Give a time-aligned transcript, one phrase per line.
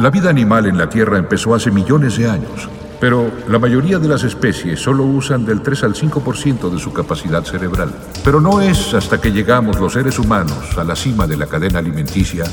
[0.00, 4.08] La vida animal en la Tierra empezó hace millones de años, pero la mayoría de
[4.08, 7.92] las especies solo usan del 3 al 5% de su capacidad cerebral.
[8.24, 11.80] Pero no es hasta que llegamos los seres humanos a la cima de la cadena
[11.80, 12.44] alimenticia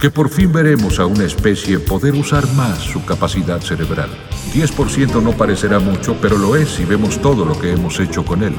[0.00, 4.10] que por fin veremos a una especie poder usar más su capacidad cerebral.
[4.52, 8.42] 10% no parecerá mucho, pero lo es si vemos todo lo que hemos hecho con
[8.42, 8.54] él.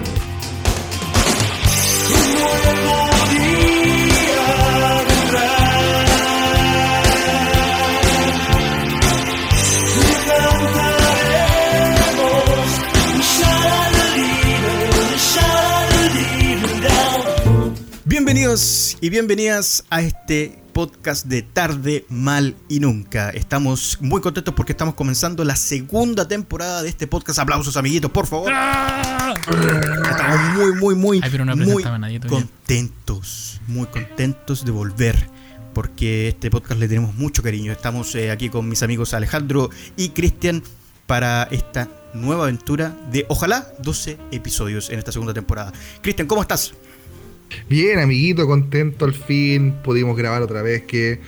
[18.55, 23.29] Bienvenidos y bienvenidas a este podcast de Tarde, Mal y Nunca.
[23.31, 27.39] Estamos muy contentos porque estamos comenzando la segunda temporada de este podcast.
[27.39, 28.53] Aplausos, amiguitos, por favor.
[30.09, 31.83] Estamos muy, muy, muy, Ay, pero no muy
[32.29, 33.59] contentos.
[33.67, 35.29] Muy contentos de volver.
[35.73, 37.73] Porque este podcast le tenemos mucho cariño.
[37.73, 40.63] Estamos eh, aquí con mis amigos Alejandro y Cristian
[41.07, 45.73] para esta nueva aventura de ojalá 12 episodios en esta segunda temporada.
[46.01, 46.73] Cristian, ¿cómo estás?
[47.69, 49.73] Bien, amiguito, contento al fin.
[49.83, 51.19] Pudimos grabar otra vez que.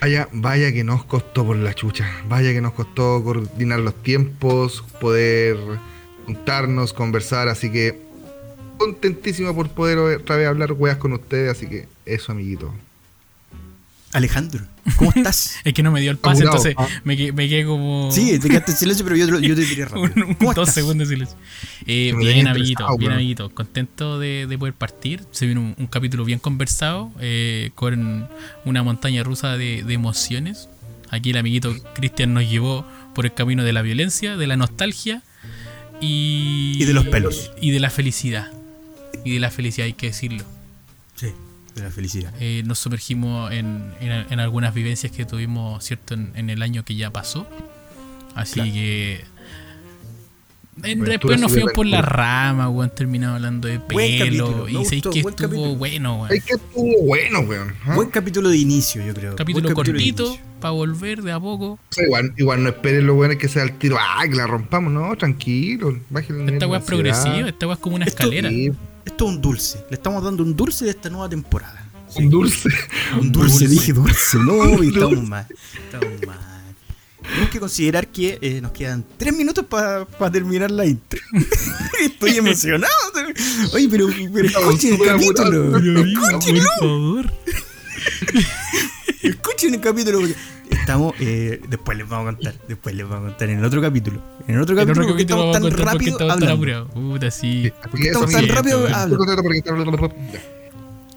[0.00, 2.10] Vaya, vaya que nos costó por la chucha.
[2.28, 5.56] Vaya que nos costó coordinar los tiempos, poder
[6.26, 7.48] juntarnos, conversar.
[7.48, 7.98] Así que
[8.78, 11.50] contentísimo por poder otra vez hablar weas con ustedes.
[11.50, 12.72] Así que eso, amiguito.
[14.14, 14.64] Alejandro,
[14.96, 15.56] ¿cómo estás?
[15.64, 16.88] Es que no me dio el pase, entonces ah.
[17.04, 18.10] me, me quedé como.
[18.12, 20.02] Sí, te quedaste en silencio, pero yo, yo te tiré rápido.
[20.04, 20.74] un- un- ¿Cómo dos estás?
[20.74, 21.36] segundos de silencio.
[21.86, 23.50] Eh, bien, amiguito, bien, amiguito.
[23.50, 25.24] Contento de, de poder partir.
[25.32, 28.28] Se viene un, un capítulo bien conversado, eh, con
[28.64, 30.68] una montaña rusa de, de emociones.
[31.10, 35.22] Aquí el amiguito Cristian nos llevó por el camino de la violencia, de la nostalgia
[36.00, 36.76] y.
[36.80, 37.50] Y de los pelos.
[37.60, 38.50] Y de la felicidad.
[39.24, 40.44] Y de la felicidad, hay que decirlo.
[41.16, 41.28] Sí,
[41.74, 42.32] de la felicidad.
[42.40, 46.14] Eh, nos sumergimos en, en- en algunas vivencias que tuvimos, ¿cierto?
[46.14, 47.46] En, en el año que ya pasó.
[48.34, 48.72] Así Claro.
[48.72, 49.24] que.
[50.82, 52.90] en- después nos fuimos por la rama, weón.
[52.94, 54.68] Terminamos hablando de pelo.
[54.68, 55.74] Y sé gustó, que buen estuvo capítulo.
[55.76, 56.32] bueno, weón.
[56.32, 57.74] Es que estuvo bueno, weón.
[57.94, 59.36] Buen capítulo de inicio, yo creo.
[59.36, 61.72] Capítulo cortito, para volver de a poco.
[61.72, 63.96] O sea, igual, igual no esperen lo bueno que sea el tiro.
[64.00, 65.98] Ah, que la rompamos, no, tranquilo.
[66.10, 68.48] Bájale Esta weá es progresiva, esta weá es como una Esto- escalera.
[68.48, 68.72] Sí,
[69.04, 69.84] Esto es un dulce.
[69.90, 71.84] Le estamos dando un dulce de esta nueva temporada.
[72.16, 72.68] un dulce.
[73.20, 73.68] Un dulce, dulce.
[73.68, 74.38] dije dulce.
[74.38, 75.46] No, y estamos mal.
[75.74, 76.38] Estamos mal.
[77.22, 81.20] Tenemos que considerar que eh, nos quedan tres minutos para terminar la intro.
[82.00, 82.92] Estoy emocionado.
[83.72, 85.80] Oye, pero, pero escuchen el capítulo.
[86.78, 87.32] favor.
[89.22, 90.20] Escuchen el capítulo.
[90.84, 92.54] Estamos, eh, después les vamos a contar.
[92.68, 94.20] Después les vamos a contar en el otro capítulo.
[94.46, 96.88] En el otro capítulo, otro porque capítulo estamos vamos a tan rápido estamos tan hablando.
[96.88, 97.72] Puta, sí.
[97.90, 100.10] Porque estamos tan rápido hablando.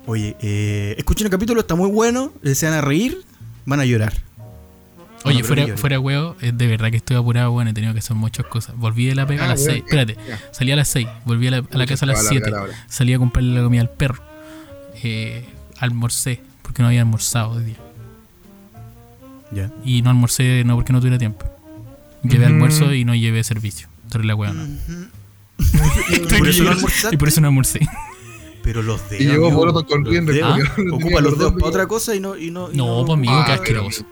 [0.05, 2.31] Oye, eh, escuchen el capítulo, está muy bueno.
[2.43, 3.17] eh, Se van a reír,
[3.65, 4.13] van a llorar.
[5.25, 8.15] Oye, No, fuera, huevo, es de verdad que estoy apurado, bueno, he tenido que hacer
[8.15, 8.77] muchas cosas.
[8.77, 10.39] Volví de la pega a Ah, las bueno, 6, ya, espérate, ya.
[10.53, 12.31] salí a las 6, volví a la, a la casa a las se va a
[12.31, 12.85] 7, alargar ahora.
[12.87, 14.23] salí a comprarle la comida al perro,
[15.03, 15.43] eh,
[15.79, 17.75] almorcé, porque no había almorzado hoy día.
[19.51, 19.71] Ya.
[19.85, 21.45] Y no almorcé no porque no tuviera tiempo.
[22.23, 22.53] Llevé Ujú.
[22.53, 23.87] almuerzo y no llevé servicio.
[24.03, 24.65] Entonces la hueá no.
[26.37, 26.75] Por eso no.
[27.11, 27.79] Y por eso no almorcé.
[28.63, 29.21] Pero los dedos.
[29.23, 32.35] Y llegó Poroto corriendo, no Ocupa los dedos dos para otra cosa y no.
[32.37, 34.05] Y no, y No, pues amigo, qué Ah, asqueroso.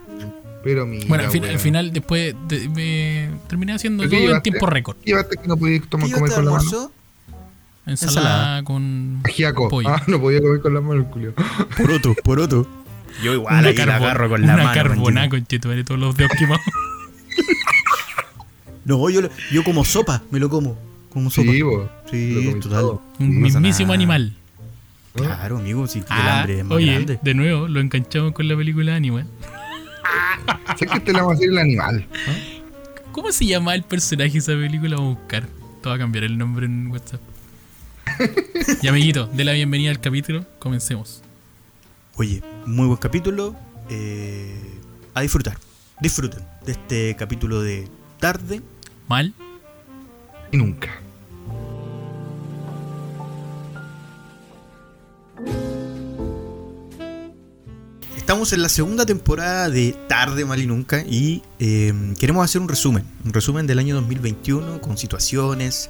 [0.64, 4.24] Pero mira, Bueno, al, fin- al final después de- me terminé haciendo ¿Pero todo qué
[4.24, 4.50] en llevaste?
[4.52, 4.98] tiempo récord.
[5.04, 6.70] Llevaste que no podías tomar ¿Qué comer llevaste con de la mano.
[6.70, 6.92] almuerzo?
[7.86, 8.64] Ensalada, Ensalada.
[8.64, 9.70] con Ajiaco.
[9.70, 9.90] pollo.
[9.90, 11.34] Ah, no podía comer con la mano el culio.
[11.78, 12.68] Poroto, poroto.
[13.24, 15.84] Yo igual una, ahí la agarro con la una mano.
[15.86, 16.62] todos los dedos quemados.
[18.86, 19.22] No, yo,
[19.52, 20.78] yo como sopa, me lo como.
[21.10, 21.52] Como sopa.
[21.52, 21.90] Sí, vos.
[22.12, 22.80] Sí, Lo comí total.
[22.82, 23.02] todo.
[23.20, 23.96] Un mismísimo nada.
[23.96, 24.34] animal.
[25.16, 27.20] Claro, amigo, si el Ah, hambre es más oye, grande.
[27.22, 29.26] de nuevo lo enganchamos con la película Animal.
[30.78, 32.06] Sé que te la vamos a decir el animal.
[33.12, 34.98] ¿Cómo se llama el personaje de esa película?
[34.98, 35.48] Vamos a buscar.
[35.82, 37.22] Te va a cambiar el nombre en WhatsApp.
[38.84, 41.24] y amiguito, de la bienvenida al capítulo, comencemos.
[42.18, 43.54] Oye, muy buen capítulo.
[43.90, 44.80] eh,
[45.14, 45.58] a disfrutar.
[46.00, 47.90] Disfruten de este capítulo de
[48.22, 48.62] tarde.
[49.10, 49.34] Mal.
[50.50, 51.02] Y nunca.
[58.16, 62.70] Estamos en la segunda temporada de Tarde, Mal y Nunca y eh, queremos hacer un
[62.70, 65.90] resumen, un resumen del año 2021 con situaciones,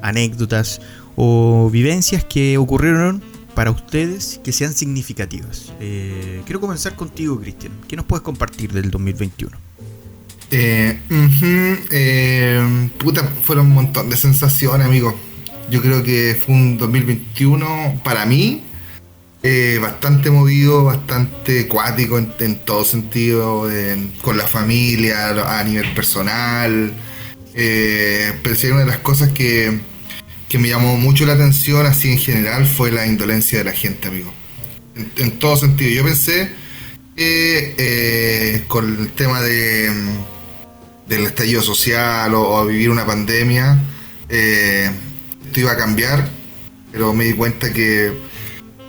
[0.00, 0.80] anécdotas
[1.16, 5.72] o vivencias que ocurrieron para ustedes que sean significativas.
[5.80, 7.72] Eh, quiero comenzar contigo, Cristian.
[7.88, 9.56] ¿Qué nos puedes compartir del 2021?
[10.50, 10.98] Eh,
[11.90, 15.14] eh, puta, fueron un montón de sensaciones, amigo.
[15.70, 18.62] Yo creo que fue un 2021 para mí
[19.80, 23.68] bastante movido, bastante cuático en, todo sentido,
[24.22, 26.94] con la familia, a nivel personal.
[27.52, 29.80] Pero sí, una de las cosas que,
[30.48, 34.08] que me llamó mucho la atención, así en general, fue la indolencia de la gente,
[34.08, 34.32] amigo.
[35.16, 35.90] En, todo sentido.
[35.90, 36.50] Yo pensé
[37.16, 39.90] que eh, con el tema de,
[41.08, 43.78] del estallido social o, vivir una pandemia,
[44.28, 44.90] eh,
[45.46, 46.28] esto iba a cambiar,
[46.92, 48.12] pero me di cuenta que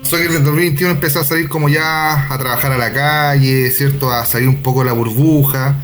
[0.09, 4.11] que en el 2021 empecé a salir como ya a trabajar a la calle, ¿cierto?
[4.11, 5.75] A salir un poco de la burbuja.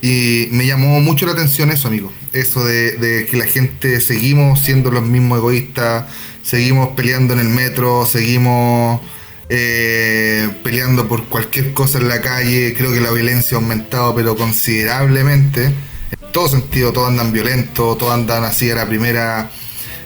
[0.00, 2.10] Y me llamó mucho la atención eso, amigo.
[2.32, 6.04] Eso de, que la gente seguimos siendo los mismos egoístas,
[6.42, 9.00] seguimos peleando en el metro, seguimos
[9.48, 12.74] eh, peleando por cualquier cosa en la calle.
[12.76, 15.64] Creo que la violencia ha aumentado, pero considerablemente.
[15.64, 19.50] En todo sentido, todos andan violentos, todos andan así a la primera.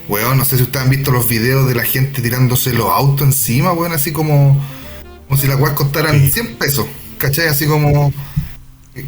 [0.08, 3.26] Weón, no sé si ustedes han visto los videos de la gente tirándose los autos
[3.26, 4.60] encima, weón, así como,
[5.28, 6.86] como si las weas costaran 100 pesos,
[7.18, 7.46] ¿cachai?
[7.46, 8.12] Así como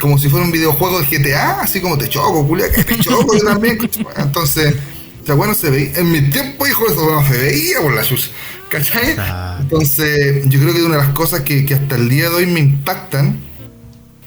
[0.01, 3.37] como si fuera un videojuego de GTA, así como te choco, culia, que te choco
[3.37, 3.79] yo también.
[4.17, 4.75] Entonces,
[5.23, 5.99] o sea, bueno, se veía.
[5.99, 8.31] En mi tiempo, hijo, eso no se veía por la sus.
[8.69, 9.17] ¿Cachai?
[9.61, 12.61] Entonces, yo creo que una de las cosas que, hasta el día de hoy me
[12.61, 13.39] impactan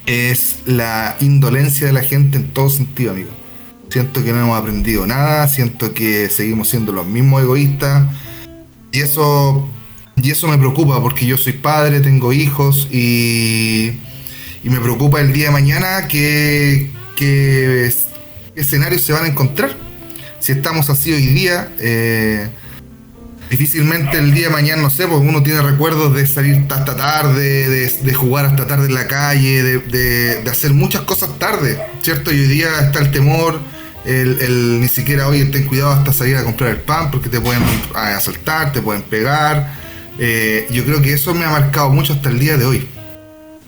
[0.06, 3.30] es la indolencia de la gente en todo sentido, amigo.
[3.90, 8.08] Siento que no hemos aprendido nada, siento que seguimos siendo los mismos egoístas.
[8.92, 9.68] Y eso,
[10.16, 13.92] y eso me preocupa porque yo soy padre, tengo hijos y
[14.68, 16.90] y me preocupa el día de mañana qué,
[18.54, 19.72] escenarios se van a encontrar.
[20.42, 22.50] Si estamos así hoy día, eh,
[23.50, 27.70] difícilmente el día de mañana, no sé, pues uno tiene recuerdos de salir hasta tarde,
[27.70, 32.34] de, jugar hasta tarde en la calle, de, hacer muchas cosas tarde, ¿cierto?
[32.34, 33.62] Y hoy día está el temor,
[34.04, 37.64] el, ni siquiera hoy ten cuidado hasta salir a comprar el pan porque te pueden
[37.94, 39.78] asaltar, te pueden pegar.
[40.20, 42.90] Eh, yo creo que eso me ha marcado mucho hasta el día de hoy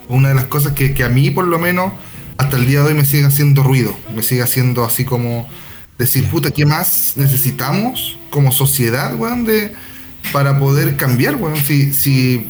[0.10, 1.94] una de las cosas que, a mí por lo menos
[2.38, 5.48] hasta el día de hoy me sigue haciendo ruido, me sigue haciendo así como
[5.98, 9.74] decir, puta, ¿qué más necesitamos como sociedad, weón, de,
[10.32, 11.58] para poder cambiar, weón?
[11.58, 12.48] Si, si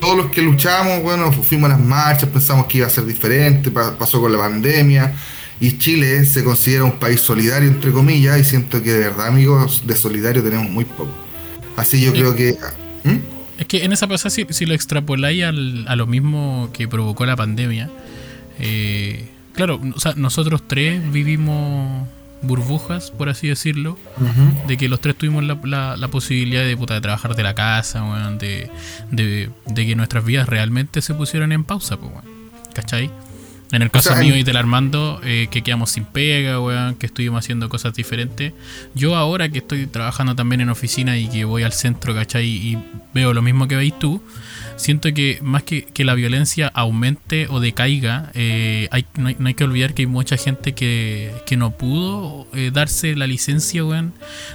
[0.00, 3.70] todos los que luchamos, bueno, fuimos a las marchas, pensamos que iba a ser diferente,
[3.70, 5.14] pasó con la pandemia,
[5.60, 9.82] y Chile se considera un país solidario, entre comillas, y siento que de verdad, amigos,
[9.86, 11.12] de solidario tenemos muy poco.
[11.76, 12.56] Así yo creo que...
[13.04, 13.41] ¿Mm?
[13.58, 17.36] Es que en esa pasada, si, lo extrapoláis al, a lo mismo que provocó la
[17.36, 17.90] pandemia,
[18.58, 22.08] eh, claro, o sea, nosotros tres vivimos
[22.42, 23.98] burbujas, por así decirlo,
[24.66, 28.02] de que los tres tuvimos la, la, posibilidad de, puta, de trabajar de la casa,
[28.38, 28.68] de,
[29.10, 32.12] de, que nuestras vidas realmente se pusieran en pausa, pues,
[32.74, 33.10] ¿cachai?
[33.72, 37.42] En el caso mío y del Armando, eh, que quedamos sin pega, weón, que estuvimos
[37.42, 38.52] haciendo cosas diferentes.
[38.94, 42.46] Yo ahora que estoy trabajando también en oficina y que voy al centro, ¿cachai?
[42.46, 42.78] Y
[43.14, 44.22] veo lo mismo que veis tú,
[44.82, 49.62] siento que más que, que la violencia aumente o decaiga, eh, hay, no, hay, que
[49.62, 54.12] olvidar que hay mucha gente que, que no pudo eh, darse la licencia, weón,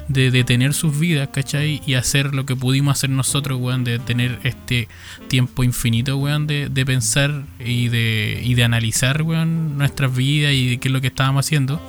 [0.09, 1.81] de detener sus vidas, ¿cachai?
[1.85, 4.89] Y hacer lo que pudimos hacer nosotros, weón, de tener este
[5.29, 10.77] tiempo infinito, weón, de, de pensar y de, y de analizar, weón, nuestras vidas y
[10.77, 11.81] qué es lo que estábamos haciendo.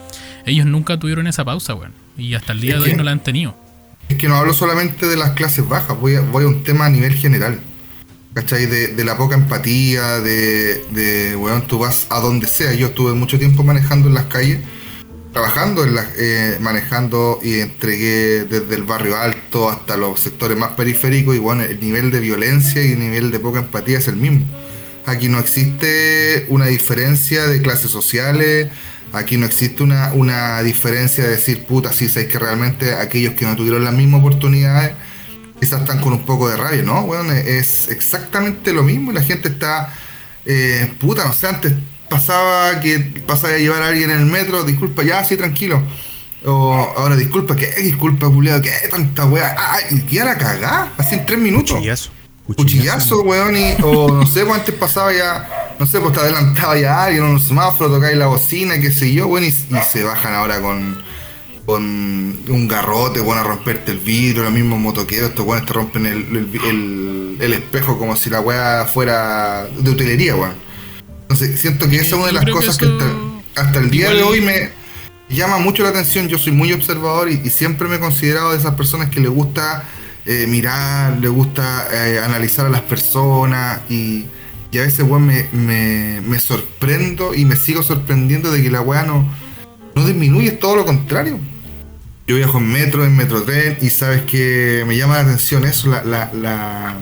[0.46, 1.92] Ellos nunca tuvieron esa pausa, weón.
[2.16, 3.56] Y hasta el día de hoy no la han tenido.
[4.08, 6.86] Es que no hablo solamente de las clases bajas, voy a, voy a un tema
[6.86, 7.60] a nivel general.
[8.38, 8.66] ¿Cachai?
[8.66, 12.72] De, la poca empatía, de, bueno, tú vas a donde sea.
[12.72, 14.60] Yo estuve mucho tiempo manejando en las calles,
[15.32, 20.70] trabajando, en la, eh, manejando y entregué desde el barrio alto hasta los sectores más
[20.72, 24.16] periféricos y bueno, el nivel de violencia y el nivel de poca empatía es el
[24.16, 24.46] mismo.
[25.04, 28.68] Aquí no existe una diferencia de clases sociales,
[29.12, 33.46] aquí no existe una, una diferencia de decir, puta, sí, sabéis que realmente aquellos que
[33.46, 34.92] no tuvieron las mismas oportunidades
[35.60, 37.02] quizás están con un poco de rabia, ¿no?
[37.02, 39.92] Bueno, es exactamente lo mismo y la gente está,
[40.44, 41.72] eh, puta, no sé, antes
[42.08, 45.82] pasaba que pasaba a llevar a alguien en el metro, disculpa, ya, sí, tranquilo.
[46.44, 47.66] O ahora, disculpa, ¿qué?
[47.82, 48.70] Disculpa, culiado, ¿qué?
[48.90, 49.54] Tanta weá.
[49.58, 51.72] Ah, y ya la cagá, así en tres minutos.
[51.72, 52.10] Cuchillazo.
[52.46, 56.78] Cuchillazo, weón, y, o no sé, pues antes pasaba ya, no sé, pues te adelantaba
[56.78, 60.32] ya alguien en un semáforo, tocáis la bocina, qué sé yo, weón, y se bajan
[60.32, 61.07] ahora con
[61.68, 66.06] con un garrote, bueno, a romperte el vidrio, los mismos motoqueros, estos weones te rompen
[66.06, 70.54] el, espejo como si la weá fuera de utilería, weón.
[71.20, 72.86] Entonces, siento que esa es una de las cosas que,
[73.54, 74.70] hasta, el día de hoy me
[75.28, 76.26] llama mucho la atención.
[76.28, 79.84] Yo soy muy observador y, siempre me he considerado de esas personas que le gusta
[80.24, 84.24] eh, mirar, le gusta eh, analizar a las personas y,
[84.72, 89.28] a veces, weón, me, me, sorprendo y me sigo sorprendiendo de que la weá no,
[89.94, 91.38] no disminuye, es todo lo contrario
[92.28, 96.04] Yo viajo en metro, en metrotren, y sabes que me llama la atención eso, la,
[96.04, 96.94] la, la,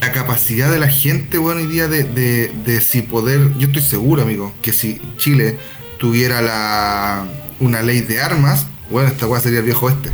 [0.00, 3.52] la capacidad de la gente, bueno, hoy día de, de, de si poder.
[3.58, 5.58] Yo estoy seguro, amigo, que si Chile
[5.98, 7.26] tuviera la,
[7.58, 10.10] una ley de armas, bueno, esta weá sería el viejo este.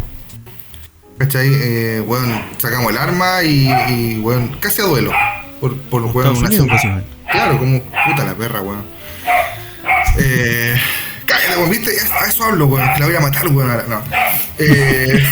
[1.18, 1.50] ¿Cachai?
[1.52, 5.12] Eh, bueno, sacamos el arma y, y bueno, casi a duelo.
[5.60, 6.72] Por, por semana.
[6.72, 7.10] básicamente.
[7.30, 8.84] Claro, como puta la perra, weón.
[10.18, 10.76] Eh,
[11.56, 13.70] A eso hablo, weón, que la voy a matar, weón.
[13.70, 13.84] ahora.
[13.88, 14.02] No.
[14.58, 15.22] Eh,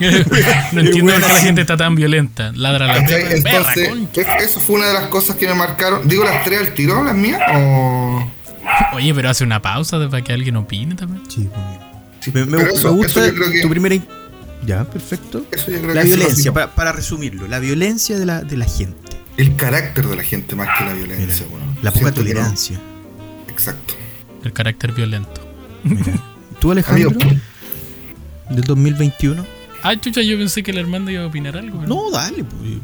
[0.72, 2.52] no entiendo por qué la gente está tan violenta.
[2.54, 6.06] Ladra la perra, Entonces, es- eso fue una de las cosas que me marcaron.
[6.08, 8.32] Digo las tres al tiro, las mías, o.
[8.94, 11.22] Oye, pero hace una pausa de- para que alguien opine también.
[11.28, 11.64] Sí, pues.
[12.20, 13.60] Sí, Me, me- gusta eso que.
[13.62, 13.96] tu primera.
[14.66, 15.44] Ya, perfecto.
[15.52, 18.66] Eso yo creo La que violencia, para, para resumirlo, la violencia de la, de la
[18.66, 19.16] gente.
[19.36, 22.12] El carácter de la gente más que la violencia, Mira, la poca no.
[22.14, 22.78] tolerancia.
[23.48, 23.94] Exacto.
[24.44, 25.40] El carácter violento.
[25.84, 26.12] Mira.
[26.60, 27.10] ¿Tú, Alejandro?
[27.10, 27.40] Amigo,
[28.50, 29.44] Del 2021.
[29.82, 31.82] Ah, chucha, yo pensé que el Armando iba a opinar algo.
[31.86, 32.78] No, dale, pues.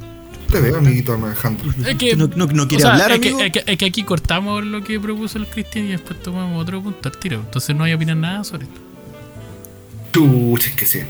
[0.50, 1.72] te veo, amiguito Alejandro.
[1.86, 3.40] Es que, ¿No, no, no o quiere sea, hablar, es que, amigo?
[3.44, 6.80] es, que, es que aquí cortamos lo que propuso el Cristian y después tomamos otro
[6.82, 7.40] punto al tiro.
[7.40, 8.80] Entonces no hay que opinar nada sobre esto.
[10.12, 11.00] Chucha, es que sí.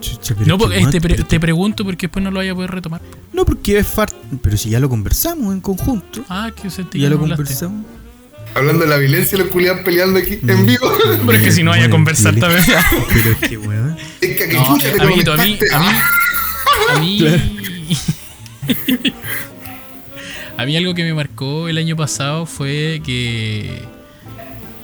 [0.00, 2.36] Chucha, pero No, porque que, te, weón, pre- pero- te pregunto porque después no lo
[2.38, 3.00] vaya a poder retomar.
[3.32, 4.08] No, porque es far...
[4.42, 6.24] Pero si ya lo conversamos en conjunto.
[6.28, 7.36] Ah, que sentí Ya que lo hablaste.
[7.44, 7.84] conversamos.
[8.54, 10.92] Hablando de la violencia, los culiados peleando aquí en vivo.
[11.26, 12.62] Pero es que si no vaya a conversar también.
[13.12, 13.96] Pero es que, weón.
[14.20, 15.74] Es que aquí No, chucha eh, te amiguito, a mí, conectaste.
[15.74, 17.52] a mí, a mí,
[20.58, 23.82] a mí algo que me marcó el año pasado fue que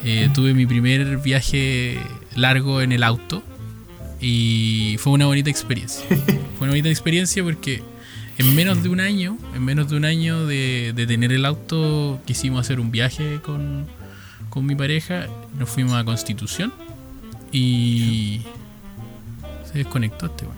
[0.05, 1.99] eh, tuve mi primer viaje
[2.35, 3.43] largo en el auto
[4.21, 6.05] y fue una bonita experiencia.
[6.09, 7.83] Fue una bonita experiencia porque
[8.39, 12.21] en menos de un año, en menos de un año de, de tener el auto,
[12.25, 13.87] quisimos hacer un viaje con,
[14.49, 15.27] con mi pareja,
[15.59, 16.73] nos fuimos a Constitución
[17.51, 18.43] y
[19.71, 20.57] se desconectó este weón.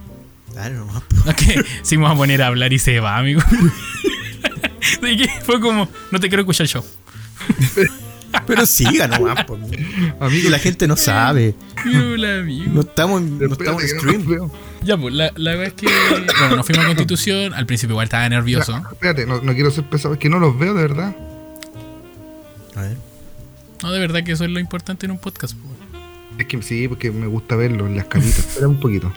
[0.54, 1.02] Dale nomás.
[1.24, 3.40] No, es que si me voy a poner a hablar y se va, amigo.
[5.00, 6.84] De que fue como, no te quiero escuchar yo.
[8.46, 10.16] Pero siga nomás, amigo.
[10.20, 11.54] Amigo, la gente no sabe.
[11.84, 12.72] Hola, amigo.
[12.72, 14.50] No estamos en, no estamos en que no stream.
[14.82, 15.86] Ya, pues, la, la verdad es que.
[16.40, 17.54] Bueno, nos fuimos a Constitución.
[17.54, 18.80] Al principio igual estaba nervioso.
[18.92, 21.14] Espérate, no, no quiero ser pesado, es que no los veo de verdad.
[22.76, 22.96] A ver.
[23.82, 25.54] No, de verdad que eso es lo importante en un podcast.
[25.54, 25.70] pues.
[26.38, 28.38] Es que sí, porque me gusta verlo en las camitas.
[28.38, 29.12] Espera un poquito.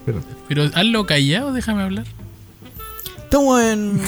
[0.00, 0.26] Espérate.
[0.48, 2.04] Pero hazlo callado, déjame hablar.
[3.24, 4.00] Estamos en.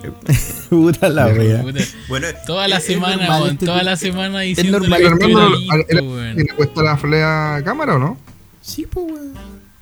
[0.70, 1.62] Puta la wea.
[2.08, 5.06] Bueno, Toda la es- es semana, normal weón, este- toda la semana diciendo normal, ¿El
[5.08, 5.74] hermano listo,
[6.04, 6.36] weón.
[6.36, 8.18] ¿le cuesta la flea cámara o no?
[8.62, 9.34] Sí, pues, weón.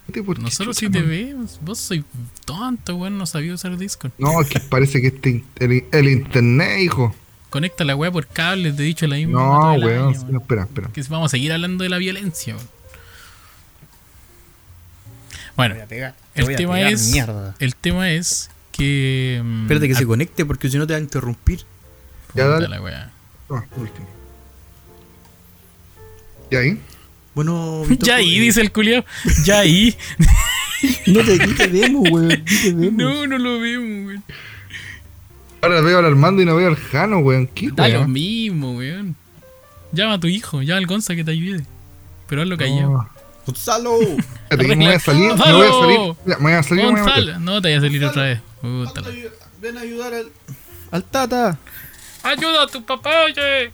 [0.08, 1.60] Este, ¿por qué Nosotros sí te vemos.
[1.62, 2.04] Vos soy
[2.46, 3.18] tonto, weón.
[3.18, 4.12] No sabía usar Discord.
[4.18, 7.14] No, es que parece que este, el, el internet, hijo.
[7.50, 9.38] Conecta la weá por cables, te he dicho la misma.
[9.40, 10.14] No, weón.
[10.14, 10.88] año, no, espera, espera.
[10.92, 12.54] Que vamos a seguir hablando de la violencia.
[12.54, 12.68] weón.
[15.56, 15.74] Bueno,
[16.34, 17.56] el tema es Mierda.
[17.58, 21.02] el tema es que mm, Espérate que se conecte porque si no te va a
[21.02, 21.64] interrumpir.
[22.34, 22.68] Ya, dale.
[22.68, 23.10] la weá.
[23.50, 24.06] Ah, último.
[26.50, 26.80] ¿Y ahí?
[27.38, 29.04] Bueno, Vito, Ya ahí eh, dice el culiao.
[29.44, 29.96] Ya ahí.
[31.06, 32.92] No te, te vemos, te vemos.
[32.92, 34.24] No, no lo vemos, weón.
[35.60, 37.48] Ahora veo al Armando y no veo al Jano, weón.
[37.48, 39.16] ¿Qué, Da lo mismo, weón.
[39.90, 41.64] Llama a tu hijo, llama al Gonza que te ayude.
[42.28, 42.92] Pero hazlo callado.
[42.92, 43.08] No.
[43.46, 43.98] Gonzalo.
[44.56, 46.16] Me voy a salir, me voy a salir.
[46.26, 47.38] Me voy a salir, me voy a.
[47.38, 48.40] No te vayas a salir otra vez.
[49.60, 50.28] Ven a ayudar al,
[50.90, 51.58] al Tata.
[52.24, 53.70] Ayuda a tu papá, oye.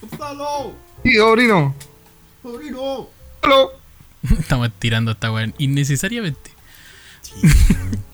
[0.00, 0.74] Gonzalo.
[1.02, 1.74] Sí, sobrino.
[2.42, 3.08] Sobrino.
[3.42, 3.70] Aló.
[4.38, 6.50] Estamos tirando a esta weón innecesariamente.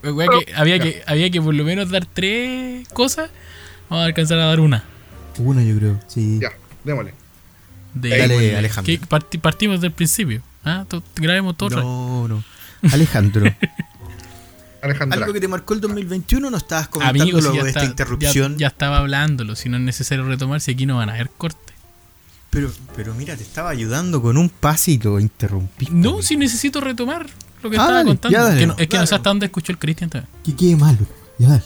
[0.01, 3.29] Que había, que, había que por lo menos dar tres cosas.
[3.89, 4.85] Vamos a alcanzar a dar una.
[5.39, 5.99] Una, yo creo.
[6.07, 6.39] Sí.
[6.41, 6.53] Ya,
[6.85, 7.13] démosle.
[7.93, 8.85] De, Dale, bueno, Alejandro.
[8.93, 10.41] que parti- partimos del principio.
[10.63, 10.85] ¿ah?
[11.17, 11.81] Grabemos todo.
[11.81, 12.43] No, no.
[12.93, 13.43] Alejandro.
[14.81, 15.17] Alejandra.
[15.19, 17.79] Algo que te marcó el 2021 no estabas comentando Amigos, si luego ya, de esta
[17.81, 18.53] está- interrupción.
[18.53, 19.57] ya, ya estaba hablándolo.
[19.57, 21.68] Si no es necesario retomar, si aquí no van a haber corte.
[22.49, 25.93] Pero, pero mira, te estaba ayudando con un pasito interrumpiste.
[25.93, 27.27] No, si necesito retomar
[27.61, 28.37] lo que Ah, estaba dale, contando.
[28.37, 29.07] ya dale, que no- es que no dale.
[29.07, 30.31] sé hasta dónde escuchó el Cristian también.
[30.43, 30.97] Que quede malo.
[31.37, 31.63] Ya dale.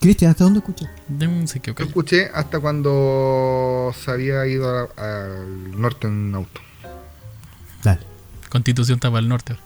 [0.00, 0.88] Cristian, ¿hasta dónde escuchas?
[1.08, 6.34] Deme un se quedó Yo escuché hasta cuando se había ido a- al norte en
[6.34, 6.60] auto.
[7.84, 8.00] Dale.
[8.48, 9.56] Constitución está para el norte.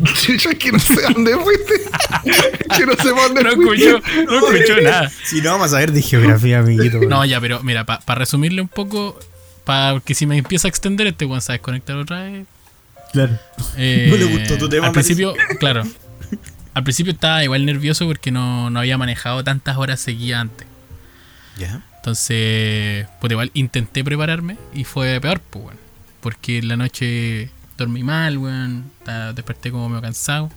[0.38, 1.74] Yo es que no sé dónde fuiste.
[2.76, 3.90] que no sé dónde No fuiste.
[3.90, 5.10] escuchó, no escuchó nada.
[5.24, 6.98] Si no, vamos a ver de geografía, amiguito.
[7.08, 9.18] No, ya, pero mira, para resumirle un poco,
[9.64, 12.46] para que si me empieza a extender este va a desconectar otra vez.
[13.12, 13.38] Claro.
[13.76, 15.84] Eh, No le gustó tu tema, Al principio, claro.
[16.74, 20.66] Al principio estaba igual nervioso porque no, no había manejado tantas horas seguidas antes.
[21.58, 21.80] Ya.
[21.96, 25.80] Entonces, pues igual intenté prepararme y fue peor, pues bueno.
[26.20, 28.84] porque en la noche dormí mal, weón.
[29.34, 30.50] Desperté como medio cansado.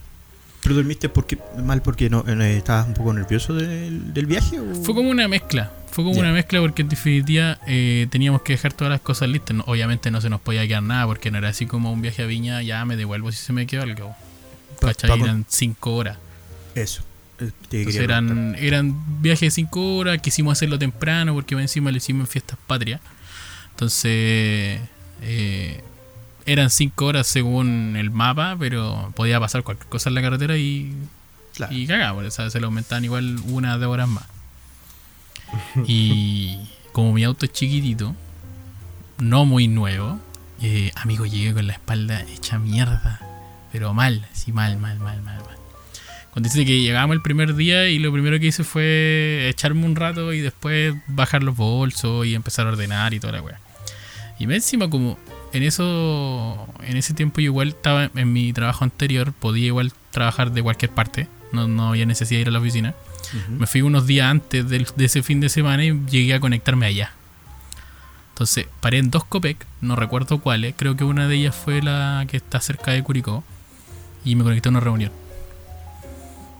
[0.62, 4.60] ¿Pero dormiste porque, mal porque no, eh, estabas un poco nervioso del, del viaje?
[4.60, 4.76] O?
[4.84, 5.72] Fue como una mezcla.
[5.92, 9.56] Fue como una mezcla porque en definitiva eh, teníamos que dejar todas las cosas listas.
[9.56, 12.24] No- obviamente no se nos podía quedar nada porque no era así como un viaje
[12.24, 14.16] a Viña, ya me devuelvo si se me quedó algo.
[14.82, 16.18] Pa- Eran cinco horas.
[16.76, 17.04] Eso.
[17.40, 22.28] eh, Entonces eran, eran viajes de 5 horas, quisimos hacerlo temprano porque encima lo hicimos
[22.28, 23.00] en fiestas patrias.
[23.72, 24.82] Entonces
[25.22, 25.84] eh,
[26.52, 30.94] eran 5 horas según el mapa, pero podía pasar cualquier cosa en la carretera y,
[31.56, 31.74] Claro.
[31.76, 34.26] y cagaba, o sea, se le aumentaban igual una de horas más.
[35.88, 36.58] Y
[36.92, 38.16] como mi auto es chiquitito,
[39.20, 40.20] no muy nuevo,
[40.62, 43.20] eh, amigo, llegué con la espalda hecha mierda,
[43.72, 45.46] pero mal, así mal, mal, mal, mal, mal.
[46.32, 49.96] Cuando dice que llegamos el primer día y lo primero que hice fue echarme un
[49.96, 53.60] rato y después bajar los bolsos y empezar a ordenar y toda la weá.
[54.38, 55.18] Y me encima como
[55.54, 60.52] en eso, en ese tiempo yo igual estaba en mi trabajo anterior, podía igual trabajar
[60.52, 62.94] de cualquier parte, no, no había necesidad de ir a la oficina.
[63.50, 66.86] Me fui unos días antes del- de ese fin de semana y llegué a conectarme
[66.88, 67.12] allá.
[68.30, 72.26] Entonces, paré en dos Copec, no recuerdo cuáles, creo que una de ellas fue la
[72.28, 73.44] que está cerca de Curicó,
[74.26, 75.12] y me conecté a una reunión.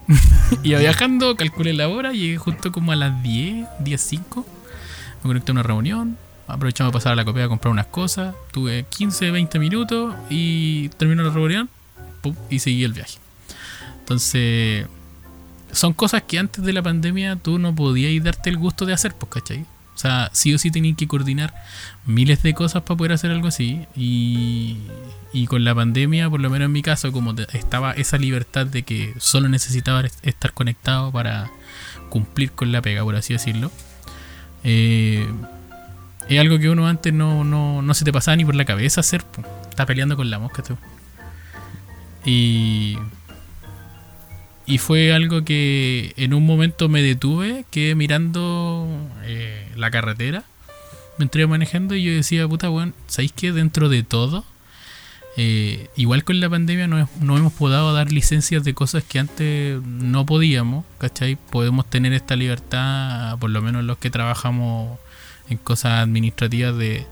[0.64, 4.46] Iba viajando, calculé la hora, llegué justo como a las 10, 10, 5.
[5.24, 6.18] Me conecté a una reunión,
[6.50, 10.90] aprovechamos de pasar a la Copec a comprar unas cosas, tuve 15, 20 minutos y
[10.90, 11.70] terminó la reunión
[12.22, 13.18] pum, y seguí el viaje.
[14.00, 14.88] Entonces,
[15.72, 19.14] son cosas que antes de la pandemia tú no podías darte el gusto de hacer,
[19.16, 19.66] pues, ¿cachai?
[19.96, 21.54] O sea, sí o sí tenías que coordinar
[22.06, 23.86] miles de cosas para poder hacer algo así.
[23.98, 24.78] Y,
[25.34, 28.84] y con la pandemia, por lo menos en mi caso, como estaba esa libertad de
[28.84, 31.52] que solo necesitaba est- estar conectado para
[32.10, 33.72] cumplir con la pega, por así decirlo.
[34.64, 35.28] eh,
[36.36, 39.02] es algo que uno antes no, no, no se te pasaba ni por la cabeza
[39.02, 39.24] hacer.
[39.24, 39.44] po.
[39.70, 40.78] Está peleando con la mosca, tú.
[42.26, 42.98] Y
[44.70, 48.88] y fue algo que en un momento me detuve, quedé mirando
[49.24, 50.44] eh, la carretera,
[51.18, 54.46] me entré manejando y yo decía, puta, weón, ¿sabéis que dentro de todo,
[55.38, 59.82] eh, igual con la pandemia no, no hemos podido dar licencias de cosas que antes
[59.82, 61.36] no podíamos, ¿cachai?
[61.36, 65.00] Podemos tener esta libertad, por lo menos los que trabajamos
[65.50, 67.06] en cosas administrativas, de,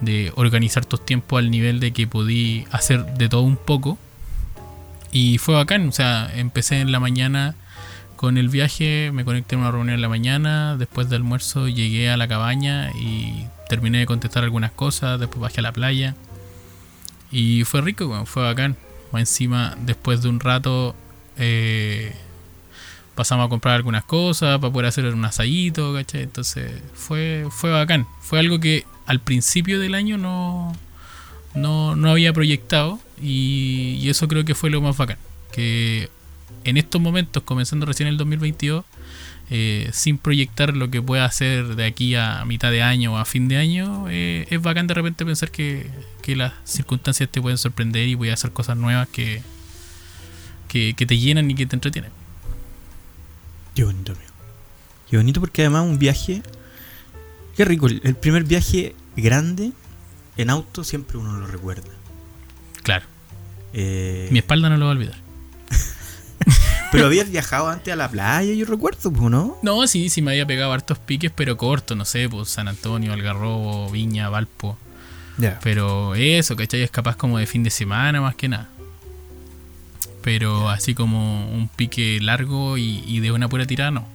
[0.00, 3.98] de organizar tus tiempos al nivel de que podí hacer de todo un poco.
[5.12, 7.54] Y fue bacán, o sea, empecé en la mañana
[8.16, 12.10] con el viaje, me conecté a una reunión en la mañana, después del almuerzo llegué
[12.10, 16.14] a la cabaña y terminé de contestar algunas cosas, después bajé a la playa.
[17.30, 18.76] Y fue rico, fue bacán.
[19.12, 20.94] Encima, después de un rato,
[21.38, 22.14] eh,
[23.16, 26.22] pasamos a comprar algunas cosas para poder hacer un asadito, ¿cachai?
[26.22, 28.06] Entonces fue, fue bacán.
[28.20, 30.72] Fue algo que al principio del año no,
[31.54, 35.18] no, no había proyectado y, eso creo que fue lo más bacán.
[35.50, 36.08] Que
[36.64, 38.84] en estos momentos, comenzando recién el 2022,
[39.48, 43.24] eh, sin proyectar lo que pueda hacer de aquí a mitad de año o a
[43.24, 45.90] fin de año, eh, es bacán de repente pensar que,
[46.22, 49.42] que las circunstancias te pueden sorprender y voy a hacer cosas nuevas que,
[50.68, 52.12] que te llenan y que te entretienen.
[53.76, 54.30] Qué bonito, amigo.
[55.08, 56.42] Qué bonito porque además un viaje.
[57.56, 57.86] Qué rico.
[57.88, 59.70] El primer viaje grande
[60.38, 61.88] en auto siempre uno lo recuerda.
[62.82, 63.04] Claro,
[63.74, 65.16] Eh, mi espalda no lo va a olvidar.
[66.92, 69.58] pero habías viajado antes a la playa, yo recuerdo, pues, ¿no?
[69.62, 73.12] No, sí, sí me había pegado hartos piques, pero cortos, no sé, pues San Antonio,
[73.12, 74.78] Algarrobo, Viña, Valpo.
[75.36, 75.60] Ya.
[75.62, 76.82] Pero eso, ¿cachai?
[76.82, 78.70] Es capaz como de fin de semana más que nada.
[80.26, 84.08] Pero así como un pique largo y, y de una pura tirada, no.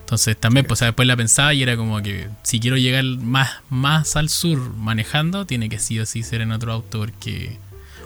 [0.00, 3.04] Entonces también, pues o sea, después la pensaba y era como que si quiero llegar
[3.04, 7.58] más, más al sur manejando, tiene que sí o sí ser en otro auto porque...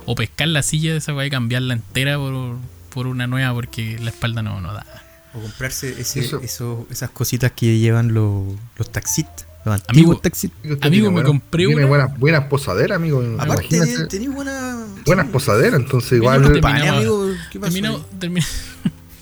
[0.07, 2.57] O pescar la silla de esa weá y cambiarla entera por,
[2.93, 4.85] por una nueva porque la espalda no, no da.
[5.35, 8.45] O comprarse ese, Eso- eso- esas cositas que llevan los,
[8.77, 9.47] los taxistas.
[9.65, 10.13] Los Amigo.
[10.13, 10.33] Usted
[10.81, 13.23] Amigo, me buena- compré una- buenas, buenas posaderas, amigo.
[13.39, 14.87] Aparte, tenía buena.
[15.05, 16.41] buenas posaderas, entonces igual.
[16.43, 17.33] no amigo.
[17.51, 18.05] ¿Qué pasó?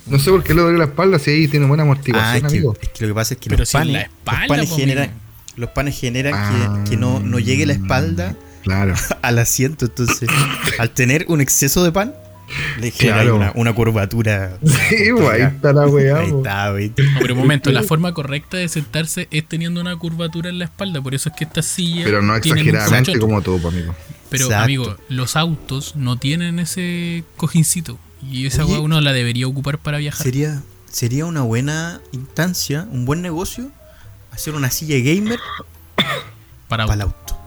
[0.07, 2.41] No sé por qué le doy la espalda si ahí tiene buena Ah, amortiguación, es
[2.43, 2.77] que, amigo.
[2.81, 4.77] es que lo que pasa es que Pero los si panes, espalda, los panes po,
[4.77, 5.11] generan,
[5.57, 8.95] los panes generan Ah, que, que no, no llegue la espalda Claro.
[9.23, 9.87] al asiento.
[9.87, 10.29] Entonces,
[10.79, 12.15] al tener un exceso de pan,
[12.81, 13.37] le genera Claro.
[13.37, 14.59] una, una curvatura.
[14.89, 16.19] Sí, güey, ahí está la weá.
[16.19, 16.39] Ahí po.
[16.39, 16.89] está, güey.
[16.89, 20.67] No, pero un momento, la forma correcta de sentarse es teniendo una curvatura en la
[20.67, 21.01] espalda.
[21.01, 22.05] Por eso es que esta silla.
[22.05, 23.95] Pero no exageradamente como tú, po, amigo.
[24.31, 24.65] Pero, Exacto.
[24.65, 27.99] amigo, los autos no tienen ese cojincito.
[28.29, 30.23] Y esa weá uno la debería ocupar para viajar.
[30.23, 33.71] Sería, sería una buena instancia, un buen negocio,
[34.33, 35.39] hacer una silla gamer
[36.69, 37.39] Para para el auto.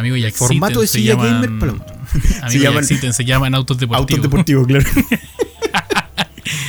[0.00, 1.92] Amigo, ya El formato de silla se llaman- gamer para auto.
[1.92, 4.10] Amigo, Se ya llaman- existen, se llaman autos deportivos.
[4.10, 4.84] Autos deportivos, claro.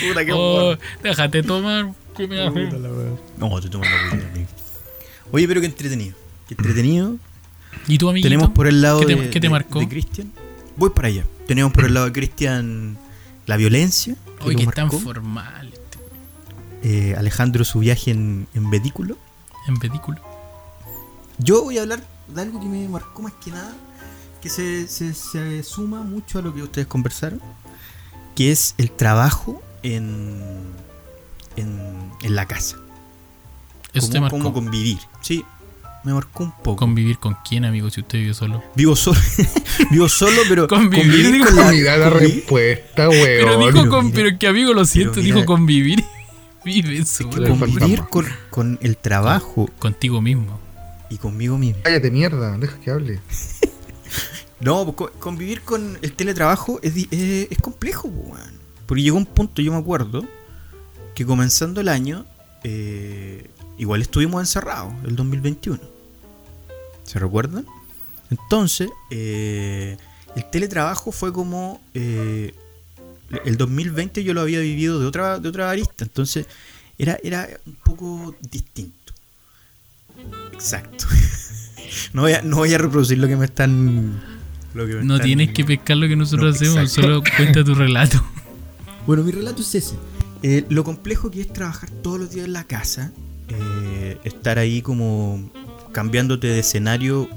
[0.07, 1.93] Puta, qué Oh, déjate tomar.
[2.15, 2.59] ¿qué me hace?
[3.37, 4.47] No, estoy tomando agüita, amigo.
[5.31, 6.15] Oye, pero qué entretenido.
[6.47, 7.15] Qué entretenido.
[7.87, 8.25] ¿Y tú, amiguito?
[8.27, 9.79] Tenemos por el lado ¿Qué te, de, qué te de- marcó?
[9.79, 10.31] de Cristian.
[10.75, 11.25] Voy para allá.
[11.47, 12.97] Tenemos por el lado de Cristian
[13.45, 14.15] la violencia.
[14.39, 14.99] que Oye, que tan marcó.
[14.99, 15.71] formal.
[15.71, 15.79] este,
[16.83, 19.17] Eh, Alejandro su viaje en, en vehículo.
[19.67, 20.19] En vehículo.
[21.37, 23.75] Yo voy a hablar de algo que me marcó más que nada,
[24.41, 27.41] que se, se- se suma mucho a lo que ustedes conversaron,
[28.35, 30.41] que es el trabajo en,
[31.55, 32.77] en, en la casa.
[33.93, 34.37] Eso cómo, te marcó.
[34.37, 34.97] cómo convivir.
[35.21, 35.43] Sí,
[36.03, 36.77] me marcó un poco.
[36.77, 38.63] ¿Convivir con quién, amigo, si usted vive solo?
[38.75, 39.19] vivo solo,
[39.91, 41.45] vivo solo, pero Convivir, dijo.
[41.47, 43.59] con la- Mira la respuesta, Pero weón.
[43.59, 46.03] dijo, pero con, mira- pero que amigo, lo siento, mira- dijo convivir.
[46.63, 47.31] Vive solo.
[47.31, 50.59] que convivir con, con el trabajo Contigo mismo.
[51.11, 51.81] Y conmigo mismo.
[51.83, 53.19] Cállate, mierda, deja que hable.
[54.59, 58.51] No, pues, co- convivir con el teletrabajo es, di- es, es complejo, pues, weón.
[58.85, 60.23] Porque llegó un punto, yo me acuerdo,
[61.15, 62.25] que comenzando el año,
[62.63, 65.79] eh, igual estuvimos encerrados, el 2021.
[67.05, 67.65] ¿Se recuerdan?
[68.29, 69.97] Entonces, eh,
[70.35, 71.81] el teletrabajo fue como...
[71.95, 72.53] eh,
[73.45, 76.45] el 2020 yo lo había vivido de otra, de otra arista, entonces
[76.99, 79.00] era, era un poco distinto.
[80.61, 81.05] Exacto.
[82.13, 84.21] No voy, a, no voy a reproducir lo que me están...
[84.73, 87.01] lo que me No están- tienes que pescar lo que nosotros No, hacemos, exacto.
[87.01, 88.21] solo cuenta tu relato.
[89.07, 89.95] Bueno, mi relato es ese.
[90.43, 93.11] Eh, lo complejo que es trabajar todos los días en la casa,
[93.49, 95.51] eh, estar ahí como
[95.91, 97.29] cambiándote de escenario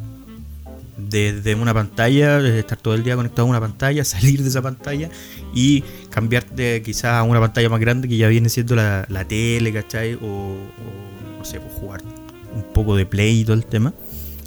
[0.96, 4.62] desde una pantalla, desde estar todo el día conectado a una pantalla, salir de esa
[4.62, 5.10] pantalla
[5.54, 9.72] y cambiarte quizás a una pantalla más grande que ya viene siendo la, la tele,
[9.72, 10.14] ¿cachai?
[10.14, 12.02] O, o, no sé, pues jugar
[12.54, 13.92] un poco de play y todo el tema.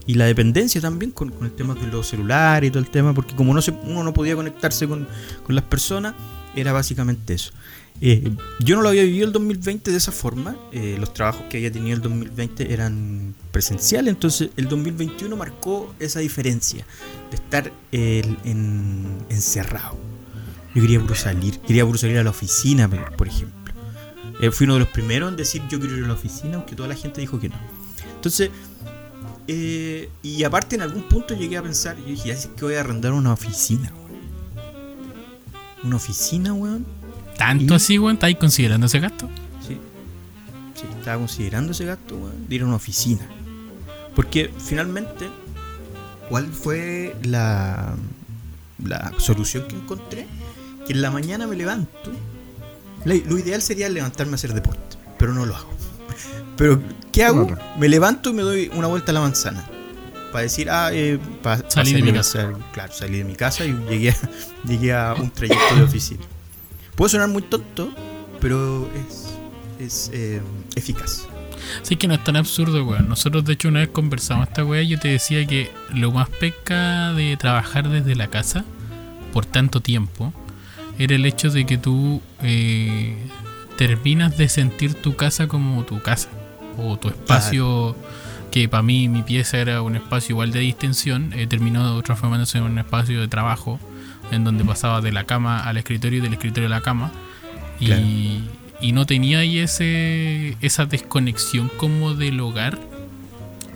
[0.05, 3.35] Y la dependencia también con, el tema de los celulares y todo el tema, porque
[3.35, 5.05] como no se, uno no podía conectarse con,
[5.43, 6.13] con las personas,
[6.55, 7.51] era básicamente eso.
[7.99, 11.57] Eh, yo no lo había vivido el 2020 de esa forma, eh, los trabajos que
[11.57, 16.85] había tenido el 2020 eran presenciales, entonces el 2021 marcó esa diferencia
[17.31, 19.97] de estar eh, en- encerrado.
[20.75, 23.73] Yo quería puro salir, quería puro salir a la oficina, por por ejemplo.
[24.41, 26.75] Eh, fui uno de los primeros en decir yo quiero ir a la oficina, aunque
[26.75, 27.55] toda la gente dijo que no.
[28.27, 28.51] Entonces,
[29.47, 32.73] eh, y aparte en algún punto llegué a pensar, yo dije, ya sé que voy
[32.75, 34.19] a arrendar una oficina, weón.
[35.83, 36.85] Una oficina, weón.
[37.37, 37.77] ¿Tanto ¿Y?
[37.77, 38.15] así, weón?
[38.15, 39.29] ¿Estáis considerando ese gasto?
[39.65, 39.77] Sí.
[40.75, 43.25] Sí, estaba considerando ese gasto, weón, de ir a una oficina.
[44.13, 45.29] Porque finalmente,
[46.27, 47.95] ¿cuál fue la,
[48.83, 50.27] la solución que encontré?
[50.85, 52.11] Que en la mañana me levanto.
[53.05, 55.77] lo ideal sería levantarme a hacer deporte, pero no lo hago.
[56.55, 57.47] Pero, ¿qué hago?
[57.47, 57.61] Claro.
[57.77, 59.65] Me levanto y me doy una vuelta a la manzana.
[60.31, 62.53] Para decir, ah, eh, para Salí de mi casa.
[62.73, 64.15] Claro, salí de mi casa y llegué a,
[64.67, 66.23] llegué a un trayecto de oficina.
[66.95, 67.91] Puede sonar muy tonto,
[68.39, 69.33] pero es,
[69.79, 70.41] es eh,
[70.75, 71.27] eficaz.
[71.83, 73.07] Sí, que no es tan absurdo, weón.
[73.09, 76.29] Nosotros, de hecho, una vez conversamos esta weá y yo te decía que lo más
[76.29, 78.65] pesca de trabajar desde la casa
[79.33, 80.33] por tanto tiempo
[80.97, 83.15] era el hecho de que tú eh,
[83.77, 86.29] terminas de sentir tu casa como tu casa
[86.77, 87.95] o tu espacio.
[88.51, 92.63] Que para mí mi pieza era un espacio igual de distensión, eh, terminó transformándose en
[92.63, 93.79] un espacio de trabajo
[94.31, 97.11] en donde pasaba de la cama al escritorio y del escritorio a la cama.
[97.79, 98.03] Y, Claro.
[98.81, 102.79] y no tenía ahí ese, esa desconexión como del hogar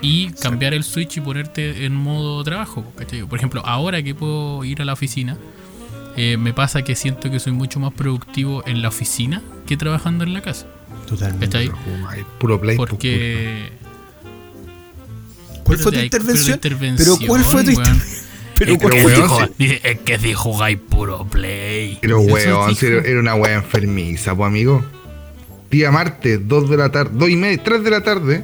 [0.02, 2.84] y cambiar el switch y ponerte en modo trabajo.
[2.98, 3.24] ¿cachai?
[3.24, 5.38] Por ejemplo, ahora que puedo ir a la oficina,
[6.18, 10.24] eh, me pasa que siento que soy mucho más productivo en la oficina que trabajando
[10.24, 10.68] en la casa.
[11.08, 11.58] Totalmente.
[11.58, 12.76] Ay, puro play.
[12.78, 13.70] Porque...
[15.64, 16.56] ¿Cuál fue tu ahí- intervención?
[16.56, 18.22] intervención, Pero ¿cuál fue tu intervención?
[18.58, 21.98] Pero Es ¿cuál que fue tu- weón, dijo- es que si jugáis puro play.
[22.02, 24.84] Pero weón, era, una wea enfermiza, pues amigo.
[25.72, 28.44] Día martes, 2 de la tarde, 2 y media, 3 de la tarde.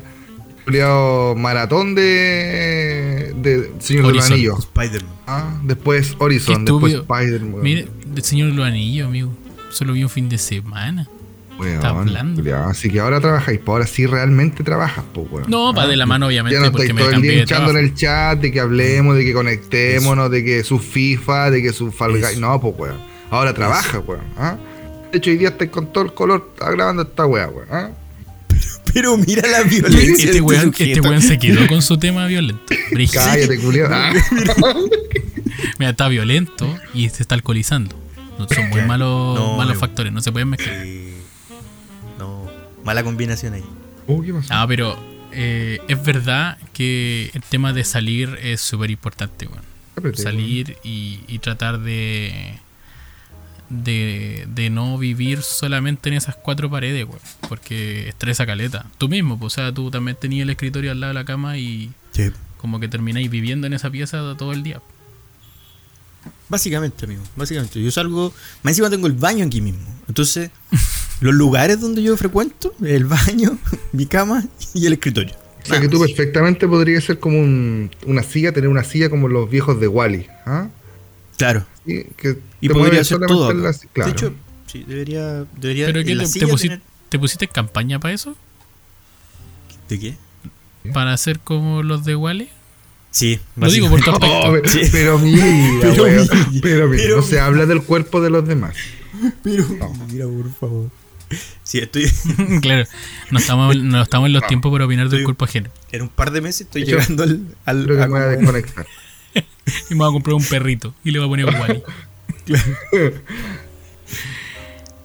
[1.36, 3.34] Maratón de.
[3.38, 4.32] de Señor de los.
[4.32, 4.60] Anillos.
[4.60, 5.14] Spider-Man.
[5.28, 6.94] Ah, después Horizon, después.
[6.94, 7.62] Spider-Man.
[7.62, 9.34] Mire, el señor de los anillos, amigo.
[9.72, 11.08] Solo vi un fin de semana.
[11.60, 12.36] Weón, está hablando.
[12.42, 12.70] culiao.
[12.70, 15.50] Así que ahora trabajáis, pues ahora sí realmente trabajas, pues weón.
[15.50, 17.34] No, va Ah, de la mano, obviamente, Ya no porque estáis me todo el día
[17.34, 21.74] en el chat de que hablemos, de que conectémonos, de que su FIFA, de que
[21.74, 21.88] su.
[21.90, 22.40] Eso.
[22.40, 22.98] No, pues weón.
[23.32, 24.22] Ahora trabaja, weón.
[24.38, 24.56] ¿ah?
[25.12, 27.68] De hecho, hoy día estáis con todo el color está grabando esta weá, weón.
[27.72, 27.90] ¿ah?
[28.94, 30.02] Pero mira la violencia.
[30.16, 32.64] de Este weón, este weón se quedó con su tema violento.
[33.14, 33.90] Cállate, culiao.
[33.92, 34.14] Ah.
[35.80, 37.96] Mira, está violento y se está alcoholizando.
[38.54, 40.86] Son muy malos, No, malos factores, no se pueden mezclar.
[42.88, 43.64] Mala combinación ahí.
[44.08, 44.48] Oh, ¿qué pasó?
[44.50, 44.98] Ah, pero
[45.34, 49.62] eh, es verdad que el tema de salir es súper importante, weón.
[49.98, 52.60] Apreté, Salir y, y tratar de,
[53.70, 54.48] de.
[54.48, 57.20] de no vivir solamente en esas cuatro paredes, weón.
[57.50, 58.86] Porque estresa caleta.
[58.98, 61.58] Tú mismo, pues, o sea, tú también tenías el escritorio al lado de la cama
[61.58, 62.32] y Sí.
[62.58, 64.82] como que termináis viviendo en esa pieza todo el día.
[66.48, 67.24] Básicamente, amigo.
[67.36, 67.84] Básicamente.
[67.84, 68.34] Yo salgo.
[68.64, 69.86] Más encima tengo el baño aquí mismo.
[70.08, 70.52] Entonces,
[71.22, 73.58] los lugares donde yo frecuento, el baño,
[73.92, 75.34] mi cama y el escritorio.
[75.64, 79.28] O sea que tú perfectamente podrías ser como un- una silla, tener una silla como
[79.28, 80.28] los viejos de Wally.
[80.46, 80.70] ¿ah?
[81.38, 81.66] Claro.
[81.86, 83.52] Y, que Y podría solamente todo.
[83.52, 84.12] en la- claro.
[84.12, 84.34] De hecho,
[84.68, 85.46] sí, debería.
[85.60, 88.36] debería ¿Pero qué la te, te silla pusi- tener- te pusiste en campaña para eso?
[89.90, 90.16] ¿De qué?
[90.94, 92.50] ¿Para hacer como los de Wally?
[93.12, 94.36] Sí, Lo digo por tu aspecto.
[94.48, 94.82] Oh, pero, Sí.
[94.92, 95.44] pero mira,
[95.82, 96.24] Pero mira,
[96.62, 98.76] pero mira, pero no se habla del cuerpo de los demás.
[99.44, 99.66] Pero,
[100.12, 100.90] mira, por favor.
[101.64, 102.10] Sí, estoy.
[102.62, 102.86] claro,
[103.32, 104.48] no estamos, no estamos en los No.
[104.48, 105.70] tiempos para opinar del cuerpo ajeno.
[105.92, 107.42] En un par de meses estoy hecho, llegando al.
[107.66, 108.88] al Creo que a me voy a desconectar.
[109.90, 111.84] Y me voy a comprar un perrito y le voy a poner Wally.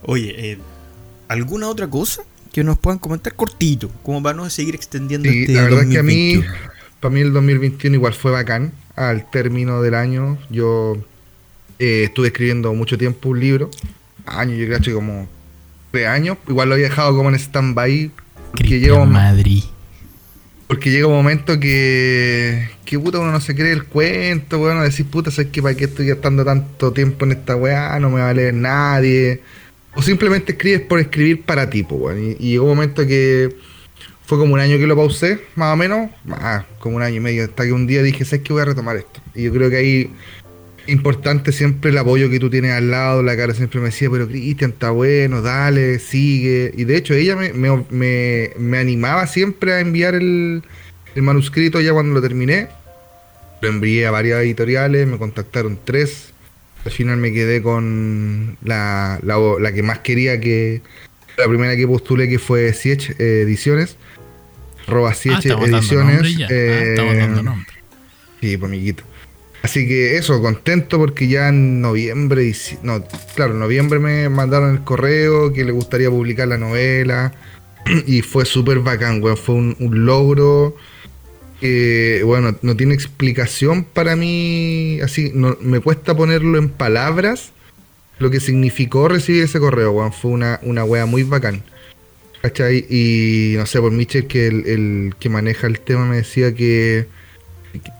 [0.02, 0.58] Oye, eh,
[1.28, 3.90] ¿alguna otra cosa que nos puedan comentar cortito?
[4.02, 6.70] Como para no seguir extendiendo Sí, este la verdad es que a mí, 2021.
[7.00, 8.72] para mí el 2021 igual fue bacán.
[8.94, 10.96] Al término del año, yo
[11.78, 13.70] eh, estuve escribiendo mucho tiempo un libro.
[14.26, 15.28] Años, yo creo que como
[15.92, 16.38] tres años.
[16.48, 18.10] Igual lo había dejado como en stand-by.
[18.50, 19.62] Porque llega, Madrid.
[20.66, 25.06] porque llega un momento que, que puta uno no se cree el cuento, weón, decir
[25.06, 27.98] puta, ¿sabes que para qué estoy gastando tanto tiempo en esta weá?
[28.00, 29.40] No me va a leer nadie.
[29.94, 32.22] O simplemente escribes por escribir para ti, pues, weón.
[32.22, 33.54] Y, y llegó un momento que
[34.24, 37.20] fue como un año que lo pausé, más o menos, más, como un año y
[37.20, 39.20] medio, hasta que un día dije, ¿sabes que voy a retomar esto?
[39.34, 40.10] Y yo creo que ahí
[40.86, 44.26] importante siempre el apoyo que tú tienes al lado, la cara siempre me decía, pero
[44.28, 46.72] Cristian, está bueno, dale, sigue.
[46.76, 50.62] Y de hecho ella me, me, me- me animaba siempre a enviar el,
[51.14, 52.68] el manuscrito ya cuando lo terminé.
[53.60, 56.32] Lo envié a varias editoriales, me contactaron tres.
[56.84, 60.82] Al final me quedé con la, la, la que más quería que...
[61.36, 63.96] La primera que postulé que fue Siech eh, Ediciones.
[64.88, 66.36] Arroba Ah, Siech Ediciones.
[66.40, 67.72] Ah, eh, estamos dando nombre.
[68.40, 69.04] Sí, pues amiguito.
[69.62, 73.04] Así que eso, contento porque ya en noviembre, no,
[73.36, 77.32] claro, en noviembre me mandaron el correo que le gustaría publicar la novela
[78.06, 80.76] y fue súper bacán, weón, fue un, logro
[81.60, 87.52] que, bueno, no tiene explicación para mí, así, no, me cuesta ponerlo en palabras
[88.18, 91.62] lo que significó recibir ese correo, weón, fue una, una wea muy bacán.
[92.40, 92.86] ¿Cachai?
[92.90, 97.06] Y no sé, por Mitchell, que el que maneja el tema me decía que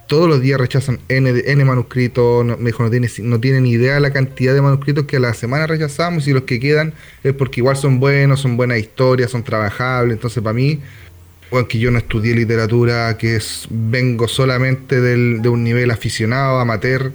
[0.06, 3.94] todos los días rechazan N, N manuscritos, no- me dijo, no tiene, no tienen idea
[3.94, 6.92] de la cantidad de manuscritos que a la semana rechazamos y los que quedan
[7.24, 10.80] es porque igual son buenos, son buenas historias, son trabajables, entonces para mí,
[11.50, 16.58] bueno, que yo no estudié literatura, que es, vengo solamente del- de un nivel aficionado,
[16.60, 17.12] amateur,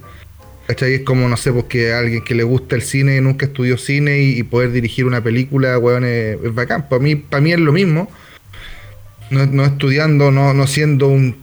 [0.67, 0.95] ¿cachai?
[0.95, 4.37] Es como, no sé, porque alguien que le gusta el cine, nunca estudió cine y,
[4.39, 7.71] y poder dirigir una película, weón, es, es bacán, para mí, para mí es lo
[7.71, 8.09] mismo.
[9.29, 11.35] No, no estudiando, no, no siendo un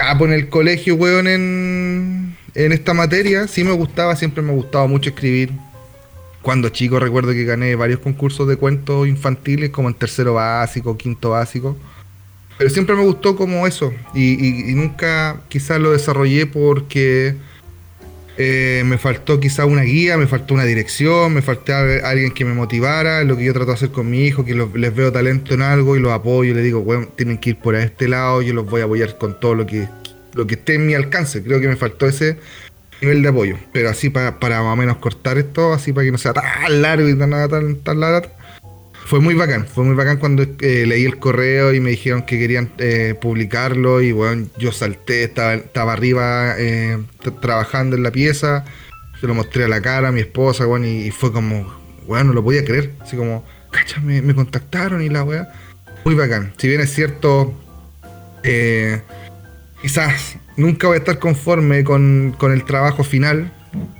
[0.00, 3.46] capo en el colegio, weón, en, en esta materia.
[3.46, 5.50] Sí me gustaba, siempre me ha gustado mucho escribir.
[6.40, 11.30] Cuando chico recuerdo que gané varios concursos de cuentos infantiles, como en tercero básico, quinto
[11.30, 11.76] básico.
[12.56, 13.92] Pero siempre me gustó como eso.
[14.14, 17.34] Y, y- y nunca quizás lo desarrollé porque
[18.42, 22.54] eh, me faltó quizás una guía, me faltó una dirección, me faltó alguien que me
[22.54, 25.60] motivara, lo que yo trato de hacer con mi hijo, que les veo talento en
[25.60, 28.64] algo y los apoyo, les digo, bueno, tienen que ir por este lado, yo los
[28.64, 29.86] voy a apoyar con todo lo que,
[30.32, 31.42] lo que esté en mi alcance.
[31.42, 32.38] Creo que me faltó ese
[33.02, 33.56] nivel de apoyo.
[33.72, 36.80] Pero así pa- para más o menos cortar esto, así para que no sea tan
[36.80, 38.28] largo y tan, tan, tan largo.
[39.10, 42.38] Fue muy bacán, fue muy bacán cuando eh, leí el correo y me dijeron que
[42.38, 46.96] querían eh, publicarlo y bueno, yo salté, estaba, estaba arriba eh,
[47.42, 48.64] trabajando en la pieza,
[49.20, 51.66] se lo mostré a la cara a mi esposa, bueno, y, fue como,
[52.06, 55.52] bueno, no lo podía creer, así como, cacha, me, contactaron y la weá,
[56.04, 56.52] muy bacán.
[56.56, 57.52] Si bien es cierto,
[59.82, 63.52] quizás nunca voy a estar conforme con, con el trabajo final,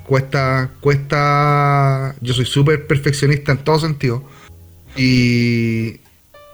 [0.06, 4.24] cuesta, cuesta, yo soy súper perfeccionista en todo sentido.
[4.96, 6.00] Y.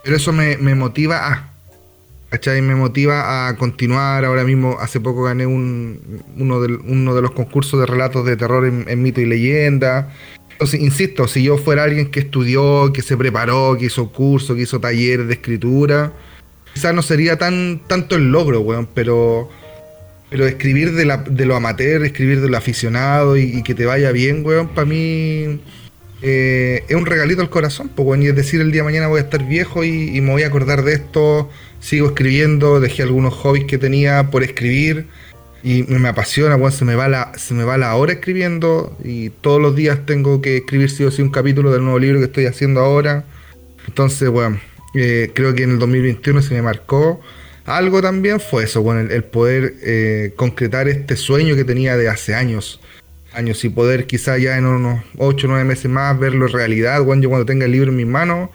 [0.04, 1.52] Pero eso me, me motiva a.
[2.30, 2.60] ¿Cachai?
[2.60, 4.24] Me motiva a continuar.
[4.24, 8.36] Ahora mismo, hace poco gané un, uno, de, uno de los concursos de relatos de
[8.36, 10.12] terror en, mito y leyenda.
[10.50, 14.62] Entonces, insisto, si yo fuera alguien que estudió, que se preparó, que hizo cursos, que
[14.62, 16.12] hizo talleres de escritura,
[16.74, 19.48] quizás no sería tan tanto el logro, weón, pero.
[20.28, 23.86] Pero escribir de, la, de lo amateur, escribir de lo aficionado y, y que te
[23.86, 25.60] vaya bien, weón, para mí
[26.22, 29.18] eh, es un regalito al corazón, bueno, y es decir, el día de mañana voy
[29.18, 31.50] a estar viejo y, me voy a acordar de esto,
[31.80, 35.06] sigo escribiendo, dejé algunos hobbies que tenía por escribir
[35.62, 39.30] y me, apasiona, bueno, se me va la, se me va la hora escribiendo y
[39.30, 42.26] todos los días tengo que escribir sí o sí un capítulo del nuevo libro que
[42.26, 43.24] estoy haciendo ahora.
[43.86, 44.60] Entonces, bueno,
[44.94, 47.20] eh, creo que en el 2021 se me marcó
[47.64, 52.08] algo también, fue eso, bueno, el, el poder eh, concretar este sueño que tenía de
[52.08, 52.80] hace años.
[53.36, 56.98] Años y poder quizá ya en unos 8 o 9 meses más verlo en realidad,
[56.98, 58.48] yo cuando tenga el libro en mis manos,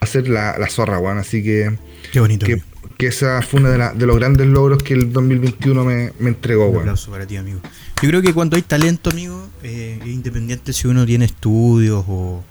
[0.00, 1.76] hacer la, la zorra, bueno, así que
[2.12, 2.44] Qué bonito.
[2.44, 2.60] que,
[2.98, 6.28] que esa fue uno de, la- de los grandes logros que el 2021 me, me
[6.30, 6.80] entregó, Un bueno.
[6.90, 7.60] aplauso para ti, amigo.
[8.02, 12.44] Yo creo que cuando hay talento, amigo, eh, independiente si uno tiene estudios o,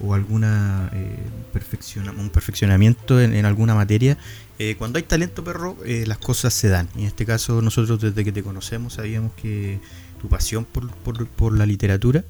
[0.00, 1.16] o alguna eh,
[1.54, 4.18] perfecciona- un perfeccionamiento en, en alguna materia,
[4.58, 6.86] eh, cuando hay talento, perro, eh, las cosas se dan.
[6.94, 9.78] Y en este caso, nosotros desde que te conocemos sabíamos que
[10.20, 12.24] tu pasión por, por, por la literatura.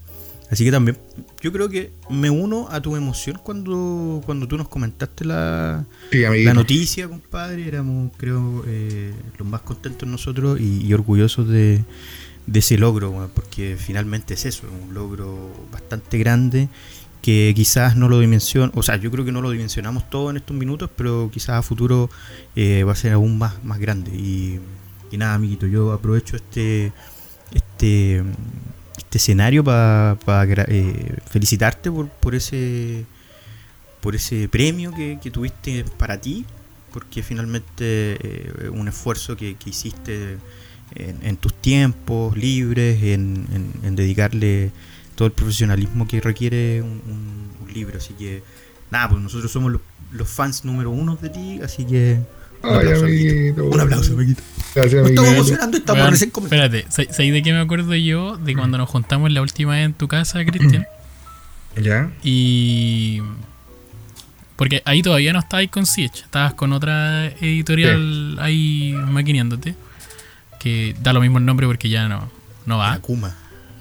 [0.50, 0.98] Así que también,
[1.40, 6.22] yo creo que me uno a tu emoción cuando, cuando tú nos comentaste la, Sí,
[6.44, 11.84] la noticia, compadre, éramos, creo, eh, los más contentos nosotros y, y orgullosos de,
[12.48, 16.68] de ese logro, porque finalmente es eso, un logro bastante grande
[17.22, 20.38] que quizás no lo dimension, o sea, yo creo que no lo dimensionamos todo en
[20.38, 22.10] estos minutos, pero quizás a futuro
[22.56, 24.10] eh, va a ser aún más, más grande.
[24.10, 24.58] Y,
[25.12, 26.92] y nada, amiguito, yo aprovecho este
[27.52, 28.22] este
[28.98, 30.16] este escenario para
[31.30, 33.04] felicitarte por, por ese
[34.00, 36.46] por ese premio que, que tuviste para ti,
[36.92, 40.38] porque finalmente eh, un esfuerzo que, que hiciste
[40.94, 44.70] en, en tus tiempos libres, en, en- en dedicarle
[45.16, 47.98] todo el profesionalismo que requiere un, un- un libro.
[47.98, 48.42] Así que,
[48.90, 49.82] nada, pues nosotros somos los,
[50.12, 52.18] los fans número uno de ti, así que
[52.62, 53.32] un Ay, aplauso, amiguito.
[53.34, 53.64] amiguito.
[53.66, 54.42] Un aplauso, amiguito.
[54.74, 55.24] Gracias, estamos amiguito.
[55.34, 56.64] emocionando, estamos Weón, recién comenzando.
[56.64, 58.36] espérate, ¿sabes sabes de qué me acuerdo yo?
[58.36, 60.86] De cuando nos juntamos la última vez en tu casa, Cristian.
[61.80, 62.10] ¿Ya?
[62.22, 63.20] Y.
[64.56, 69.74] Porque ahí todavía no estabas con Siege, estabas con otra editorial ahí maquineándote.
[70.58, 72.30] Que da lo mismo el nombre porque ya no,
[72.66, 72.92] no va.
[72.92, 73.34] Akuma.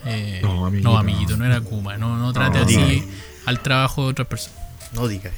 [0.05, 0.97] Eh, No, no, amiguito.
[0.97, 1.97] amiguito, no era Kuma.
[1.97, 3.05] No, no trate No, así diga.
[3.45, 4.57] al trabajo de otras personas.
[4.93, 5.33] No digas.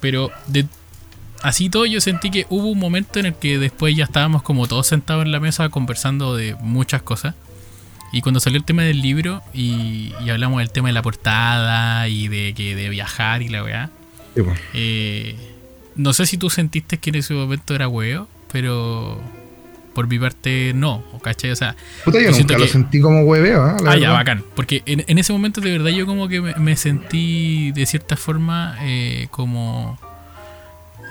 [0.00, 0.66] Pero de
[1.42, 4.66] así todo yo sentí que hubo un momento en el que después ya estábamos como
[4.68, 7.34] todos sentados en la mesa conversando de muchas cosas.
[8.12, 12.08] Y cuando salió el tema del libro y, y hablamos del tema de la portada
[12.08, 13.90] y de que de viajar y la weá.
[14.34, 14.58] Sí, pues.
[14.74, 15.36] eh,
[15.96, 19.20] no sé si tú sentiste que en ese momento era huevo, pero
[19.94, 21.50] por mi parte no, ¿cachai?
[21.50, 23.76] O sea, Puta, yo nunca lo que- sentí como hueveo, ¿ah?
[23.82, 24.42] La Ah, ya, bacán.
[24.56, 28.16] Porque en, en ese momento de verdad yo como que me, me sentí de cierta
[28.16, 29.98] forma eh, como...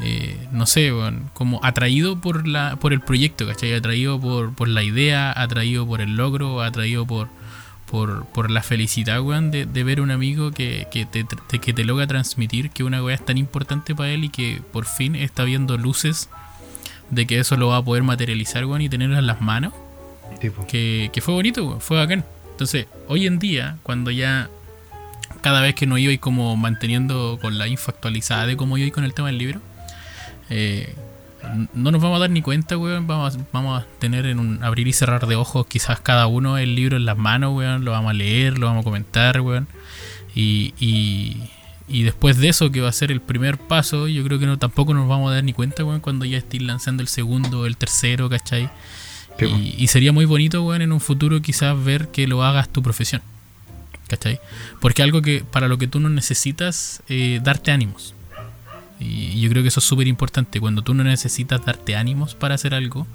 [0.01, 3.73] eh, no sé, weón, como atraído por la por el proyecto, ¿cachai?
[3.73, 7.27] Atraído por, por la idea, atraído por el logro, atraído por,
[7.89, 11.73] por, por la felicidad, weón, de, de ver un amigo que, que, te, te- que
[11.73, 15.15] te logra transmitir que una weá es tan importante para él y que por fin
[15.15, 16.29] está viendo luces
[17.09, 19.73] de que eso lo va a poder materializar, weón, y tenerlo en las manos
[20.39, 20.65] Tipo.
[20.67, 22.23] que, que fue bonito, weón, fue bacán.
[22.51, 24.49] Entonces, hoy en día, cuando ya
[25.41, 28.93] cada vez que no iba y como manteniendo con la info actualizada de cómo iba
[28.93, 29.61] con el tema del libro,
[30.49, 30.93] eh,
[31.73, 33.07] no nos vamos a dar ni cuenta, weón.
[33.07, 36.57] Vamos, a- vamos a tener en un abrir y cerrar de ojos, quizás cada uno
[36.57, 37.85] el libro en las manos, weón.
[37.85, 39.67] Lo vamos a leer, lo vamos a comentar, weón.
[40.35, 41.37] Y, y,
[41.87, 44.57] y después de eso, que va a ser el primer paso, yo creo que no
[44.59, 47.77] tampoco nos vamos a dar ni cuenta, weón, cuando ya estéis lanzando el segundo, el
[47.77, 48.69] tercero, ¿cachai?
[49.77, 53.21] Y sería muy bonito, weón, en un futuro quizás ver que lo hagas tu profesión.
[54.09, 54.39] ¿Cachai?
[54.81, 58.13] Porque algo que para lo que tú no necesitas eh, darte ánimos.
[58.99, 60.59] Y, y yo creo que eso es súper importante.
[60.59, 63.07] Cuando tú no necesitas darte ánimos para hacer algo,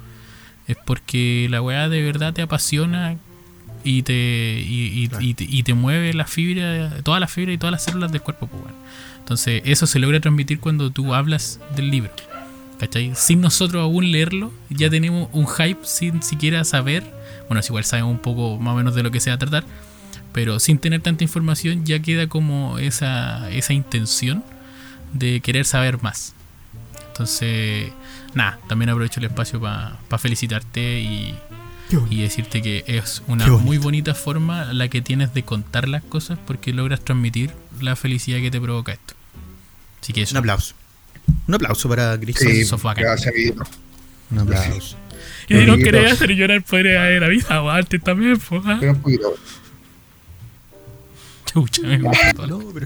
[0.67, 3.17] es porque la weá de verdad te apasiona
[3.83, 4.13] y te,
[4.67, 7.83] y, y- y te, y te mueve la fibra, todas las fibras y todas las
[7.83, 8.75] células del cuerpo, pues, weón.
[9.19, 12.11] Entonces, eso se logra transmitir cuando tú hablas del libro.
[12.79, 13.13] ¿Cachai?
[13.15, 17.03] Sin nosotros aún leerlo, ya tenemos un hype sin siquiera saber.
[17.47, 19.39] Bueno, es igual sabemos un poco más o menos de lo que se va a
[19.39, 19.63] tratar,
[20.33, 24.43] pero sin tener tanta información ya queda como esa, esa intención
[25.15, 26.33] de querer saber más.
[27.07, 27.91] Entonces,
[28.33, 31.35] nada, también aprovecho el espacio para felicitarte y,
[32.09, 36.37] y decirte que es una muy bonita forma la que tienes de contar las cosas
[36.45, 39.13] porque logras transmitir la felicidad que te provoca esto.
[40.01, 40.33] Así que eso.
[40.33, 40.75] Un aplauso.
[41.47, 42.51] Un aplauso para Cristian.
[42.51, 43.33] Sí, gracias.
[44.31, 44.97] Un aplauso.
[45.47, 48.63] Y si no querés hacer llorar podría haber avisado antes también, pues.
[51.55, 52.47] Chucha, me gusta todo.
[52.47, 52.85] No, pero.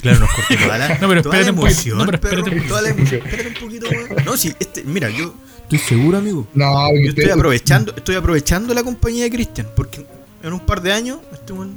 [0.00, 0.88] Claro, nos cortó toda la.
[0.98, 1.70] No, pero toda la un poquito.
[1.72, 3.22] emoción, No, pero perro, espérate un toda la emoción.
[3.24, 4.24] Espérate un poquito, weón.
[4.24, 6.46] No, sí, este, mira, yo estoy seguro, amigo.
[6.54, 10.06] No, Yo estoy aprovechando, estoy aprovechando la compañía de Cristian, porque
[10.42, 11.74] en un par de años este weón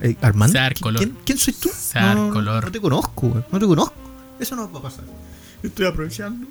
[0.00, 0.98] Eh, Armando, Sear ¿qui- color.
[1.02, 1.70] ¿quién, quién soy tú?
[1.94, 2.64] No, color.
[2.64, 3.94] no te conozco, güey, no te conozco.
[4.40, 5.04] Eso no va a pasar.
[5.62, 6.46] Estoy aprovechando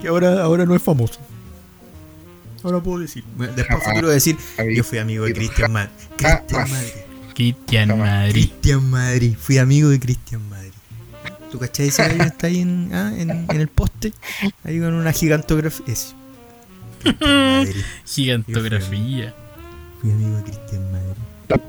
[0.00, 1.18] que ahora, ahora no es famoso.
[2.62, 3.24] Ahora puedo decir.
[3.36, 3.88] Después Jamás.
[3.92, 4.36] quiero decir,
[4.72, 5.38] yo fui amigo de Jamás.
[5.48, 5.90] Cristian Madrid.
[6.16, 6.92] Cristian Jamás.
[7.34, 7.98] Cristian.
[7.98, 8.32] Madrid.
[8.32, 9.34] Cristian Madrid.
[9.38, 10.70] Fui amigo de Cristian Madrid.
[11.50, 14.12] ¿Tú cachai ese gallo que está ahí en, ah, en, en el poste?
[14.64, 15.94] Ahí con una gigantografía.
[17.20, 17.74] Madrid.
[18.06, 19.34] Gigantografía.
[20.00, 21.60] Fui amigo de Cristian Madrid.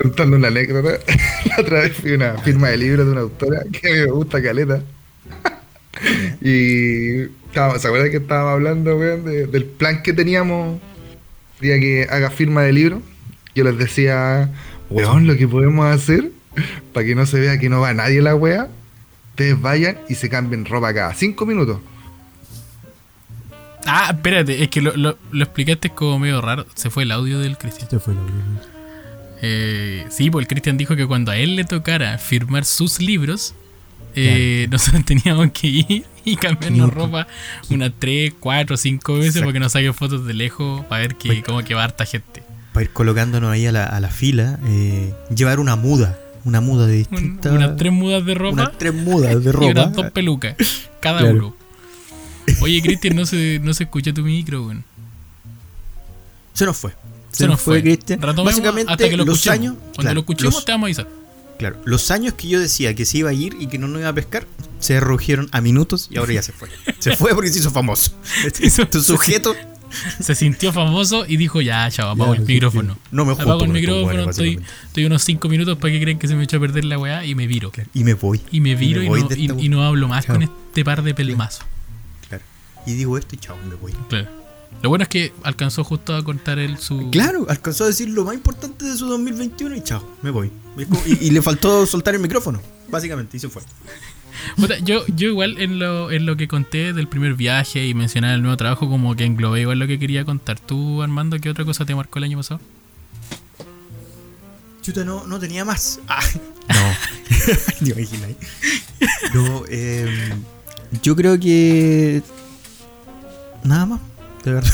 [0.00, 0.98] Contando una anécdota.
[1.48, 3.98] La otra vez fui a una firma de libros de una autora que a mí
[4.00, 4.82] me gusta caleta.
[6.40, 10.78] y estábamos- ¿se acuerdan que estábamos hablando, weón, de- del plan que teníamos
[11.60, 13.02] día que haga firma de libro?
[13.54, 14.50] Yo les decía,
[14.90, 16.30] weón, lo que podemos hacer
[16.92, 18.68] para que no se vea que no va nadie la wea,
[19.30, 21.80] ustedes vayan y se cambien ropa cada cinco minutos.
[23.86, 26.66] Ah, espérate, es que lo, lo, lo explicaste como medio raro.
[26.74, 27.84] Se fue el audio del Cristian.
[27.84, 28.18] Este fue el
[29.42, 33.54] Eh, sí, pues el Cristian dijo que cuando a él le tocara firmar sus libros,
[34.16, 37.28] eh, nosotros teníamos que ir y cambiarnos ropa
[37.70, 41.42] unas 3, 4, 5 veces para que nos saquen fotos de lejos para ver que
[41.42, 42.42] cómo que va harta gente.
[42.76, 46.18] Para ir colocándonos ahí a la, a la fila, eh, llevar una muda.
[46.44, 47.50] Una muda de Un- distintas.
[47.52, 49.66] unas tres mudas de ropa unas tres mudas de y ropa.
[49.70, 50.56] unas dos pelucas,
[51.00, 51.34] cada Claro.
[51.36, 51.56] uno.
[52.60, 54.84] Oye, Cristian, no se, no se escucha tu micro, weón.
[56.52, 56.92] Se nos fue.
[57.32, 57.80] Se, nos fue.
[57.80, 58.20] Cristian.
[58.20, 59.58] Retomemos Básicamente, hasta que lo los escuchemos.
[59.58, 59.74] años.
[59.78, 61.08] Cuando claro, lo escuchemos los- te vamos a avisar.
[61.58, 64.00] Claro, los años que yo decía que se iba a ir y que no nos
[64.00, 64.46] iba a pescar,
[64.78, 66.68] se redujeron a minutos y ahora ya se fue.
[66.98, 68.12] Se fue porque se hizo famoso.
[68.62, 69.56] hizo- Este sujeto.
[70.20, 72.98] Se sintió famoso y dijo, ya, chao, apago Ya, el micrófono.
[73.10, 76.34] No me junto Apago el micrófono, estoy, unos 5 minutos para que creen que se
[76.34, 77.72] me echó a perder la weá y me viro.
[77.94, 78.40] Y me voy.
[78.50, 81.02] Y me viro y, no, de y, esta y no hablo más con este par
[81.02, 81.64] de pelmazos.
[82.28, 82.44] Claro.
[82.86, 83.92] Y digo esto y chao, me voy.
[84.08, 84.28] Claro.
[84.82, 87.10] Lo bueno es que alcanzó justo a contar él su.
[87.10, 90.50] Claro, alcanzó a decir lo más importante de su 2021 y chao, me voy.
[91.06, 93.62] Y, y le faltó soltar el micrófono, básicamente, y se fue.
[94.82, 98.42] Yo, yo igual en lo, en lo que conté del primer viaje y mencionar el
[98.42, 100.58] nuevo trabajo, como que englobé igual lo que quería contar.
[100.58, 102.60] ¿Tú, Armando, qué otra cosa te marcó el año pasado?
[104.82, 106.00] Chuta, no, no tenía más.
[106.08, 106.22] Ah,
[106.68, 107.86] no.
[109.34, 110.32] No, eh,
[111.02, 112.22] yo creo que.
[113.62, 114.00] Nada más.
[114.44, 114.72] De verdad.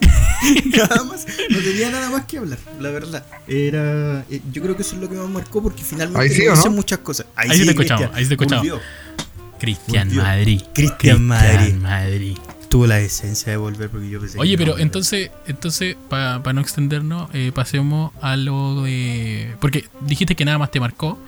[0.00, 0.08] no.
[0.76, 1.26] nada más.
[1.50, 3.24] No tenía nada más que hablar, la verdad.
[3.46, 4.24] Era.
[4.30, 6.98] eh, yo creo que eso es lo que me marcó porque finalmente Ahí sí, muchas
[6.98, 7.26] cosas.
[7.36, 8.82] Ahí sí te escuchamos, Cristian, ahí sí te escuchamos.
[9.58, 10.14] Cristian.
[10.14, 10.62] Madrid.
[10.72, 11.74] Cristian Madrid.
[11.74, 12.38] Madrid.
[12.68, 16.52] Tuvo la decencia de volver porque yo pensé Oye, que no, pero entonces, entonces para
[16.52, 19.54] no extendernos, eh, pasemos a lo de...
[19.58, 21.18] Porque dijiste que nada más te marcó,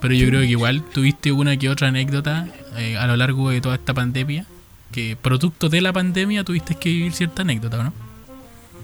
[0.00, 2.46] pero yo creo que igual tuviste una que otra anécdota
[2.76, 4.46] eh, a lo largo de toda esta pandemia,
[4.92, 8.03] que producto de la pandemia tuviste que vivir cierta anécdota, ¿o ¿no?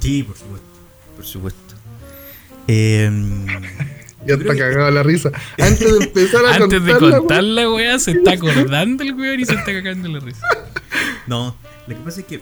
[0.00, 0.66] Sí, por supuesto.
[1.16, 1.74] Por supuesto.
[2.66, 3.46] Em,
[4.26, 5.30] Ya está cagado la risa.
[5.58, 9.40] Antes de empezar a Antes de contarla, contar la weá, se está acordando el weón
[9.40, 10.46] y se está cagando la risa.
[11.26, 12.40] no, lo que pasa es que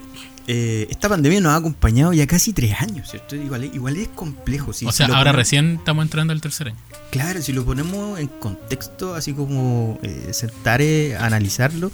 [0.48, 3.36] eh, esta pandemia nos ha acompañado ya casi tres años, ¿cierto?
[3.36, 4.72] Igual, es- igual es complejo.
[4.72, 6.76] si- o sea, ahora ponemos- recién estamos entrando al tercer año.
[7.12, 11.92] Claro, si lo ponemos en contexto, así como eh, sentar eh, a analizarlo,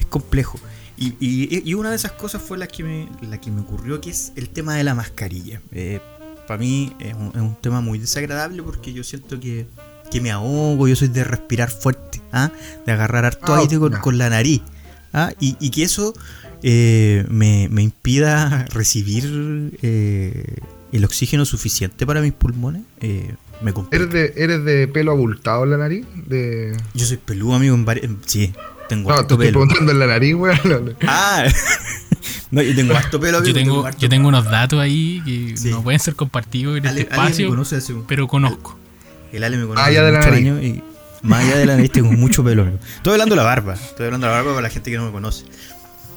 [0.00, 0.58] es complejo.
[1.00, 4.00] Y, y- y una de esas cosas fue la que me, la que me ocurrió,
[4.00, 5.60] que es el tema de la mascarilla.
[6.46, 9.66] para mí es un, es un tema muy desagradable porque yo siento que,
[10.10, 12.50] que me ahogo, yo soy de respirar fuerte, ¿ah?
[12.86, 14.60] de agarrar harto Ah, aire con, con la nariz.
[15.12, 15.32] ¿ah?
[15.40, 16.12] Y, y que eso
[16.62, 20.44] eh, me, me impida recibir eh,
[20.92, 24.04] el oxígeno suficiente para mis pulmones, eh, me complica.
[24.04, 26.04] ¿Eres de, ¿Eres de pelo abultado en la nariz?
[26.26, 26.76] De...
[26.94, 28.18] Yo soy peludo, amigo, en.
[28.26, 28.52] Sí,
[28.90, 29.60] tengo No, te harto estoy pelo.
[29.60, 30.58] preguntando en la nariz, weón.
[30.64, 30.92] No, no.
[31.06, 31.44] Ah,
[32.50, 33.48] no, yo tengo harto pelo, amigo.
[33.48, 35.70] Yo tengo, yo tengo unos datos ahí que Sí.
[35.70, 38.78] no pueden ser compartidos en Ale- este Ale me espacio, conoce hace un- pero conozco.
[39.32, 40.46] El Ale me conoce Ah, ya hace de la muchos nariz.
[40.48, 40.82] años y
[41.26, 42.62] más allá de la nariz tengo mucho pelo.
[42.62, 42.78] amigo.
[42.96, 43.74] Estoy hablando de la barba.
[43.74, 45.44] Estoy hablando de la barba para la gente que no me conoce.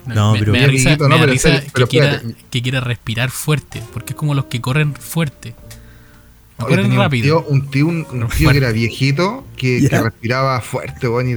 [0.06, 3.30] No, me, pero- me risa, me no, pero risa pero que, quiera, que quiera respirar
[3.32, 5.56] fuerte, porque es como los que corren fuerte.
[6.60, 7.40] No corren rápido.
[7.48, 11.08] Un tío, un tío, un- un Pero tío que era viejito, que, que respiraba fuerte,
[11.08, 11.36] y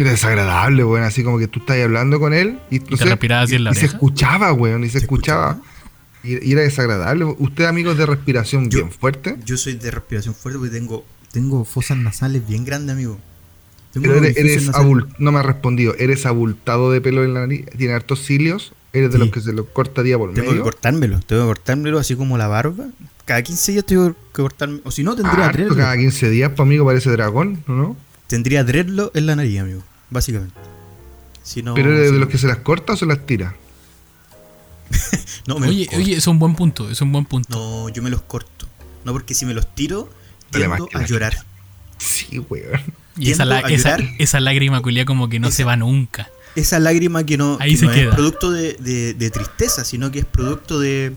[0.00, 1.04] era, desagradable, weón.
[1.04, 3.74] Así como que tú estás hablando con él y, te respiraba así en la y
[3.74, 3.94] se oreja.
[3.94, 5.60] escuchaba, weón, y se, ¿Se escuchaba.
[6.24, 7.24] Y, y era desagradable.
[7.24, 9.36] ¿Usted, amigos de respiración Yo- bien fuerte?
[9.44, 13.18] Yo soy de respiración fuerte porque tengo, tengo fosas nasales bien grandes, amigo.
[13.92, 14.70] Tengo Pero eres, eres
[15.18, 15.94] no me has respondido.
[15.98, 17.66] ¿Eres abultado de pelo en la nariz?
[17.76, 18.72] ¿Tiene hartos cilios?
[18.94, 19.24] ¿Eres de Sí.
[19.24, 20.62] los que se los corta día por Tengo que medio?
[20.64, 22.86] cortármelo, tengo que cortármelo así como la barba.
[23.24, 24.80] Cada 15 días tengo que cortarme.
[24.84, 25.76] O si no, tendría dreadlock.
[25.78, 27.96] cada 15 días, pues amigo, parece dragón, ¿no?
[28.32, 29.82] Tendría dreadlock en la nariz, amigo.
[30.08, 30.54] Básicamente.
[31.42, 33.54] Si no, ¿Pero eres de los que se las corta o se las tira?
[35.46, 37.58] no, me Oye, oye, es un buen punto, es un buen punto.
[37.58, 38.66] No, yo me los corto.
[39.04, 40.08] No, porque si me los tiro,
[40.50, 41.44] tiendo a llorar.
[41.98, 42.80] Sí, weón.
[43.18, 46.30] Y esa, la- a esa, esa lágrima culia como que no se va nunca.
[46.56, 48.08] Esa lágrima que no, Ahí que se no queda.
[48.08, 51.12] es producto de, de- de tristeza, sino que es producto de,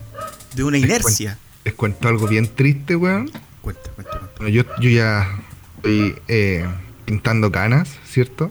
[0.54, 1.38] de una inercia.
[1.64, 3.30] Les cuento algo bien triste, weón.
[3.62, 4.30] Cuenta, cuenta, cuenta.
[4.36, 5.42] Bueno, yo, yo ya
[5.78, 6.66] estoy eh,
[7.06, 8.50] pintando canas, ¿cierto?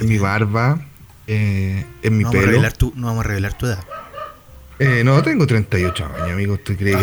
[0.00, 0.80] En mi barba,
[1.28, 2.50] eh, en mi No vamos, a pelo.
[2.52, 3.84] revelar tu, no vamos a revelar tu edad.
[4.80, 6.54] Eh, no, tengo 38 años, amigo.
[6.54, 6.98] ¿Usted cree Ah,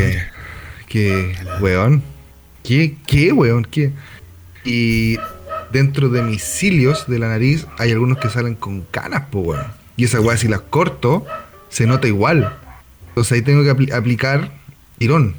[0.87, 2.03] que, que, weón?
[2.63, 3.63] ¿Qué, qué, weón?
[3.65, 3.91] ¿Qué?
[4.65, 5.17] Y
[5.71, 9.67] dentro de mis cilios de la nariz hay algunos que salen con canas, po, weón.
[9.95, 11.25] Y esa weá, si las corto,
[11.69, 12.55] se nota igual.
[13.09, 14.51] Entonces ahí tengo que apli- aplicar
[14.97, 15.35] tirón.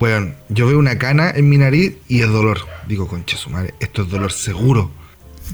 [0.00, 2.58] Weón, yo veo una cana en mi nariz y es dolor.
[2.86, 4.90] Digo, concha su madre, esto es dolor seguro.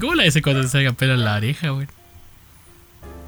[0.01, 1.87] ¿Cómo la ese cuando te salgan pelos en la oreja, güey?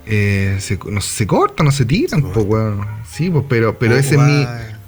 [0.08, 2.86] Eh, se, no, se corta, no se tiran, Se pues, weón.
[3.10, 4.46] Sí, pues, pero, pero Oh, ese es mi.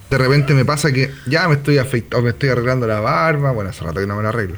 [0.09, 3.51] De repente me pasa que ya me estoy afeitando, me estoy arreglando la barba.
[3.51, 4.57] Bueno, hace rato que no me la arreglo.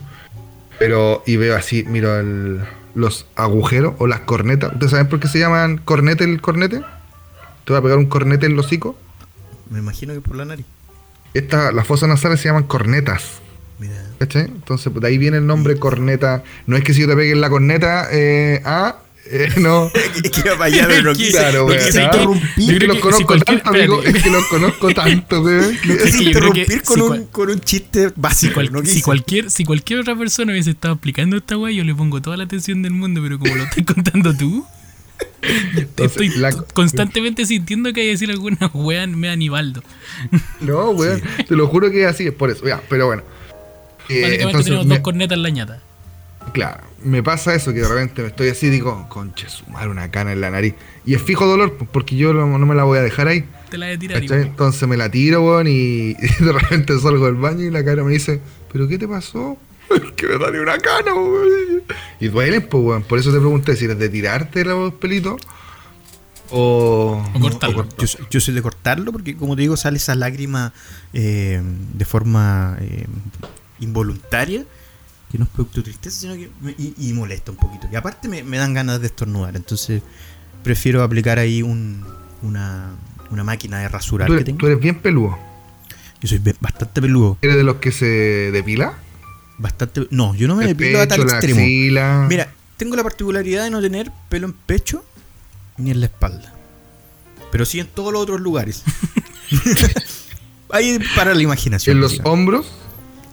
[0.78, 2.62] Pero, y veo así, miro el-
[2.96, 4.74] los agujeros o las cornetas.
[4.74, 6.80] ¿Ustedes saben por qué se llaman cornete el cornete?
[6.80, 8.98] Te voy a pegar un cornete en el hocico.
[9.70, 10.66] Me imagino que por la nariz.
[11.34, 13.24] Esta, las fosas nasales se llaman cornetas.
[13.80, 13.94] Mira.
[14.20, 14.46] ¿Cachai?
[14.46, 16.44] Entonces, pues, de ahí viene el nombre corneta.
[16.66, 18.98] No es que si yo te pegue en la corneta, eh, ah,
[19.32, 19.90] eh, no.
[20.24, 22.74] Es que iba para allá, pero no Que- quise, Claro, quise interrumpir.
[22.74, 24.04] Es que los conozco si tanto, amigo.
[24.04, 28.08] Es que los conozco tanto, Es quise interrumpir con, si un, cual- con un chiste
[28.10, 28.54] Si, básico.
[28.56, 31.94] cual- no si cualquier, si cualquier otra persona hubiese estado explicando esta weá, yo le
[31.96, 34.66] pongo toda la atención del mundo, pero como lo estás contando tú,
[35.42, 39.82] Entonces, estoy la- constantemente sintiendo que hay que decir alguna weá me Anibaldo.
[40.62, 41.22] No, weón.
[41.48, 42.66] Te lo juro que es así, es por eso.
[42.68, 43.24] Ya, pero bueno.
[44.10, 45.82] Eh, entonces, tenemos me- dos cornetas en la ñata.
[46.54, 50.32] claro, me pasa eso que de repente me estoy así digo, conche, sumar una cana
[50.34, 50.74] en la nariz.
[51.06, 53.46] Y es fijo dolor, porque yo no, no me la voy a dejar ahí.
[53.70, 54.24] Te la voy a tirar.
[54.24, 58.12] Entonces me la tiro, weón, y de repente salgo del baño y la cara me
[58.12, 58.42] dice,
[58.74, 59.58] ¿pero qué te pasó?
[60.16, 61.84] que me salió una cana, weón.
[62.20, 63.04] Y duelen, pues, weón.
[63.04, 65.36] Por eso te pregunté si eres de tirarte los pelitos
[66.52, 67.88] o, O cortarlo.
[67.98, 70.74] Yo, soy- yo soy de cortarlo porque, como te digo, sale esa lágrima
[71.14, 71.62] eh,
[71.94, 73.06] de forma eh,
[73.80, 74.66] involuntaria,
[75.32, 77.88] que no es producto de tristeza, sino que me- y, y molesta un poquito.
[77.92, 80.02] Y aparte me, me dan ganas de estornudar, entonces
[80.64, 82.04] prefiero aplicar ahí un,
[82.42, 82.92] una,
[83.30, 84.58] una máquina de rasurar ¿Tú, que eres- tengo.
[84.58, 85.38] tú eres bien peludo.
[86.22, 87.38] Yo soy bastante peludo.
[87.42, 88.06] ¿Eres de los que se
[88.52, 88.94] depila?
[89.60, 91.60] Bastante, no, yo no me El depilo a tal extremo.
[91.60, 92.26] axila.
[92.30, 95.04] Mira, tengo la particularidad de no tener pelo en pecho
[95.78, 96.54] ni en la espalda.
[97.52, 98.84] Pero sí en todos los otros lugares.
[100.72, 101.98] Ahí para la imaginación.
[101.98, 102.34] en los digamos.
[102.34, 102.68] hombros,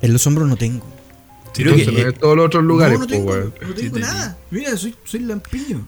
[0.02, 0.84] En los hombros no tengo.
[1.54, 2.98] Creo que, no eh, en todos los otros lugares.
[2.98, 3.36] no, no pues, tengo,
[3.68, 4.36] no tengo te nada.
[4.50, 5.86] Mira, soy, soy lampiño.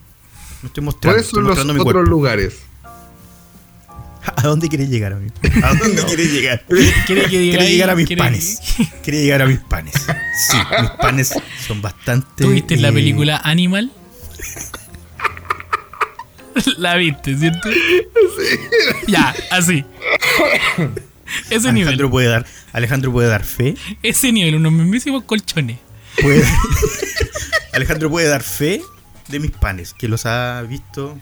[0.63, 2.03] No estoy mostrando, ¿Cuáles son los otros cuerpo.
[2.03, 2.57] lugares?
[4.37, 5.35] ¿A dónde quieres llegar, amigo?
[5.65, 6.65] ¿A dónde quieres llegar?
[7.07, 7.73] ¿Quiere que diga Quiere ahí?
[7.73, 8.61] llegar a mis ¿Quiere- panes.
[9.03, 9.95] Quiere llegar a mis panes.
[10.51, 11.35] Sí, mis panes
[11.67, 12.45] son bastante.
[12.45, 13.91] ¿Tú viste la eh, película Animal?
[16.79, 17.69] la viste, ¿cierto?
[19.07, 19.85] Ya, así.
[21.51, 21.89] Ese nivel.
[21.89, 23.75] Alejandro puede dar, Alejandro puede dar fe.
[24.03, 25.79] Ese nivel, unos mismísimos colchones.
[26.21, 26.45] Puede-
[27.73, 28.83] Alejandro puede dar fe
[29.29, 31.17] de mis panes, que los ha visto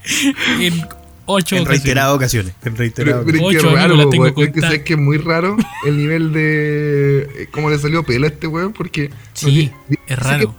[0.61, 0.87] En
[1.27, 1.69] ocho en ocasiones.
[1.85, 2.55] reiteradas ocasiones.
[2.65, 4.99] En reiteradas Pero, pero es Ocho, que amigo, raro, la tengo weón, es que es
[4.99, 5.57] muy raro
[5.87, 7.29] el nivel de.
[7.43, 9.11] eh, cómo le salió pelo a este weón, porque.
[9.35, 10.55] Sí, no es que raro.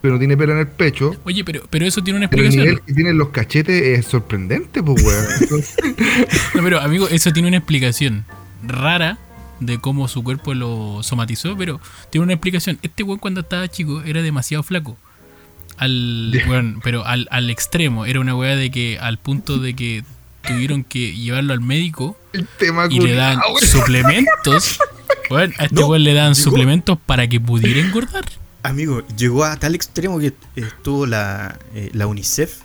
[0.00, 1.14] pero tiene pelo en el pecho.
[1.24, 2.74] Oye, pero, pero eso tiene una Pero el explicación.
[2.76, 5.24] nivel que tienen los cachetes es sorprendente, pues, weón.
[6.54, 8.24] No, pero amigo, eso tiene una explicación
[8.66, 9.18] rara
[9.60, 12.78] de cómo su cuerpo lo somatizó, pero tiene una explicación.
[12.82, 14.96] Este weón cuando estaba chico era demasiado flaco.
[15.76, 18.06] Al, weón, pero al, al extremo.
[18.06, 20.04] Era una weá de que al punto de que
[20.46, 23.60] tuvieron que llevarlo al médico el tema y le dan weón.
[23.66, 24.78] suplementos.
[25.30, 28.24] Weón, a este No, weón le dan llegó- suplementos para que pudiera engordar.
[28.62, 32.58] Amigo, llegó a tal extremo que estuvo la, eh, la UNICEF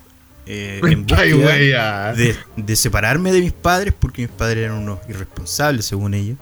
[0.46, 5.86] eh, en búsqueda de, de separarme de mis padres porque mis padres eran unos irresponsables,
[5.86, 6.36] según ellos,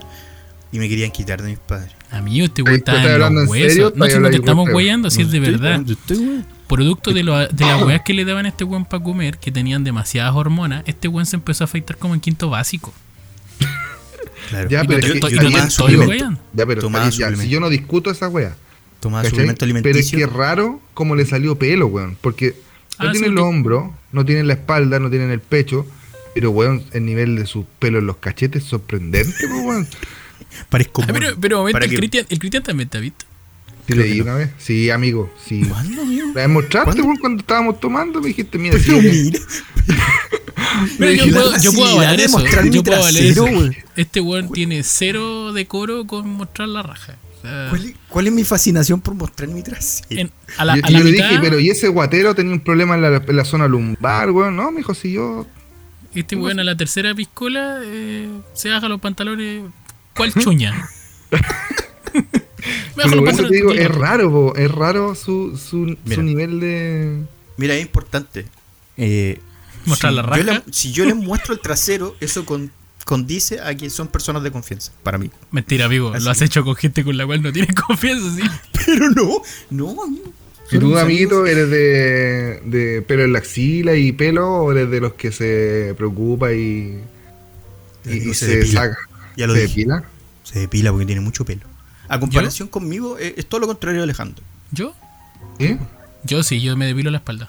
[0.72, 1.92] y me querían quitar de mis padres.
[2.10, 3.84] Amigo, este ¿Estás- weón está en hablando los en serio?
[3.84, 3.96] huesos.
[3.98, 4.76] No, ¿Estás si no te estamos huevo?
[4.76, 5.82] weyando, si es de Estoy- verdad.
[5.88, 6.46] estoy, weón.
[6.68, 9.50] Producto de, lo- de las weas que le daban a este weón para comer, que
[9.50, 12.92] tenían demasiadas hormonas, este weón se empezó a afeitar como en quinto básico.
[14.50, 14.68] Claro.
[14.70, 15.94] Ya, Y pero no es que y no estoy.
[15.94, 18.56] Ya, ya, si yo no discuto esa wea.
[19.00, 19.30] Tomaba ¿cachai?
[19.30, 20.18] suplemento Pero es alimenticio.
[20.18, 22.16] que raro cómo le salió pelo, weón.
[22.20, 22.56] Porque
[22.98, 25.86] no Ah, tienen sí, los que- hombros, no tienen la espalda, no tienen el pecho.
[26.34, 29.86] Pero, weón, el nivel de sus pelos en los cachetes es sorprendente, weón.
[30.68, 33.24] Parezco Ah, pero, pero momento, el que- Cristian, el Cristian también te ha visto.
[33.88, 34.50] ¿Sí Creo leí una vez?
[34.58, 35.64] Sí, amigo, sí.
[35.64, 36.28] ¿Cuándo, amigo?
[36.34, 37.04] La demostraste, ¿Cuándo?
[37.04, 38.76] weón, cuando estábamos tomando, me dijiste, mira,
[40.98, 42.38] Pero yo- mira, puedo, yo puedo de eso.
[42.68, 42.82] Yo
[43.46, 43.70] puedo.
[43.96, 47.16] Este weón tiene cero decoro con mostrar la raja.
[47.38, 50.06] O sea, ¿Cuál, es- cuál es mi fascinación por mostrar mi trasero?
[50.10, 52.52] en- a la, yo a la yo le mitad, dije, pero ¿y ese guatero tenía
[52.52, 54.54] un problema en la, en la zona lumbar, weón?
[54.56, 55.46] No, mijo, si yo.
[56.14, 59.62] este weón a la tercera piscola eh, se baja los pantalones.
[60.14, 60.88] ¿Cuál chuña?
[62.96, 67.22] Pero por eso te digo, es raro, po, es raro su, su, su nivel de.
[67.56, 68.46] Mira, es importante.
[68.96, 69.40] Eh,
[69.84, 70.42] Mostrar si la yo raja.
[70.66, 72.70] le- si yo les muestro el trasero, eso con-
[73.04, 75.30] condice a que son personas de confianza, para mí.
[75.50, 76.12] Mentira, amigo.
[76.12, 76.24] Así.
[76.24, 78.42] Lo has hecho con gente con la cual no tienes confianza, sí.
[78.86, 80.32] Pero no, no, amigo.
[80.70, 85.00] ¿Y tú, amiguito, eres de, de pelo en la axila y pelo o eres de
[85.00, 87.00] los que se preocupa y,
[88.04, 88.80] y, y se se, depila.
[88.82, 88.98] saca?
[89.38, 89.68] Ya lo ¿Se dije.
[89.80, 90.04] depila?
[90.42, 91.62] Se depila porque tiene mucho pelo.
[92.08, 94.42] A comparación conmigo, eh, es todo lo contrario de Alejandro.
[94.72, 94.94] ¿Yo?
[95.58, 95.76] ¿Sí?
[96.24, 97.48] Yo sí, yo me depilo la espalda.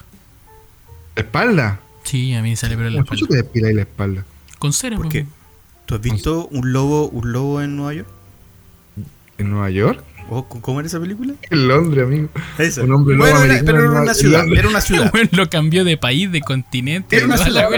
[1.15, 1.79] ¿La espalda?
[2.03, 3.41] Sí, a mí me sale pelo en la ¿Cómo chucha espalda.
[3.41, 4.25] te despiláis la espalda?
[4.57, 5.11] Con cera, ¿Por po.
[5.11, 5.25] qué?
[5.85, 8.07] ¿Tú has visto un lobo, un lobo en Nueva York?
[9.37, 10.03] ¿En Nueva York?
[10.29, 11.33] ¿O c- ¿Cómo era esa película?
[11.49, 12.29] En Londres, amigo.
[12.57, 12.83] Esa.
[12.83, 14.45] Un hombre lobo Bueno, era- pero era una ciudad.
[14.47, 15.11] Era una ciudad.
[15.11, 17.69] Bueno, lo cambió de país, de continente, Era una ciudad.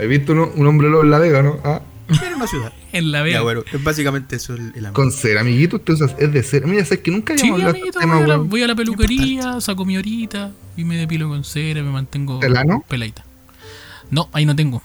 [0.00, 1.58] ¿Has visto un, un hombre lobo en La Vega, no?
[1.64, 2.72] Ah, Era una ciudad.
[2.92, 3.40] En la Ya, vega.
[3.42, 4.92] bueno, es básicamente eso el, el amor.
[4.94, 6.66] con cera, amiguito, usted usa- es de cera.
[6.66, 8.48] Mira, sabes que nunca Sí, habíamos amiguito, este tema, voy, a la, weón.
[8.50, 12.56] voy a la peluquería, saco mi horita y me depilo con cera, me mantengo ¿El
[12.56, 12.84] ano?
[12.88, 13.24] peladita.
[14.10, 14.82] No, ahí no tengo.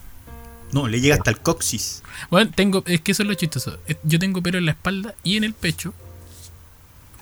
[0.71, 2.03] No, le llega hasta el coxis.
[2.29, 3.77] Bueno, tengo, es que eso es lo chistoso.
[4.03, 5.93] Yo tengo pelo en la espalda y en el pecho.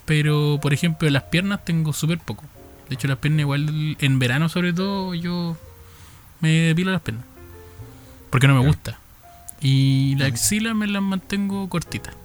[0.05, 2.43] Pero, por ejemplo, en las piernas tengo súper poco.
[2.89, 5.57] De hecho, las piernas igual, en verano sobre todo, yo
[6.41, 7.25] me depilo las piernas.
[8.29, 8.99] Porque no me gusta.
[9.61, 12.15] Y la axila me las mantengo cortitas.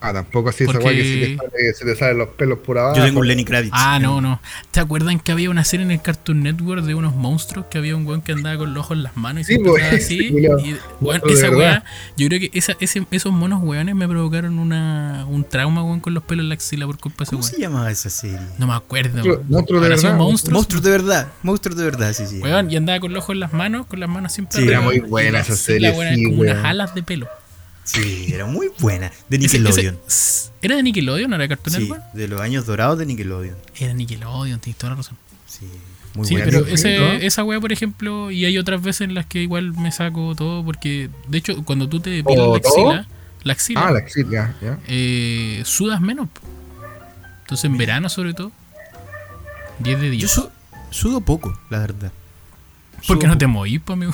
[0.00, 2.58] Ah, tampoco así esa Porque- weá que se te, sale, se te salen los pelos
[2.58, 2.96] por abajo.
[2.96, 3.72] Yo tengo un Lenny Kravitz.
[3.74, 4.40] Ah, no, no.
[4.70, 7.96] ¿Te acuerdan que había una serie en el Cartoon Network de unos monstruos que había
[7.96, 9.96] un weón que andaba con los ojos en las manos y Sí, siempre pues, ese
[10.04, 10.16] así?
[10.68, 11.84] Y, weón, esa weá,
[12.16, 16.12] yo creo que esa, ese, esos monos weones me provocaron una, un trauma, weón, con
[16.14, 17.54] los pelos en la axila por culpa de ese ¿Cómo weón.
[17.54, 18.38] se llamaba esa serie?
[18.58, 19.16] No me acuerdo.
[19.18, 19.44] Monstruo- weón.
[19.48, 20.52] monstruo de verdad, monstruos.
[20.54, 21.28] Monstruos de verdad.
[21.42, 22.40] Monstruos de verdad, sí, sí.
[22.40, 24.82] Weón, y andaba con los ojos en las manos, con las manos siempre Sí, era
[24.82, 26.52] muy buena esa serie, sí, como weón.
[26.52, 27.26] unas alas de pelo.
[27.86, 29.10] Sí, era muy buena.
[29.28, 29.98] De Nickelodeon.
[30.08, 32.02] ese- ¿Era de Nickelodeon o era de Cartoon Sí, Network?
[32.12, 33.56] de los años dorados de Nickelodeon.
[33.78, 35.16] Era Nickelodeon, tienes toda la razón.
[35.46, 35.66] Sí,
[36.14, 36.50] muy Sí, buena.
[36.50, 39.72] pero Sí, ese, esa weá, por ejemplo, y hay otras veces en las que igual
[39.74, 43.08] me saco todo, porque de hecho, cuando tú te depilas ¿O la axila,
[43.44, 44.54] la axila, Ah, la axila,
[44.88, 46.28] eh, sudas menos.
[47.42, 48.50] Entonces, en verano, sobre todo,
[49.78, 50.30] 10 de Yo 10.
[50.32, 50.50] su-
[50.90, 52.10] sudo poco, la verdad.
[53.06, 54.12] ¿Por qué Sudo no te movís, amigo?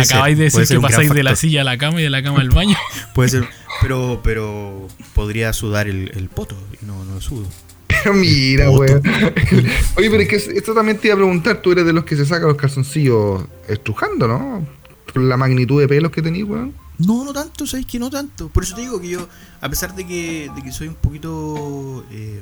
[0.00, 2.40] Acabáis de decir que pasáis de la silla a la cama y de la cama
[2.40, 2.76] al baño.
[3.14, 3.48] Puede ser,
[3.80, 7.46] pero, pero podría sudar el, el poto y no, no sudo.
[7.86, 9.02] Pero mira, weón.
[9.96, 11.62] Oye, pero es que esto también te iba a preguntar.
[11.62, 14.66] Tú eres de los que se sacan los calzoncillos estrujando, ¿no?
[15.12, 16.74] Por la magnitud de pelos que tenés, weón.
[16.98, 18.48] No, no tanto, ¿sabes que no tanto?
[18.48, 19.28] Por eso te digo que yo,
[19.60, 22.40] a pesar de que, de que soy un poquito eh,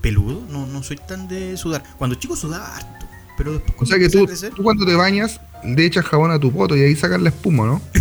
[0.00, 1.82] peludo, no, no soy tan de sudar.
[1.98, 3.06] Cuando chico sudaba harto,
[3.36, 6.30] pero después O cuando sea que tú, crecer- tú cuando te bañas le echas jabón
[6.30, 7.82] a tu poto y ahí sacas la espuma, ¿no?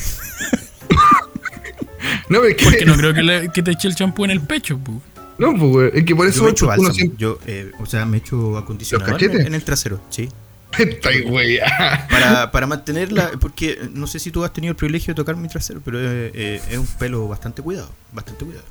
[2.29, 4.41] no, es que, Porque no creo que, le- que te eche el champú en el
[4.41, 5.01] pecho, po.
[5.37, 6.93] no, pues, es que por yo eso me echo bálsamo.
[6.93, 10.29] siempre Yo, eh, o sea, me echo acondicionador en el trasero, sí.
[10.77, 11.59] está ahí, güey.
[12.09, 15.47] Para, para mantenerla, porque no sé si tú has tenido el privilegio de tocar mi
[15.47, 18.65] trasero, pero eh, eh, es un pelo bastante cuidado, bastante cuidado.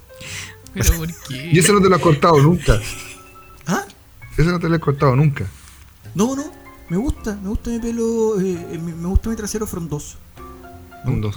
[0.74, 1.50] Pero ¿por qué?
[1.52, 2.78] Y eso no te lo has cortado nunca.
[3.66, 3.84] ¿Ah?
[4.36, 5.44] Eso no te lo has cortado nunca.
[6.14, 6.52] No, no,
[6.88, 10.16] me gusta, me gusta mi pelo, eh, eh, me me gusta mi trasero frondoso.
[11.04, 11.36] Un dos.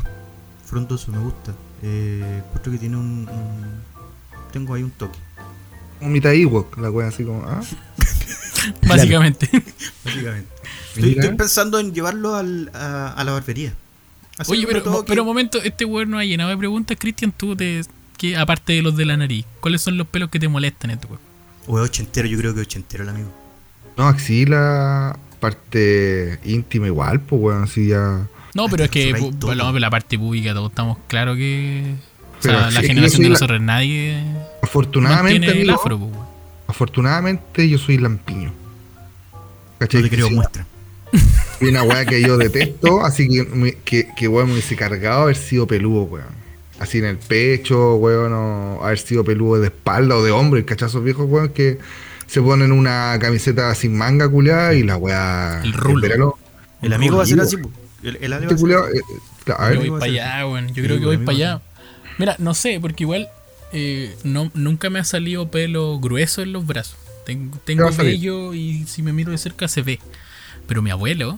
[0.66, 1.54] Frondoso, me gusta.
[1.84, 3.82] Eh, que tiene un, un-
[4.52, 5.20] Tengo ahí un toque.
[5.99, 7.62] Un mitad Ewok, la wea así como, ah.
[8.88, 9.49] Básicamente.
[10.04, 10.49] Básicamente.
[10.95, 13.74] Estoy, pensando en llevarlo al, a, a la barbería.
[14.38, 15.08] Hacer Oye, un pero, retoque.
[15.08, 17.82] pero un momento, este weón no ha llenado de preguntas, Cristian, tú te,
[18.18, 20.99] que aparte de los de la nariz, ¿cuáles son los pelos que te molestan en
[20.99, 21.26] tu cuerpo?
[21.68, 23.30] O es ochentero, yo creo que es ochentero el amigo.
[23.97, 28.28] No, axila, parte íntima igual, pues weón, así ya.
[28.54, 31.96] No, pero es que Por la parte pública todos estamos claros que
[32.39, 34.24] o sea, la generación de la- nosotros nadie
[34.62, 36.26] Afortunadamente, el afro, pues, weón.
[36.68, 38.54] afortunadamente yo soy lampiño.
[39.80, 40.02] ¿Cachai?
[40.02, 40.66] No te creo Sí, muestra.
[41.60, 45.24] Y una weá que yo detesto, así que, me- que, que weón me hubiese cargado
[45.24, 46.42] haber sido peludo, weón.
[46.80, 50.64] Así en el pecho, weón, o haber sido peludo de espalda o de hombro, y
[50.64, 51.78] cachazos viejos, weón, que
[52.32, 55.62] se ponen una camiseta sin manga culiada y la weá.
[55.66, 56.38] El rulo.
[56.82, 57.58] El amigo va a ser así.
[58.02, 58.98] El, Este va a ser culiao, así.
[58.98, 59.02] eh,
[59.48, 60.68] eh, a Yo voy para allá, weón.
[60.70, 61.62] Yo Sí, creo que voy para allá.
[62.18, 63.28] Mira, no sé, porque igual
[63.74, 66.96] eh, no, nunca me ha salido pelo grueso en los brazos.
[67.26, 70.00] Tengo, tengo vello y si me miro de cerca se ve.
[70.68, 71.38] Pero mi abuelo,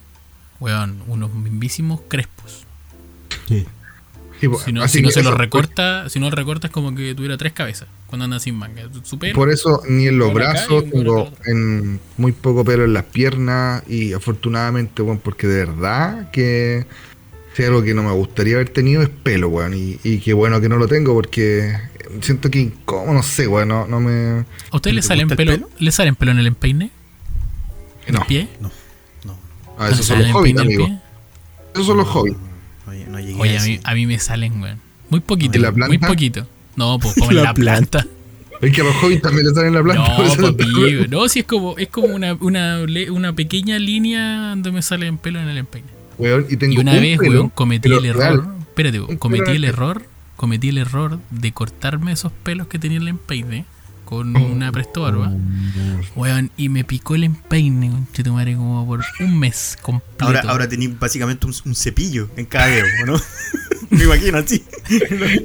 [0.60, 2.66] weón, unos mismísimos crespos.
[3.48, 3.66] Sí,
[4.50, 6.94] pues, Si no, así si no se lo recorta, si no lo recorta es como
[6.96, 8.84] que tuviera tres cabezas cuando anda sin manga.
[9.04, 9.36] Su pelo.
[9.36, 14.14] Por eso ni en los brazos tengo en muy poco pelo en las piernas y
[14.14, 16.86] afortunadamente, weón, porque de verdad que
[17.56, 20.60] si algo que no me gustaría haber tenido es pelo, weón, y, y qué bueno
[20.62, 21.74] que no lo tengo porque
[22.22, 24.46] siento que incómodo, no sé, weón, no, no me...
[24.72, 25.70] ¿A ustedes le ¿Te salen pelo, pelo?
[25.80, 26.92] le salen pelo en el empeine?
[28.06, 28.48] ¿En No, el pie?
[28.60, 28.72] No,
[29.26, 29.38] no.
[29.78, 30.88] ah, esos ¿Le son los hobbies, amigo.
[31.74, 32.36] Esos son los hobbies.
[33.18, 33.70] Oye, no llegué Oye, a ese.
[33.70, 34.80] mí, a mí me salen, weón.
[35.10, 36.08] Muy poquito, ¿En la muy planta?
[36.08, 36.48] poquito.
[36.76, 38.06] No, pues como en La la planta.
[38.62, 40.18] Es que a los hobbies también le salen la planta.
[40.18, 45.18] No, papi, no, si es como, es como una, una, pequeña línea donde me salen
[45.18, 45.88] pelo en el empeine.
[46.18, 48.22] Weón, y tengo Y una un vez, pelo, weón, cometí el error.
[48.22, 48.44] real.
[48.62, 50.06] Espérate, cometí el error.
[50.36, 53.66] Cometí el error de cortarme esos pelos que tenía el empeine
[54.06, 55.32] con una presto barba.
[56.16, 60.26] Weón, y me picó el empeine, conchetumare, como por un mes completo.
[60.26, 63.22] Ahora, ahora tenéis básicamente un, un cepillo en cada dedo, ¿o ¿no?
[63.90, 64.64] Me imagino así.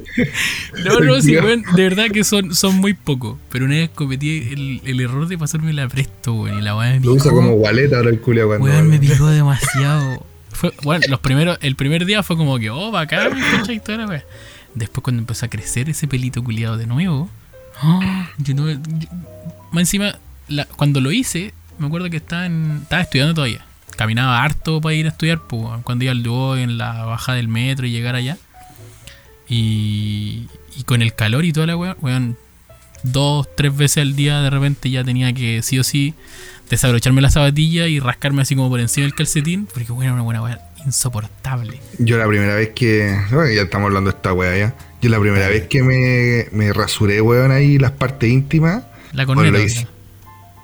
[0.83, 3.37] No, no, sí, weón, de verdad que son, son muy pocos.
[3.49, 6.89] Pero una vez cometí el, el error de pasarme la presto, weón, y la weá
[6.91, 7.13] me Lo picó.
[7.13, 8.65] usa como wallet ahora el culia cuando.
[8.65, 10.25] Weón, me picó demasiado.
[10.51, 13.37] Fue, bueno, los primeros, el primer día fue como que, oh, bacán.
[13.69, 14.25] Y toda la wea.
[14.75, 17.29] Después cuando empezó a crecer ese pelito culiado de nuevo,
[17.81, 18.79] ah, yo no- yo-
[19.71, 20.15] más encima,
[20.47, 23.65] la- cuando lo hice, me acuerdo que estaba, en- estaba estudiando todavía.
[23.95, 27.35] Caminaba harto para ir a estudiar, pues, weón, cuando iba al dúo en la bajada
[27.37, 28.37] del metro y llegar allá.
[29.47, 32.37] Y, y con el calor y toda la weá, weón,
[33.03, 36.13] dos, tres veces al día de repente ya tenía que sí o sí
[36.69, 40.41] desabrocharme la zapatilla y rascarme así como por encima del calcetín, porque bueno, una buena
[40.43, 41.79] weá insoportable.
[41.97, 43.19] Yo la primera vez que.
[43.31, 44.75] ya estamos hablando de esta wea ya.
[45.01, 48.83] Yo la primera vez que me, me rasuré, weón, ahí las partes íntimas.
[49.13, 49.57] La corneta.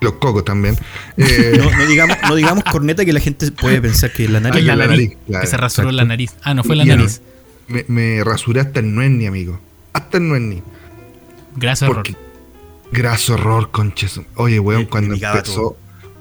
[0.00, 0.76] Los cocos también.
[1.16, 4.40] Eh, No, no digamos, no digamos corneta que la gente puede pensar que la Ah,
[4.42, 4.64] nariz.
[4.64, 5.96] la la nariz, nariz, claro, que se rasuró exacto.
[5.96, 6.34] la nariz.
[6.42, 7.22] Ah, no, fue la nariz.
[7.68, 9.58] me, me rasuré hasta el nuenni, amigo.
[9.94, 10.62] Hasta el nuenni.
[11.60, 11.86] Error.
[11.86, 12.14] Porque.
[12.92, 14.20] Graso horror, conches.
[14.36, 15.42] Oye, weón, cuando empezó.
[15.54, 15.76] todo.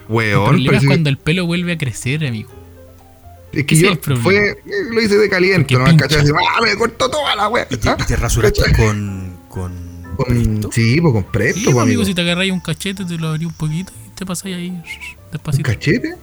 [0.07, 2.49] El Weón, problema es cuando el pelo vuelve a crecer, amigo.
[3.59, 4.57] Es que es yo el fue, eh,
[4.91, 5.97] lo hice de caliente, Porque ¿no?
[5.97, 6.19] pincha.
[6.57, 7.67] ¡Ah, me cortó toda la wea!
[7.69, 7.97] ¿Y te, ¿Ah?
[7.99, 9.33] y te rasuraste con.
[9.49, 9.95] con.
[10.15, 10.69] Con- presto?
[10.71, 13.27] sí, pues con presto, Sí, pues, pues, amigo, si te agarráis un cachete, te lo
[13.29, 14.81] abrí un poquito y te pasáis ahí ¿Un
[15.31, 15.63] despacito.
[15.69, 16.15] cachete?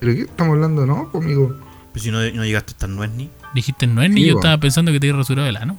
[0.00, 1.54] ¿Pero qué estamos hablando, no, pues, amigo?
[1.92, 3.28] Pues si no, no llegaste tan nuez ni.
[3.54, 4.38] Dijiste, no es ni Sí, yo po.
[4.40, 5.78] estaba pensando que te había rasurado el ano.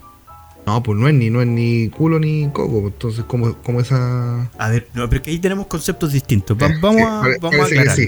[0.67, 2.81] No, pues no es ni, no es ni culo ni coco.
[2.81, 4.49] pues, Entonces, como, como esa.
[4.59, 6.55] A ver, no, pero que ahí tenemos conceptos distintos.
[6.61, 8.07] Va- vamos sí, a, vamos a sí.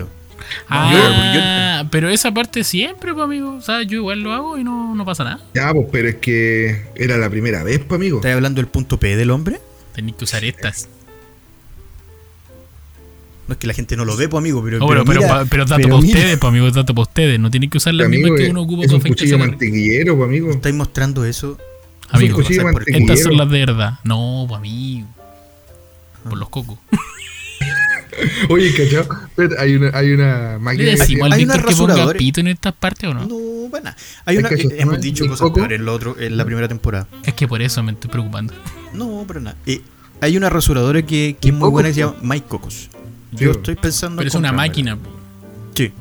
[0.69, 3.55] Ah, pero esa parte siempre, pues, amigo.
[3.55, 5.39] O sea, yo igual lo hago y no, no pasa nada.
[5.53, 8.17] Ya, pues, pero es que era la primera vez, pues, amigo.
[8.17, 9.59] ¿Estás hablando del punto P del hombre?
[9.93, 10.87] Tenéis que usar estas.
[13.47, 14.77] No es que la gente no lo ve, pues amigo, pero.
[14.77, 17.01] No, pero, pero, mira, pa- pero dato pero para mira, ustedes, pues, amigo, dato para
[17.01, 17.39] ustedes.
[17.39, 19.47] No tienen que usar las Amigo, mismas que es- uno ocupa es un cuchillo la-
[19.47, 20.51] mantequillero, pues, amigo.
[20.51, 21.57] ¿Estáis mostrando eso?
[22.11, 22.79] Amigo, mantequillero.
[22.85, 23.93] estas son las de verdad.
[24.03, 25.07] No, pues, amigo.
[26.23, 26.77] Por los cocos.
[28.49, 28.67] Oye.
[28.69, 30.91] Espérate, Hay una, hay una ¿Le máquina.
[30.91, 32.19] decimos al hay Víctor unos que ponga rasuradores.
[32.19, 33.25] pito en estas partes o no?
[33.25, 33.35] No,
[33.69, 33.91] bueno.
[34.25, 35.01] Hay una, Es que eso, eh, hemos ¿no?
[35.01, 35.55] dicho ¿Un cosas poco?
[35.55, 37.07] peores en, lo otro, en la primera temporada.
[37.23, 38.53] Es que por eso me estoy preocupando.
[38.93, 39.57] No, pero nada.
[39.65, 39.81] Eh,
[40.21, 42.73] hay una rasuradora que, que es muy Cocos, buena que se llama Mike Cocos.
[42.73, 42.89] Sí,
[43.45, 44.95] Yo estoy pensando Pero en es una máquina.
[44.97, 45.09] po.
[45.75, 45.91] Sí.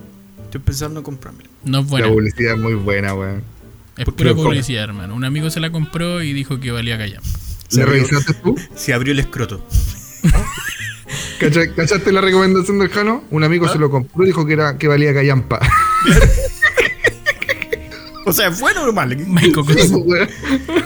[0.45, 1.49] Estoy pensando en comprármela.
[1.65, 2.09] No es La buena.
[2.09, 3.43] publicidad es muy buena, weón.
[3.99, 5.15] Es ¿Por qué pura publicidad, hermano.
[5.15, 7.21] Un amigo se la compró y dijo que valía callar.
[7.69, 8.57] Se ¿La abrió- revisaste tú?
[8.75, 9.63] Se abrió el escroto.
[11.41, 13.25] ¿Cachai- ¿Cachaste la recomendación del Jano?
[13.31, 15.61] Un amigo se lo compró y dijo que, era, que valía callampa.
[18.27, 18.93] O sea, ¿es bueno o.
[19.87, 20.29] Sí, weón.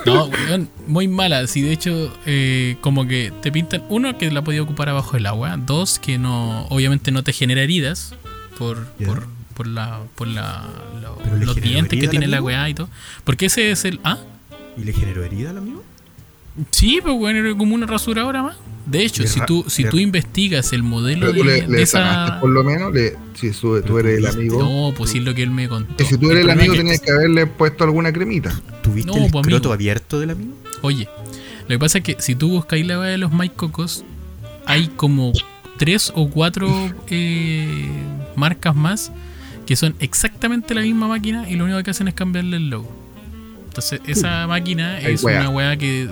[0.06, 1.46] No, weón, muy mala.
[1.48, 5.26] Si de hecho, eh, como que te pintan, uno, que la podía ocupar abajo del
[5.26, 5.56] agua.
[5.56, 8.14] Dos, que no, obviamente no te genera heridas
[8.58, 10.68] por, por, por la, por la,
[11.02, 12.88] lo- los dientes que tiene la weá y todo.
[13.24, 13.98] Porque ese es el.
[14.04, 14.18] Ah,
[14.76, 15.82] ¿Y le generó herida al amigo?
[16.70, 18.56] Sí, pues bueno, era como una rasuradora más.
[18.84, 21.82] De hecho, si tú, si tú investigas el modelo Pero tú de, le, de le
[21.82, 21.98] esa.
[22.02, 24.60] sacaste por lo menos, le, si tú, tú eres el amigo.
[24.60, 25.96] No, pues sí es lo que él me contó.
[25.96, 28.52] que si tú eres el amigo que- tenías que haberle puesto alguna cremita.
[28.82, 29.72] ¿Tuviste No, el pues, escroto amigo.
[29.74, 30.52] abierto del amigo?
[30.82, 31.08] Oye,
[31.62, 34.04] lo que pasa es que si tú buscáis la weá de los Mike Cocos,
[34.66, 35.32] hay como
[35.78, 36.68] tres o cuatro
[37.08, 37.88] eh,
[38.34, 39.12] marcas más
[39.64, 42.90] que son exactamente la misma máquina y lo único que hacen es cambiarle el logo.
[43.68, 46.08] Entonces, esa máquina es una weá que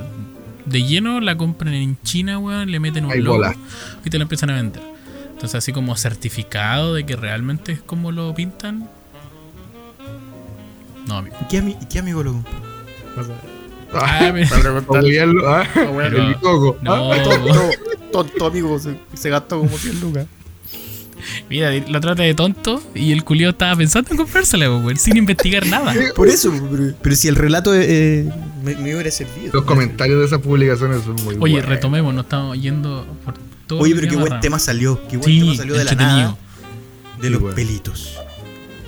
[0.71, 3.55] de lleno la compran en China, weón, le meten un Hay logo bola.
[4.05, 4.83] y te lo empiezan a vender.
[5.33, 8.89] Entonces, así como certificado de que realmente es como lo pintan.
[11.07, 11.37] No, amigo.
[11.41, 12.53] ¿Y qué, ami- qué amigo lo compró?
[13.93, 14.31] Ah,
[15.47, 15.64] ah,
[15.97, 16.39] Pero-.
[16.83, 17.23] No, ah.
[17.23, 17.71] Tonto,
[18.12, 20.27] tonto amigo, se, se gastó como 100 lucas.
[21.49, 25.66] Mira, lo trata de tonto y el culiao estaba pensando en comprársela, weón, sin investigar
[25.66, 25.95] nada.
[26.16, 28.31] Por eso, pero, pero si el relato eh,
[28.64, 29.53] me, me hubiera servido.
[29.53, 33.35] Los comentarios de esas publicaciones son muy Oye, retomemos, nos estamos yendo por
[33.66, 33.81] todo.
[33.81, 34.41] Oye, pero qué buen raro.
[34.41, 35.01] tema salió.
[35.09, 36.37] Qué buen Sí, tema salió de la nada.
[37.21, 38.16] De Sí, los pelitos.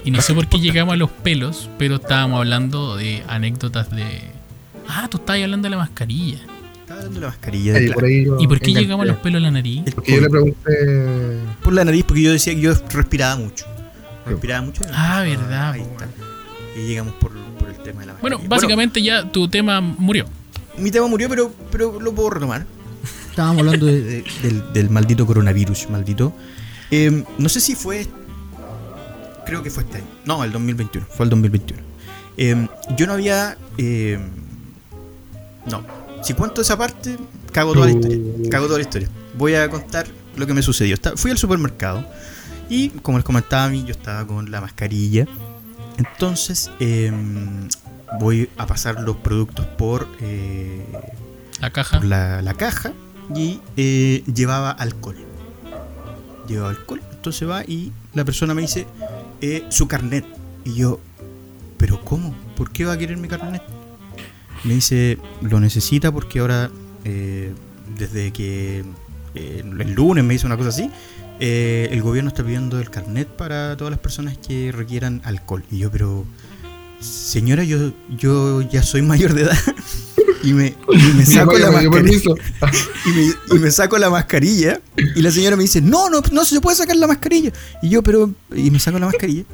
[0.05, 4.05] Y no sé por qué llegamos a los pelos, pero estábamos hablando de anécdotas de.
[4.89, 6.39] Ah, tú estabas hablando de la mascarilla.
[6.81, 7.75] Estaba dando la mascarilla.
[7.77, 8.01] Ahí, claro.
[8.01, 8.81] por ¿Y por qué enganché.
[8.81, 9.83] llegamos a los pelos en la nariz?
[9.87, 10.71] El Porque yo le pregunté.
[11.63, 13.67] Por la nariz, porque yo decía que yo respiraba mucho.
[14.27, 14.83] Respiraba mucho.
[14.93, 16.09] Ah, verdad, Ahí po, está.
[16.77, 20.27] Y llegamos por, por el tema de la Bueno, básicamente ya tu tema murió.
[20.79, 22.65] mi tema murió, pero, pero lo puedo retomar.
[23.31, 26.33] Estábamos hablando de- de- del, del maldito coronavirus, maldito.
[26.91, 28.07] Eh, no sé si fue.
[29.47, 30.07] Creo que fue este año.
[30.25, 31.07] No, el 2021.
[31.11, 31.83] Fue el 2021.
[32.37, 33.57] Eh, yo no había.
[33.79, 34.19] eh,
[35.67, 35.85] no.
[36.23, 37.17] Si cuento esa parte,
[37.53, 38.19] cago toda la historia.
[38.51, 39.09] Cago toda la historia.
[39.37, 40.07] Voy a contar
[40.37, 40.97] lo que me sucedió.
[41.17, 42.05] Fui al supermercado
[42.69, 45.27] y, como les comentaba a mí, yo estaba con la mascarilla.
[45.99, 47.13] Entonces, eh,
[48.19, 50.85] voy a pasar los productos por, eh,
[51.61, 51.99] La caja.
[51.99, 52.93] por la, la caja
[53.35, 55.17] y eh, llevaba alcohol.
[56.49, 57.01] Llevaba alcohol.
[57.13, 58.87] Entonces va y la persona me dice
[59.41, 60.25] eh, su carnet.
[60.65, 61.01] Y yo,
[61.79, 62.35] ¿pero cómo?
[62.57, 63.63] ¿Por qué va a querer mi carnet?
[64.65, 66.71] Me dice, lo necesita porque ahora,
[67.03, 68.85] desde que
[69.35, 70.91] eh, el lunes me dice una cosa así,
[71.41, 75.65] eh, el gobierno está pidiendo el carnet para todas las personas que requieran alcohol.
[75.71, 76.25] Y yo, pero,
[77.01, 79.59] señora, yo, yo ya soy mayor de edad.
[80.45, 82.35] Y me, y me saco la mascarilla
[83.07, 84.81] y me, y me saco la mascarilla
[85.15, 87.53] y la señora me dice, no, no, no se puede sacar la mascarilla.
[87.81, 89.45] Y yo, pero, y me saco la mascarilla.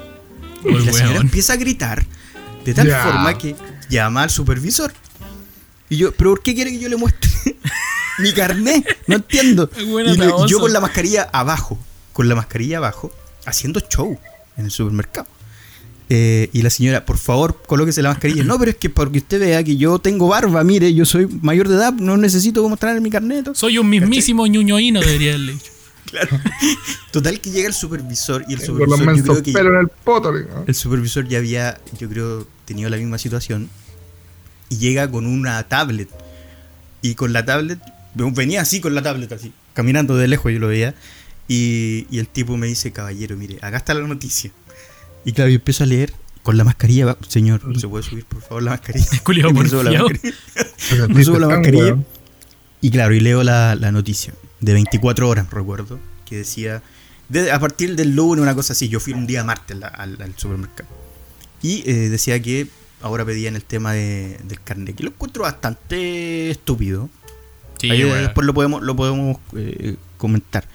[0.64, 1.26] Muy y la señora weón.
[1.26, 2.06] empieza a gritar
[2.64, 3.02] de tal Ya.
[3.04, 3.54] forma que
[3.90, 4.90] llama al supervisor.
[5.90, 7.30] Y yo, pero ¿por qué quiere que yo le muestre
[8.18, 8.84] mi carnet?
[9.06, 9.70] No entiendo.
[9.88, 11.78] Buena Y, le- yo con la mascarilla abajo,
[12.12, 13.10] con la mascarilla abajo,
[13.46, 14.18] haciendo show
[14.56, 15.26] en el supermercado.
[16.10, 18.42] Eh, y la señora, por favor, colóquese la mascarilla.
[18.42, 21.68] No, pero es que porque usted vea que yo tengo barba, mire, yo soy mayor
[21.68, 23.50] de edad, no necesito mostrar mi carnet.
[23.54, 25.72] Soy un mismísimo ñuñoíno, debería haberle dicho.
[26.08, 26.40] Claro.
[27.10, 30.32] Total que llega el supervisor y el supervisor yo creo que en el poto.
[30.66, 33.68] el supervisor ya había, yo creo, tenido la misma situación
[34.68, 36.08] y llega con una tablet
[37.02, 37.78] y con la tablet
[38.14, 40.94] venía así con la tablet así, caminando de lejos yo lo veía
[41.46, 44.50] y, y el tipo me dice, caballero, mire, acá está la noticia.
[45.24, 46.12] Y claro, yo empiezo a leer
[46.42, 49.06] con la mascarilla, va- señor, ¿se puede subir por favor la mascarilla?
[49.22, 50.34] Culiao Y me subo la mascarilla.
[51.08, 51.96] Me subo la mascarilla.
[52.80, 56.82] Y claro, y leo la, la noticia de 24 horas, recuerdo, que decía,
[57.28, 60.20] de- a partir del lunes, una cosa así, yo fui un día martes la- al,
[60.20, 60.88] al supermercado.
[61.62, 62.68] Y eh, decía que
[63.02, 67.08] ahora pedían el tema de, del carnet, que lo encuentro bastante estúpido.
[67.78, 68.22] Sí, Ahí weón.
[68.22, 70.66] después lo podemos, lo podemos eh, comentar.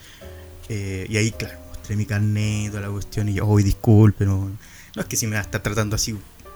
[0.69, 4.49] Eh, y ahí, claro, mostré mi carnet, toda la cuestión, y yo, hoy disculpe, no,
[4.95, 6.15] no es que si me va a estar tratando así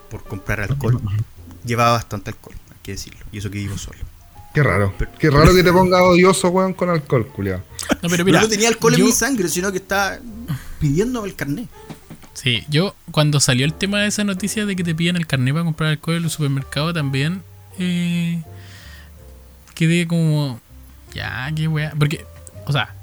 [0.09, 1.01] por comprar alcohol.
[1.65, 3.99] Llevaba bastante alcohol, hay que decirlo, y eso que vivo solo.
[4.53, 4.93] Qué raro.
[4.97, 7.61] Pero- Qué raro que te ponga odioso, weón, con alcohol, culiao.
[8.01, 10.17] No, pero mira, no tenía alcohol yo- en mi sangre, sino que estaba
[10.79, 11.67] pidiéndome el carnet.
[12.37, 15.55] Sí, yo cuando salió el tema de esa noticia de que te piden el carnet
[15.55, 17.41] para comprar alcohol en el supermercado también
[17.79, 18.43] eh,
[19.73, 20.61] quedé como
[21.15, 21.93] ya, qué weá.
[21.97, 22.25] Porque,
[22.67, 22.93] o sea,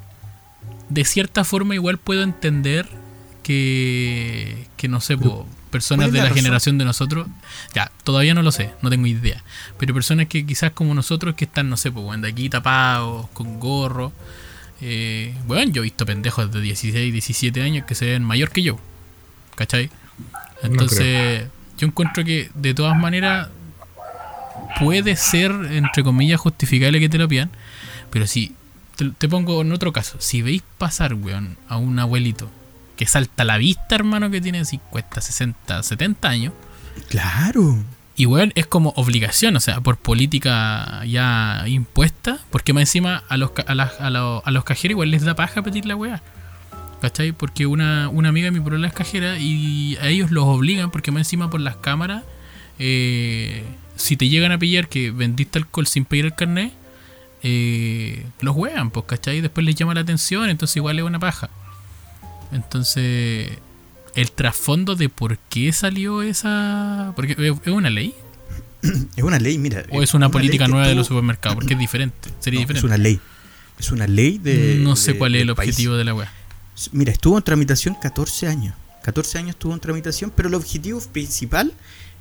[0.88, 2.88] de cierta forma igual puedo entender
[3.42, 6.42] que, que no sé, po, personas ¿cuál es de la la, razón?
[6.42, 7.26] generación de nosotros,
[7.74, 9.42] ya, todavía no lo sé, no tengo idea.
[9.78, 13.58] Pero personas que quizás como nosotros que están, no sé, pues, de aquí tapados, con
[13.58, 14.12] gorro.
[14.80, 18.62] Eh, bueno, yo he visto pendejos de 16, 17 años que se ven mayor que
[18.62, 18.78] yo.
[19.56, 19.90] ¿Cachai?
[20.62, 21.48] Entonces,
[21.78, 23.48] yo encuentro que de todas maneras
[24.78, 27.50] puede ser, entre comillas, justificable que te lo pidan.
[28.10, 28.54] Pero si,
[28.96, 32.50] te, te pongo en otro caso, si veis pasar, weón, a un abuelito
[32.96, 36.52] que salta a la vista, hermano, que tiene 50, 60, 70 años,
[37.08, 37.82] Claro.
[38.14, 43.36] y weón, es como obligación, o sea, por política ya impuesta, porque más encima a
[43.36, 46.22] los, a las- a los, a los cajeros igual les da paja pedir la weá.
[47.04, 47.32] ¿Cachai?
[47.32, 51.10] Porque una, una amiga de mi problema es cajera y a ellos los obligan, porque
[51.10, 52.24] más encima por las cámaras,
[52.78, 53.62] eh,
[53.94, 56.72] si te llegan a pillar que vendiste alcohol sin pedir el carnet,
[57.42, 59.42] eh, los juegan, pues, ¿cachai?
[59.42, 61.50] Después les llama la atención, entonces igual es una paja.
[62.52, 63.50] Entonces,
[64.14, 67.12] el trasfondo de por qué salió esa.
[67.16, 68.14] Porque es una ley.
[69.14, 69.82] Es una ley, mira.
[69.90, 71.56] ¿O es una, política nueva de los supermercados?
[71.56, 72.30] Porque es diferente.
[72.40, 72.86] Sería No, es diferente.
[72.86, 73.20] una ley.
[73.78, 74.78] Es una ley de.
[74.80, 75.68] no sé de- cuál es el país.
[75.68, 76.32] objetivo de la wea.
[76.92, 78.74] Mira, estuvo en tramitación 14 años.
[79.02, 81.72] 14 años estuvo en tramitación, pero el objetivo principal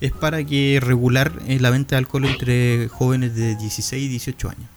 [0.01, 4.49] es para que regular eh, la venta de alcohol entre jóvenes de 16 y 18
[4.49, 4.69] años.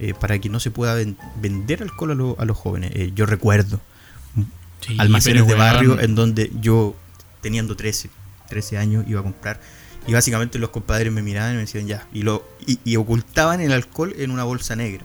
[0.00, 2.90] Eh, para que no se pueda ven- vender alcohol a, lo- a los jóvenes.
[2.94, 3.80] Eh, yo recuerdo,
[4.80, 6.94] Sí, almacenes de barrio en donde yo,
[7.40, 8.10] teniendo 13,
[8.48, 9.60] 13 años, iba a comprar.
[10.06, 12.06] Y básicamente los compadres me miraban y me decían ya.
[12.12, 15.04] Y, lo, y, y ocultaban el alcohol en una bolsa negra.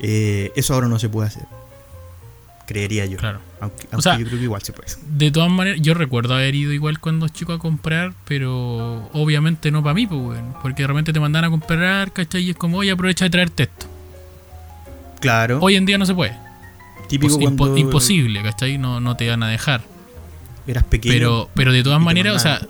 [0.00, 1.46] Eh, eso ahora no se puede hacer.
[2.66, 3.16] Creería yo.
[3.18, 3.40] Claro.
[3.60, 4.88] Aunque, O aunque sea, yo creo que igual se puede.
[5.08, 9.82] De todas maneras, yo recuerdo haber ido igual cuando chico a comprar, pero obviamente no
[9.82, 10.40] para mí, pues.
[10.62, 12.42] Porque de repente te mandan a comprar, ¿cachai?
[12.42, 13.86] Y es como, oye, aprovecha de traerte esto.
[15.20, 15.58] Claro.
[15.62, 16.36] Hoy en día no se puede.
[17.08, 18.78] típico Impo- imposible, ¿cachai?
[18.78, 19.82] No, no te van a dejar.
[20.66, 21.12] eras pequeño.
[21.14, 22.60] Pero, pero de todas maneras, o sea,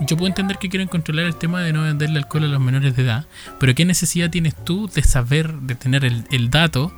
[0.00, 2.96] yo puedo entender que quieren controlar el tema de no venderle alcohol a los menores
[2.96, 3.26] de edad,
[3.60, 6.92] pero ¿qué necesidad tienes tú de saber, de tener el, el dato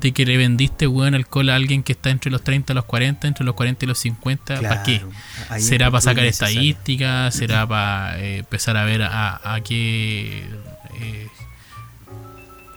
[0.00, 2.84] de que le vendiste buen alcohol a alguien que está entre los 30 y los
[2.84, 4.60] 40, entre los 40 y los 50?
[4.60, 5.02] ¿Para qué?
[5.58, 7.34] ¿Será para sacar estadísticas?
[7.34, 10.44] ¿Será para eh, empezar a ver a, a qué...
[11.00, 11.26] eh,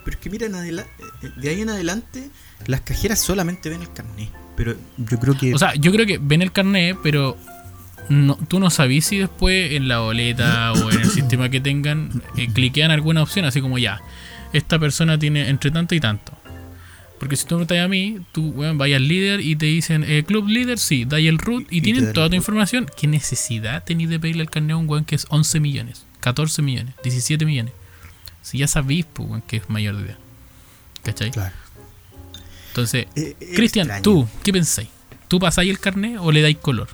[0.06, 2.30] Pero es que mira, de ahí en adelante,
[2.68, 4.30] las cajeras solamente ven el carnet.
[4.56, 5.54] Pero yo creo que.
[5.54, 7.38] O sea, yo creo que ven el carnet, pero
[8.10, 12.22] no, tú no sabes si después en la boleta o en el sistema que tengan
[12.38, 14.02] eh, cliquean alguna opción, así como ya,
[14.52, 16.34] esta persona tiene entre tanto y tanto.
[17.20, 20.04] Porque si tú me preguntas a mí, tú weón, vayas al líder y te dicen,
[20.08, 22.90] eh, club líder, sí, da el root y, tienen toda tu información.
[22.98, 26.62] ¿Qué necesidad tenéis de pedirle el carnet a un weón que es 11 millones, 14
[26.62, 27.74] millones, 17 millones?
[28.42, 30.18] Si ya sabéis, pues, weón, que es mayor de edad.
[31.04, 31.32] ¿Cachai?
[31.32, 31.54] Claro.
[32.70, 34.88] Entonces, Eh, eh, Cristian, tú, ¿qué pensáis?
[35.28, 36.88] ¿Tú pasáis el carnet o le dais color?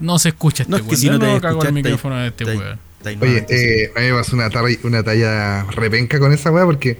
[0.00, 1.00] No se escucha este No, es que weón.
[1.00, 2.78] si no te no cago el micrófono de este weón.
[3.20, 6.98] Oye, eh, a mí me pasó una, talla- una talla repenca con esa weá porque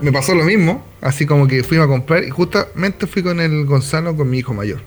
[0.00, 0.84] me pasó lo mismo.
[1.00, 4.54] Así como que fuimos a comprar y justamente fui con el Gonzalo, con mi hijo
[4.54, 4.80] mayor.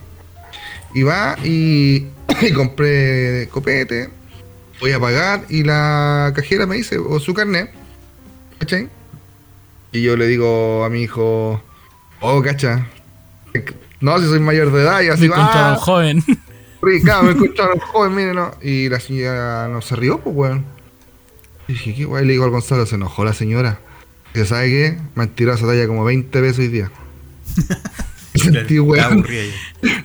[0.94, 2.08] Y va y,
[2.42, 4.10] y compré copete,
[4.80, 7.72] voy a pagar y la cajera me dice, o su carnet,
[8.60, 8.90] ¿cachai?
[9.92, 11.62] Y yo le digo a mi hijo,
[12.22, 12.88] oh, cacha,
[14.00, 16.24] no, si soy mayor de edad y así, Me encontraron "Ah, joven.
[16.82, 18.52] Ricardo, me escucharon joven, miren, no.
[18.62, 20.66] Y la señora no se rió, pues, weón.
[21.68, 22.26] Y dije, ¿qué guay?
[22.26, 23.80] Le digo al Gonzalo, se enojó la señora.
[24.34, 24.98] Que sabe qué?
[25.16, 26.92] Me han tirado esa talla como 20 veces hoy día.
[28.36, 29.26] Sentí, weón.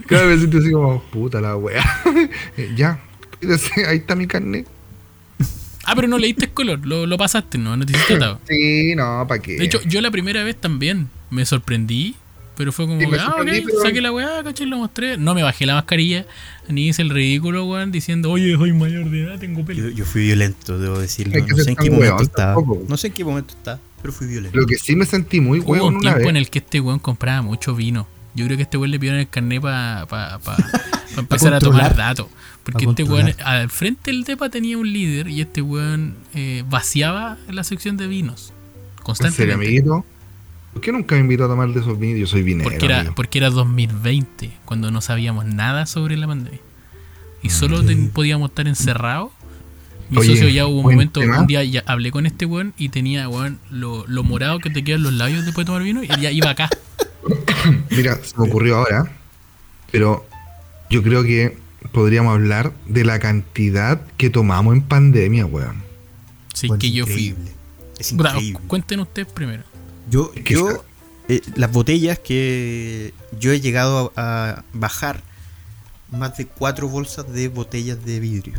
[0.06, 1.82] Cada vez sentí así como, puta la wea.
[2.56, 3.00] Eh, ya,
[3.40, 4.66] cuídese, ahí está mi carnet.
[5.84, 7.74] Ah, pero no le diste color, lo, lo pasaste, ¿no?
[7.76, 8.38] No te hiciste atado.
[8.46, 9.56] Sí, no, ¿para qué?
[9.56, 12.14] De hecho, yo la primera vez también me sorprendí,
[12.58, 15.16] pero fue como, Sí, ah, ok, pero- saqué la weá, caché, lo mostré.
[15.16, 16.26] No me bajé la mascarilla,
[16.68, 19.88] ni hice el ridículo, weón, diciendo, oye, soy mayor de edad, tengo pelo.
[19.88, 21.32] Yo, yo fui violento, debo decirlo.
[21.32, 22.62] Que No ser sé en qué momento estaba.
[22.86, 24.58] No sé en qué momento estaba, pero fui violento.
[24.58, 26.28] Lo que sí me sentí muy Hubo weón un una tiempo vez.
[26.28, 28.06] en el que este weón compraba mucho vino.
[28.34, 30.80] Yo creo que este weón le pidieron el carnet para pa, pa- pa
[31.18, 32.26] empezar a tomar datos.
[32.64, 37.36] Porque este weón, al frente del DEPA tenía un líder y este weón eh, vaciaba
[37.50, 38.52] la sección de vinos.
[38.52, 38.54] ¿En
[38.94, 39.54] serio, Constantemente.
[39.54, 40.04] amiguito?
[40.74, 42.20] ¿Por qué nunca me invitó a tomar de esos vinos?
[42.20, 43.14] Yo soy vinero, Porque era, amigo.
[43.16, 46.60] porque era 2020, cuando no sabíamos nada sobre la pandemia.
[47.42, 48.08] Y solo Mm.
[48.10, 49.30] podíamos estar encerrados.
[50.10, 51.40] Mi Oye, socio ya hubo un momento, tema.
[51.40, 54.82] un día ya hablé con este weón y tenía, weón, lo, lo morado que te
[54.82, 56.70] quedan los labios después de tomar vino y ya iba acá.
[57.90, 59.12] Mira, se me ocurrió ahora,
[59.90, 60.26] pero
[60.88, 61.58] yo creo que
[61.92, 65.82] podríamos hablar de la cantidad que tomamos en pandemia, weón.
[66.66, 67.12] Bueno, que es yo fui.
[67.26, 67.52] increíble.
[67.98, 68.60] Es increíble.
[68.66, 69.62] cuenten ustedes primero.
[70.10, 70.84] Yo, yo
[71.28, 75.22] eh, las botellas que yo he llegado a, a bajar
[76.10, 78.58] más de cuatro bolsas de botellas de vidrio.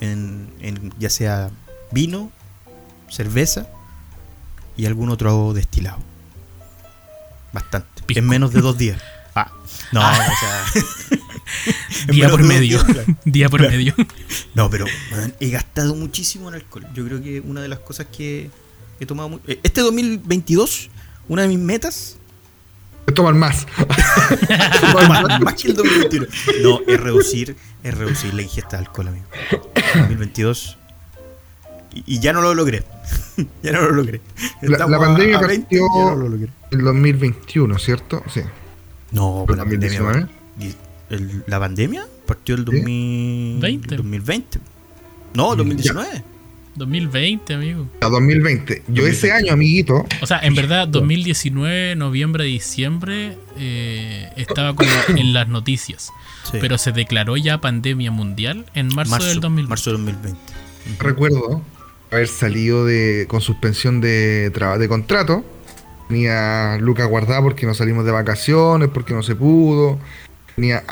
[0.00, 1.50] En, en ya sea
[1.90, 2.30] vino,
[3.10, 3.66] cerveza
[4.76, 5.98] y algún otro destilado.
[7.52, 8.02] Bastante.
[8.06, 8.18] Pisco.
[8.20, 9.00] En menos de dos días.
[9.32, 9.48] Ah,
[9.92, 11.22] no, o sea.
[12.12, 12.82] Día por medio.
[12.82, 13.16] días, claro.
[13.24, 13.76] Día por Claro.
[13.76, 13.94] medio.
[14.56, 14.86] No, pero
[15.38, 16.84] he gastado muchísimo en alcohol.
[16.94, 18.50] Yo creo que una de las cosas que
[18.98, 19.28] he tomado.
[19.28, 20.90] mu- eh, Este 2022,
[21.28, 22.16] una de mis metas.
[23.14, 23.66] Tomar más.
[25.08, 26.26] más, más que el 2021.
[26.62, 29.26] No, es reducir, es reducir la ingesta de alcohol, amigo.
[29.94, 30.78] 2022.
[31.92, 32.84] Y, y ya no lo logré.
[33.62, 34.20] ya no lo logré.
[34.62, 36.48] La- Estamos la a- pandemia a 20, partió- no lo logré.
[36.70, 38.22] El 2021, ¿cierto?
[38.32, 38.42] Sí.
[39.10, 40.00] No, pero la pandemia.
[40.00, 40.26] 2019.
[40.60, 42.06] y el- ¿La pandemia?
[42.26, 43.66] Partió el 2020.
[43.66, 43.96] 20.
[43.96, 44.58] 2020.
[45.34, 46.24] No, 2019.
[46.80, 47.86] 2020, amigo.
[48.00, 48.82] A 2020.
[48.88, 55.32] Yo ese año, amiguito, O sea, en verdad, 2019, noviembre, diciembre, eh, estaba como en
[55.32, 56.10] las noticias.
[56.50, 56.58] Sí.
[56.60, 59.68] Pero se declaró ya pandemia mundial en marzo, del 2020.
[59.68, 60.40] marzo del 2020.
[60.98, 61.62] recuerdo
[62.10, 65.44] haber salido de con suspensión de, de contrato.
[66.08, 69.98] Tenía Lucas guardada porque no salimos de vacaciones, porque no se pudo.
[70.56, 70.82] Tenía,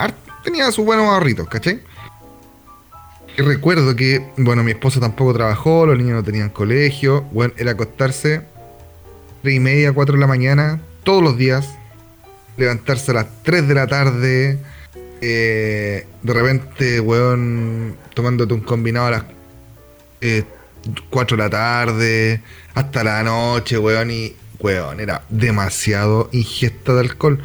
[0.45, 1.81] tenía sus buenos ahorritos, ¿cachai?
[3.39, 7.23] Recuerdo que, bueno, mi esposa tampoco trabajó, los niños no tenían colegio.
[7.31, 8.43] Bueno, era acostarse
[9.43, 11.69] tres y media, cuatro de la mañana, todos los días,
[12.57, 14.59] levantarse a las 3 de la tarde,
[15.21, 19.25] eh, de repente, weón, tomándote un combinado a las
[20.21, 20.43] eh,
[21.11, 22.43] 4 de la tarde,
[22.75, 27.41] hasta la noche, weón, y, weón, era demasiado ingesta de alcohol.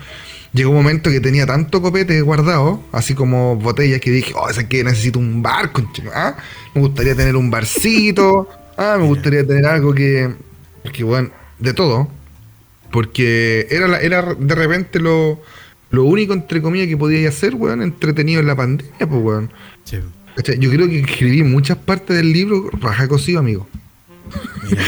[0.53, 4.63] Llegó un momento que tenía tanto copete guardado, así como botellas, que dije, oh, es
[4.65, 5.71] que necesito un bar,
[6.13, 6.35] ¿ah?
[6.75, 8.47] Me gustaría tener un barcito,
[8.77, 10.31] ah, me gustaría tener algo que,
[10.93, 12.07] que bueno, de todo.
[12.91, 15.41] Porque era, la- era de repente lo,
[15.89, 19.51] lo único, entre comillas, que podía hacer, weón, entretenido en la pandemia, pues, weón.
[19.83, 19.97] Sí.
[20.59, 23.67] Yo creo que escribí muchas partes del libro raja cocido, amigo.
[24.69, 24.83] Mira,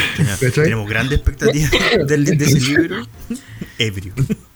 [0.53, 1.71] tenemos grandes expectativas
[2.07, 3.07] del- de ese libro.
[3.79, 4.13] Ebrio.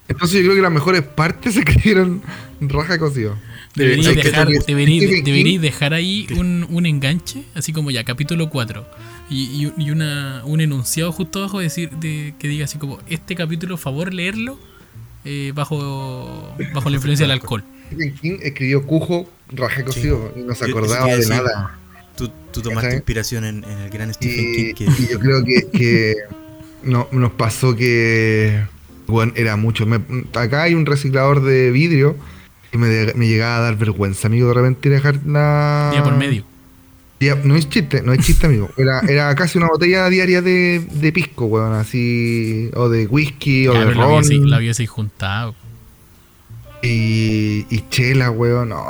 [0.10, 2.22] Entonces yo creo que las mejores partes se escribieron
[2.62, 3.38] raja cocido.
[3.76, 8.86] Deberíais Eh, dejar, deberíais dejar ahí un, un enganche, así como ya, capítulo 4.
[9.30, 13.78] Y, y- una, un enunciado justo abajo decir, de, que diga así como, este capítulo,
[13.78, 14.60] favor leerlo
[15.24, 17.64] eh, bajo, bajo la influencia del alcohol.
[17.88, 21.78] Stephen King escribió Cujo raja cocido y no se Yo- acordaba de nada.
[22.18, 24.74] Tú, tú tomaste inspiración en, en el gran Stephen Y, King.
[24.74, 26.16] Que, y yo creo que, que
[26.84, 28.62] no, nos pasó que
[29.10, 29.86] bueno, era mucho.
[29.86, 30.00] Me-
[30.34, 32.16] acá hay un reciclador de vidrio
[32.72, 35.90] y me, de- me llegaba a dar vergüenza, amigo, de repente ir a dejar la.
[35.92, 36.44] Día por medio.
[37.20, 38.70] Día- no es chiste, no es chiste, amigo.
[38.78, 42.70] Era, era casi una botella diaria de, de pisco, weón, así.
[42.76, 44.24] O de whisky, o de ron.
[44.50, 45.54] la hubiese juntado.
[46.82, 48.70] Y, y chela, weón.
[48.70, 48.86] No,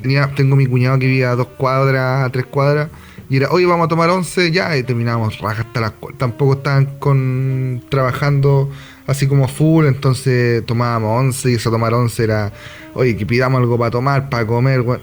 [0.00, 2.88] tenía, tengo mi cuñado que vivía a dos cuadras, a tres cuadras.
[3.30, 5.92] Y era, oye, vamos a tomar once, ya, y terminábamos raja hasta las.
[6.16, 8.70] Tampoco estaban con, trabajando
[9.08, 12.52] así como full, entonces tomábamos once y eso tomar once era,
[12.94, 15.00] oye, que pidamos algo para tomar, para comer, weón.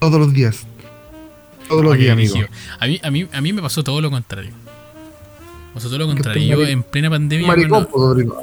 [0.00, 0.66] Todos los días.
[1.68, 2.34] Todos los días, amigo.
[2.80, 4.50] A mí, a, mí, a mí me pasó todo lo contrario.
[5.68, 6.58] Me pasó todo lo contrario.
[6.58, 8.34] Yo en plena pandemia, maricón, bueno,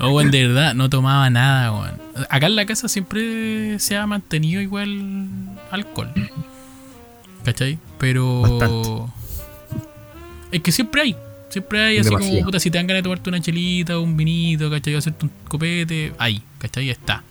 [0.00, 1.92] oh, weón, de verdad, no tomaba nada, weón.
[2.28, 6.12] Acá en la casa siempre se ha mantenido igual alcohol.
[7.44, 7.78] ¿Cachai?
[7.98, 8.42] Pero.
[8.42, 9.12] Bastante.
[10.50, 11.16] Es que siempre hay.
[11.50, 14.16] Siempre hay así como, puta, si te dan ganas de tomarte una chelita o un
[14.16, 14.94] vinito, ¿cachai?
[14.94, 16.90] O hacerte un copete, ahí, ¿cachai?
[16.90, 17.24] Está.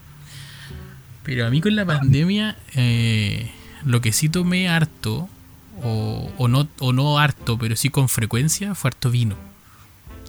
[1.24, 3.50] Pero a mí con la pandemia, eh,
[3.86, 5.30] lo que sí tomé harto,
[5.82, 9.36] o, o no, o no harto, pero sí con frecuencia, fue harto vino.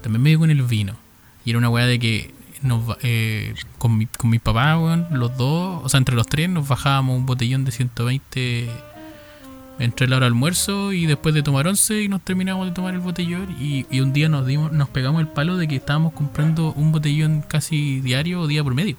[0.02, 0.96] También me dio con el vino.
[1.44, 2.32] Y era una weá de que
[2.62, 6.48] nos, eh, con, mi, con mis papás, weón, los dos, o sea, entre los tres,
[6.48, 8.70] nos bajábamos un botellón de 120
[9.80, 12.94] entre la hora de almuerzo y después de tomar once y nos terminamos de tomar
[12.94, 16.12] el botellón y, y un día nos dimos nos pegamos el palo de que estábamos
[16.12, 18.96] comprando un botellón casi diario o día por medio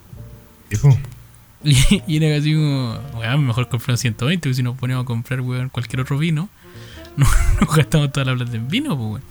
[0.71, 0.89] Hijo,
[1.63, 1.77] y,
[2.07, 5.39] y era casi como weón mejor comprar un 120 porque si nos ponemos a comprar
[5.41, 6.49] weón cualquier otro vino
[7.15, 7.27] no-
[7.61, 9.21] nos gastamos toda la plata en vino pues, weón.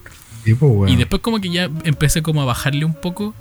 [0.44, 0.88] tipo, weón.
[0.92, 3.34] y después como que ya empecé como a bajarle un poco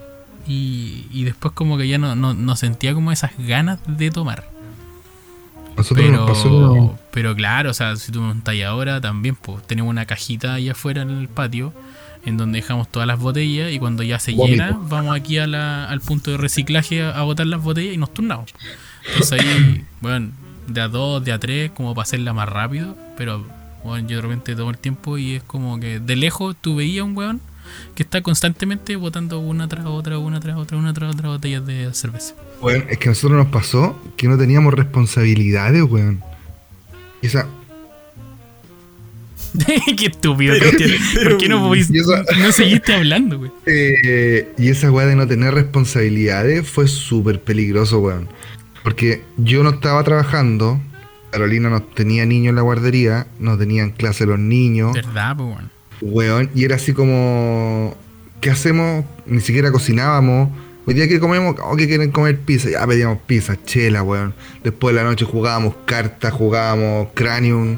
[0.47, 4.49] y, y después como que ya no, no, no sentía como esas ganas de tomar
[5.77, 9.89] Nosotros pero, nos pasó pero claro, o sea, si tú montas ahora también, pues tenemos
[9.91, 11.73] una cajita ahí afuera en el patio
[12.25, 15.83] en donde dejamos todas las botellas y cuando ya se llena, vamos aquí a la-
[15.89, 18.53] al punto de reciclaje a, a botar las botellas y nos turnamos.
[19.05, 20.29] Entonces ahí, bueno,
[20.67, 23.45] de a dos, de a tres, como para hacerla más rápido, pero
[23.83, 27.03] bueno, yo de repente tomo el tiempo y es como que de lejos tú veías
[27.05, 27.41] un weón
[27.95, 31.93] que está constantemente botando una tras otra, una tras otra, una tras otra botellas de
[31.93, 32.33] cerveza.
[32.61, 36.21] Weón, es que a nosotros nos pasó que no teníamos responsabilidades, weón.
[37.21, 37.47] Y esa,
[39.97, 40.91] Qué estúpido, Cristian.
[41.23, 43.51] ¿Por qué no, podís- seguiste hablando, güey?
[43.65, 48.29] eh, y esa weá de no tener responsabilidades fue súper peligroso, weón.
[48.83, 50.79] Porque yo no estaba trabajando,
[51.31, 55.69] Carolina no tenía niños en la guardería, no tenían clase los niños, ¿Verdad, weón?
[56.01, 57.95] weón, y era así como,
[58.41, 59.03] ¿qué hacemos?
[59.25, 60.49] Ni siquiera cocinábamos.
[60.89, 64.33] Hoy día que comemos, oh, que quieren comer pizza, ya pedíamos pizza, chela, weón.
[64.63, 67.77] Después de la noche jugábamos cartas, jugábamos cranium,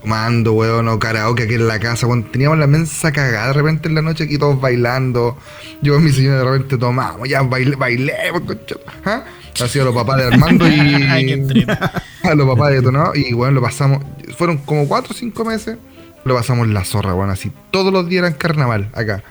[0.00, 2.22] tomando, weón, o karaoke aquí en la casa, weón.
[2.30, 5.36] Teníamos la mensa cagada de repente en la noche aquí todos bailando.
[5.80, 8.76] Yo con mi señora de repente tomamos, ya bailé, bailemos, concha.
[9.04, 9.24] ¿Ah?
[9.60, 11.66] Así a los papás de Armando y
[12.22, 14.04] a los papás de Tonado y bueno, lo pasamos,
[14.38, 15.78] fueron como 4 o 5 meses,
[16.24, 17.50] lo pasamos la zorra, bueno, así.
[17.72, 19.24] Todos los días eran carnaval acá.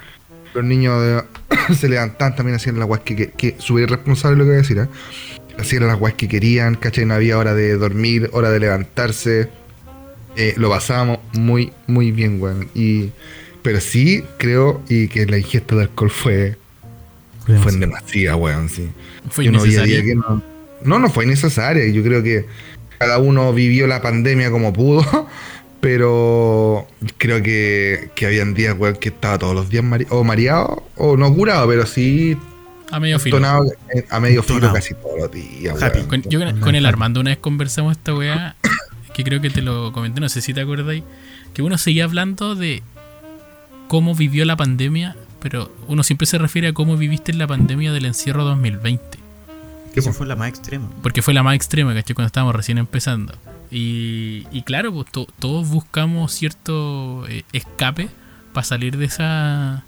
[0.53, 4.43] Los niños de- se levantaban también hacían las guas que, que, que súper irresponsable lo
[4.43, 4.87] que voy a decir, ¿eh?
[5.59, 7.05] Hacían las guas que querían, ¿cachai?
[7.05, 9.49] No había hora de dormir, hora de levantarse.
[10.35, 12.69] Eh, lo pasábamos muy, muy bien, weón.
[12.73, 13.11] Y,
[13.61, 16.57] pero sí creo y que la ingesta de alcohol fue,
[17.45, 18.89] fue en demasía, weón, sí.
[19.29, 20.43] Fue Yo no no.
[20.83, 21.87] No, no fue innecesaria.
[21.89, 22.45] Yo creo que
[22.97, 25.03] cada uno vivió la pandemia como pudo.
[25.81, 26.87] Pero
[27.17, 31.17] creo que, que habían días, weón, que estaba todos los días mari- o mareado o
[31.17, 32.37] no curado, pero sí
[32.91, 33.37] A medio filo.
[33.37, 34.75] Tonado, eh, a medio filo Tonado.
[34.75, 35.97] casi todos los días, Happy.
[35.99, 36.07] weón.
[36.07, 38.55] Con, yo con, con el Armando una vez conversamos esta weá,
[39.13, 41.03] que creo que te lo comenté, no sé si te acordáis,
[41.53, 42.83] que uno seguía hablando de
[43.87, 47.91] cómo vivió la pandemia, pero uno siempre se refiere a cómo viviste en la pandemia
[47.91, 49.10] del encierro 2020.
[49.95, 50.89] Esa fue la más extrema.
[51.03, 52.13] Porque fue la más extrema, ¿cachai?
[52.15, 53.33] Cuando estábamos recién empezando.
[53.69, 58.09] Y, y claro, pues to- todos buscamos cierto eh, escape
[58.53, 59.83] para salir de esa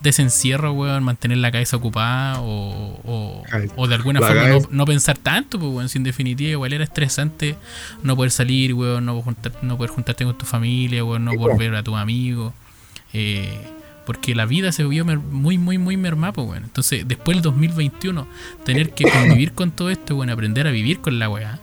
[0.00, 3.42] de ese encierro, weón, mantener la cabeza ocupada o, o,
[3.74, 6.84] o de alguna la forma no, pensar tanto, pues, weón, si en definitiva igual era
[6.84, 7.56] estresante
[8.04, 11.36] no poder salir, weón, no, juntar- no poder juntarte con tu familia, weón, no Sí,
[11.38, 11.58] poder po.
[11.58, 12.52] ver a tus amigos.
[13.12, 13.58] eh,
[14.08, 16.64] porque la vida se vio muy, muy, muy mermada, pues, weón.
[16.64, 18.26] Entonces, después del 2021,
[18.64, 21.58] tener que convivir con todo esto, weón, aprender a vivir con la weá.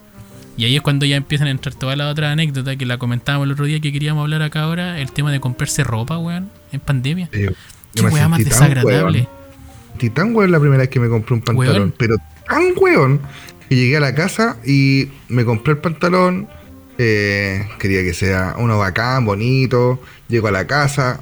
[0.56, 3.48] Y ahí es cuando ya empiezan a entrar todas las otras anécdotas que la comentábamos
[3.48, 6.80] el otro día que queríamos hablar acá ahora, el tema de comprarse ropa, weón, en
[6.82, 7.30] pandemia.
[7.34, 7.50] Yo-
[7.96, 9.28] Qué weá más desagradable.
[10.14, 11.94] tan weón la primera vez que me compré un pantalón, Weón.
[11.98, 12.18] pero
[12.48, 13.22] tan weón
[13.68, 16.48] que llegué a la casa y me compré el pantalón.
[17.00, 20.00] eh, quería que sea uno bacán, bonito.
[20.30, 21.22] Llego a la casa.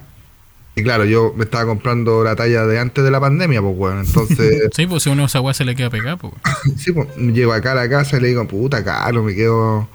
[0.76, 4.00] Y claro, yo me estaba comprando la talla de antes de la pandemia, pues weón.
[4.06, 6.34] Entonces, Sí, pues si uno esa weá se le queda pegada, pues.
[6.78, 9.88] sí, pues, llego acá a la casa y le digo, puta caro, me quedo.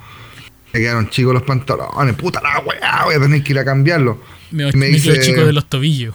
[0.73, 4.21] Me quedaron chicos los pantalones, puta la weá, voy a tener que ir a cambiarlo.
[4.51, 6.15] Me, Me me quedo dice- chico de los tobillos.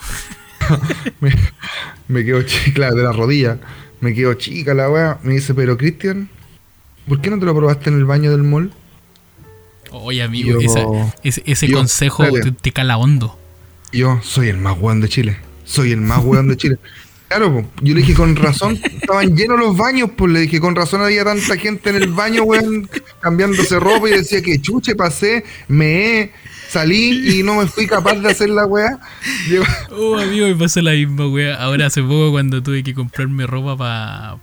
[1.20, 1.34] me,
[2.08, 3.58] me quedo chica de la rodilla,
[4.00, 5.20] me quedo chica la weá.
[5.24, 6.30] Me dice, pero Cristian,
[7.08, 8.72] ¿por qué no te lo probaste en el baño del mall?
[9.92, 13.38] Oye, amigo, Yo- esa- ese, ese yo- consejo te, te cala hondo.
[13.94, 16.78] Yo, soy el más weón de Chile, soy el más weón de Chile.
[17.30, 17.72] Claro, po.
[17.82, 21.24] yo le dije con razón, estaban llenos los baños, pues le dije con razón había
[21.24, 22.88] tanta gente en el baño, weón,
[23.22, 26.30] cambiándose ropa y decía que chuche pasé, me
[26.70, 29.00] salí y no me fui capaz de hacer la weá.
[29.50, 31.56] Llego- Oh, amigo, me pasó la misma, weá.
[31.56, 33.78] Ahora hace poco cuando tuve que comprarme ropa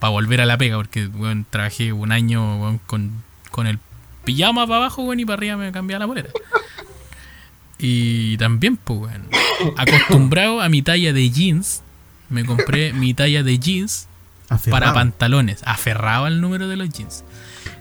[0.01, 3.13] para volver a la pega, porque, weón, trabajé un año, weón, con,
[3.53, 3.79] con el
[4.25, 6.31] pijama para abajo, weón, y para arriba me cambiaba la bolera.
[7.81, 9.27] Y también, pues, weón,
[9.77, 11.83] acostumbrado a mi talla de jeans,
[12.29, 14.07] me compré mi talla de jeans
[14.71, 17.25] para pantalones, aferrado al número de los jeans.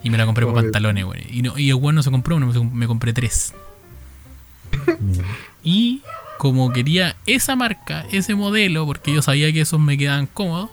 [0.03, 0.63] Y me la compré para Oye.
[0.63, 1.21] pantalones, weón.
[1.29, 3.53] Y, no, y el weón no se compró uno, me, me compré tres.
[5.61, 6.01] Y
[6.37, 10.69] como quería esa marca, ese modelo, porque yo sabía que esos me quedaban cómodos,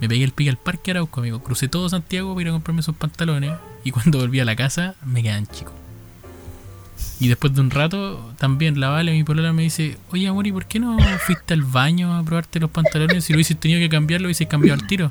[0.00, 1.40] me pegué el pique al parque Arauco, amigo.
[1.42, 3.52] Crucé todo Santiago para ir a comprarme esos pantalones.
[3.84, 5.74] Y cuando volví a la casa, me quedan chicos.
[7.20, 10.52] Y después de un rato, también la Vale, mi polola, me dice: Oye, amor, ¿y
[10.52, 10.96] por qué no
[11.26, 13.24] fuiste al baño a probarte los pantalones?
[13.24, 15.10] Si lo hubieses tenido que cambiar, lo hubieses cambiado al tiro.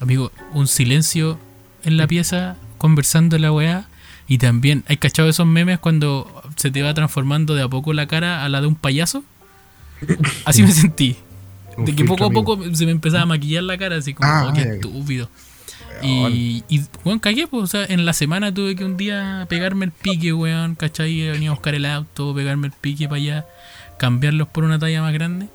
[0.00, 1.38] Amigo, un silencio
[1.84, 3.86] en la pieza, conversando la weá.
[4.26, 8.06] Y también, ¿hay cachado esos memes cuando se te va transformando de a poco la
[8.06, 9.24] cara a la de un payaso?
[10.44, 11.16] Así me sentí.
[11.76, 14.48] De que poco a poco se me empezaba a maquillar la cara, así como, Ah,
[14.48, 14.80] oh, qué
[15.16, 15.28] ya.
[16.02, 19.86] Y, y weón, cagué, pues, o sea, en la semana tuve que un día pegarme
[19.86, 21.30] el pique, weón, ¿cachai?
[21.30, 23.46] Venía a buscar el auto, pegarme el pique para allá,
[23.98, 25.48] cambiarlos por una talla más grande.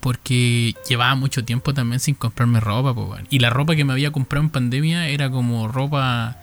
[0.00, 3.26] Porque llevaba mucho tiempo también sin comprarme ropa, pues, weón.
[3.30, 6.38] Y la ropa que me había comprado en pandemia era como ropa,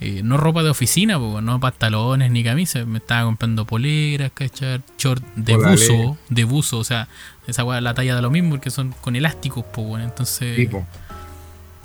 [0.00, 2.86] eh, no ropa de oficina, pues, weón, no pantalones ni camisas.
[2.86, 4.80] Me estaba comprando poleras, ¿cachai?
[4.98, 7.08] Short de buzo, de buzo, o sea,
[7.46, 10.00] esa la talla da lo mismo porque son con elásticos, pues, weón.
[10.00, 10.86] Entonces, Tipo,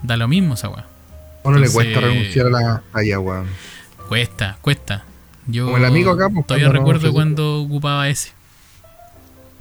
[0.04, 0.86] da lo mismo esa weá.
[1.44, 3.48] uno le Entonces- cuesta renunciar a la talla, weón.
[4.08, 5.04] Cuesta, cuesta.
[5.48, 8.32] Yo Como el amigo acá, pues, todavía no recuerdo cuando ocupaba ese.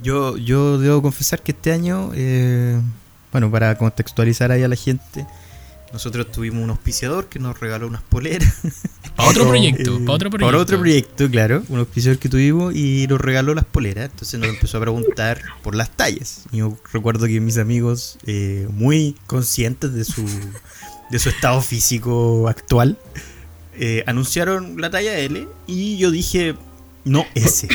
[0.01, 2.79] Yo, yo debo confesar que este año, eh,
[3.31, 5.25] bueno, para contextualizar ahí a la gente,
[5.93, 8.53] nosotros tuvimos un auspiciador que nos regaló unas poleras.
[9.15, 10.45] Para otro proyecto, Eh, para otro proyecto.
[10.47, 11.63] Para otro proyecto, claro.
[11.67, 14.09] Un auspiciador que tuvimos y nos regaló las poleras.
[14.09, 16.45] Entonces nos empezó a preguntar por las tallas.
[16.51, 20.25] Yo recuerdo que mis amigos, eh, muy conscientes de su,
[21.11, 22.97] de su estado físico actual,
[23.75, 25.47] eh, anunciaron la talla L.
[25.67, 26.55] Y yo dije,
[27.03, 27.67] no, ese.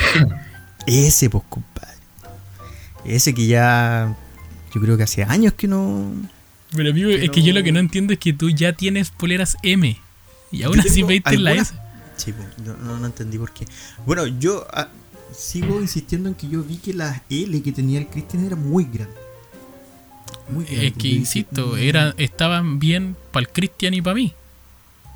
[0.86, 1.96] ese, pues, compadre.
[3.04, 4.16] Ese que ya.
[4.74, 6.12] Yo creo que hace años que no.
[6.74, 9.56] Pero amigo, es que yo lo que no entiendo es que tú ya tienes poleras
[9.62, 9.98] M.
[10.52, 11.74] Y aún así veiste la S.
[12.16, 12.32] Sí,
[12.64, 13.66] no, no, no entendí por qué.
[14.06, 14.88] Bueno, yo ah,
[15.36, 18.84] sigo insistiendo en que yo vi que la L que tenía el Christian era muy
[18.84, 19.14] grande.
[20.48, 20.86] Muy grande.
[20.88, 21.78] Es que insisto, "Mm".
[21.78, 24.32] era, estaban bien para el Cristian y para mí.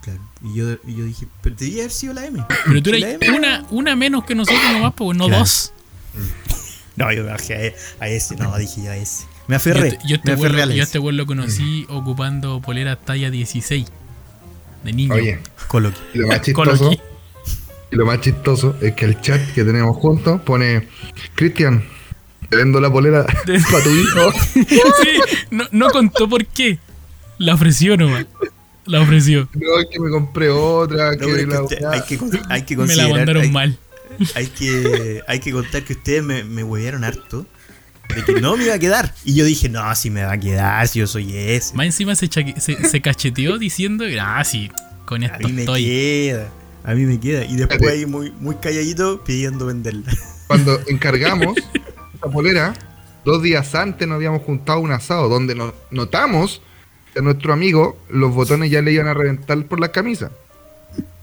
[0.03, 0.21] Claro.
[0.43, 2.43] Y yo, y yo dije, pero debía haber sido la M.
[2.67, 5.41] Pero tú eres una, una menos que nosotros nomás, pues no Claro.
[5.41, 5.73] dos.
[6.97, 9.25] No, yo me bajé a, a ese, no, dije yo a ese.
[9.51, 9.91] Me Yo, aferré.
[9.91, 12.99] te- yo este me aferré vuelo, a la yo este vuelo lo conocí ocupando poleras
[13.05, 13.87] talla 16.
[14.85, 15.15] De niño.
[15.15, 15.99] Oye, Coloqui.
[16.15, 16.79] y lo más Coloqui.
[16.79, 17.03] chistoso,
[17.91, 20.89] y lo más chistoso es que el chat que tenemos juntos pone,
[21.35, 21.85] Cristian,
[22.49, 23.25] Te vendo la polera
[23.71, 24.33] para tu hijo.
[24.55, 25.21] Sí,
[25.51, 26.79] no, no contó por qué.
[27.39, 28.27] La ofreció nomás.
[28.87, 29.49] La ofreció.
[29.55, 31.13] No, es que me compré otra.
[31.13, 31.91] No, que la usted- weá.
[31.93, 33.79] hay, que, con- hay que Me la mandaron hay, mal.
[34.35, 37.47] hay que, hay que contar que ustedes me, me huevearon harto.
[38.15, 39.15] De que no me iba a quedar.
[39.24, 41.74] Y yo dije, no, si me va a quedar, si yo soy ese.
[41.74, 44.70] Más encima se, chaque- se, se cacheteó diciendo, ah, sí,
[45.07, 45.85] con A esto mí me estoy.
[45.85, 46.49] queda.
[46.85, 47.45] A mí me queda.
[47.45, 50.11] Y después ahí muy, muy calladito pidiendo venderla.
[50.47, 51.57] Cuando encargamos
[52.15, 52.74] esta polera,
[53.24, 56.62] dos días antes nos habíamos juntado a un asado donde nos notamos
[57.12, 60.31] que a nuestro amigo los botones ya le iban a reventar por las camisas.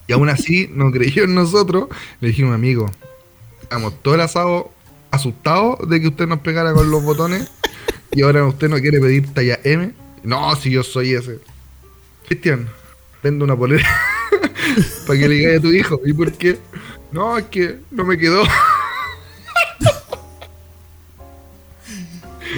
[0.07, 1.89] Y aún así no creyó en nosotros.
[2.21, 2.89] Le dijimos, amigo,
[3.61, 4.71] estamos todo el asado
[5.17, 7.49] asustados de que usted nos pegara con los botones
[8.11, 9.93] y ahora usted no quiere pedir talla M.
[10.23, 11.39] No, si yo soy ese.
[12.27, 12.67] Cristian,
[13.21, 13.87] vendo una polera
[15.07, 15.99] para que le diga a tu hijo.
[16.05, 16.57] ¿Y por qué?
[17.11, 18.43] No, es que no me quedó.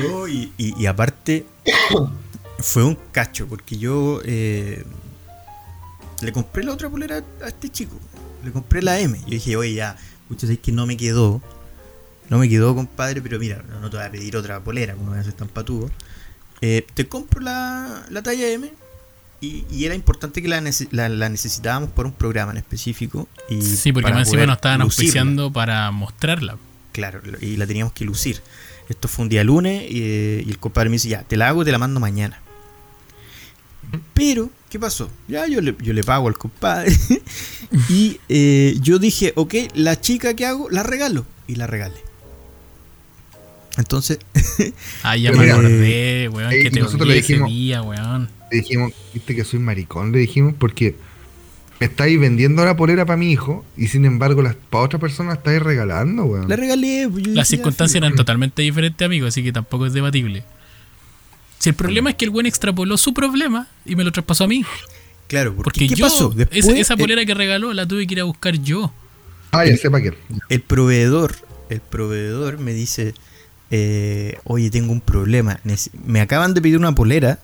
[0.02, 1.46] No, y aparte,
[2.62, 4.84] fue un cacho, porque yo eh,
[6.22, 7.98] le compré la otra polera a este chico.
[8.44, 9.18] Le compré la M.
[9.20, 9.98] Yo dije, oye, ya,
[10.30, 11.42] muchos es que no me quedó.
[12.30, 15.12] No me quedó, compadre, pero mira, no, no te voy a pedir otra polera, como
[15.12, 15.90] me haces tan patudo.
[16.62, 18.70] Eh, te compro la, la talla M.
[19.42, 23.28] Y, y era importante que la, nece- la- la necesitábamos por un programa en específico.
[23.50, 25.04] Y Sí, porque para más encima nos estaban lucirla.
[25.08, 26.58] auspiciando para mostrarla.
[26.92, 28.42] Claro, y la teníamos que lucir.
[28.90, 31.62] Esto fue un día lunes y, y el compadre me dice, ya, te la hago
[31.62, 32.42] y te la mando mañana.
[34.14, 35.10] Pero, ¿qué pasó?
[35.28, 36.92] Ya yo le, yo le pago al compadre.
[37.90, 41.26] y eh, yo dije, ok, la chica que hago, la regalo.
[41.48, 42.04] Y la regalé.
[43.80, 44.20] Entonces,
[45.04, 48.30] Ah, ya me acordé, weón, eh, que te nosotros le ese dijimos- día, weón.
[48.52, 50.96] Le dijimos, viste que soy maricón, le dijimos, porque
[51.80, 55.30] me estáis vendiendo la polera para mi hijo y sin embargo las para otra persona
[55.30, 56.50] la estáis regalando, weón.
[56.50, 57.08] la regalé.
[57.08, 60.44] dije, Las ya, circunstancias eran totalmente diferentes, amigo, así que tampoco es debatible.
[61.60, 64.48] Si el problema es que el buen extrapoló su problema y me lo traspasó a
[64.48, 64.64] mí.
[65.28, 66.30] Claro, porque, Porque ¿qué yo, pasó?
[66.30, 68.92] Después, esa, esa el- polera que regaló la tuve que ir a buscar yo.
[69.52, 70.14] Ah, ya sé para qué.
[70.50, 71.36] el proveedor,
[71.70, 73.14] el proveedor me dice,
[73.72, 75.60] eh, oye, tengo un problema.
[76.06, 77.40] Me acaban de pedir una polera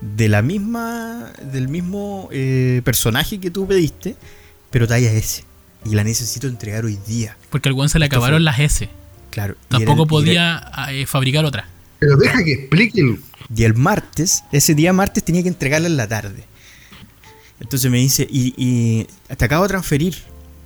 [0.00, 4.16] de la misma, del mismo eh, personaje que tú pediste,
[4.70, 5.44] pero talla S.
[5.84, 7.36] Y la necesito entregar hoy día.
[7.50, 8.88] Porque al weón se le Esto acabaron fue- las S.
[9.30, 9.56] Claro.
[9.68, 11.68] Tampoco el- podía eh, fabricar otra.
[11.98, 13.08] Pero deja que explique el...
[13.10, 13.18] era-
[13.54, 16.44] Y el martes, ese día martes tenía que entregarla en la tarde.
[17.60, 19.06] Entonces me dice, y, y
[19.36, 20.16] te acabo de transferir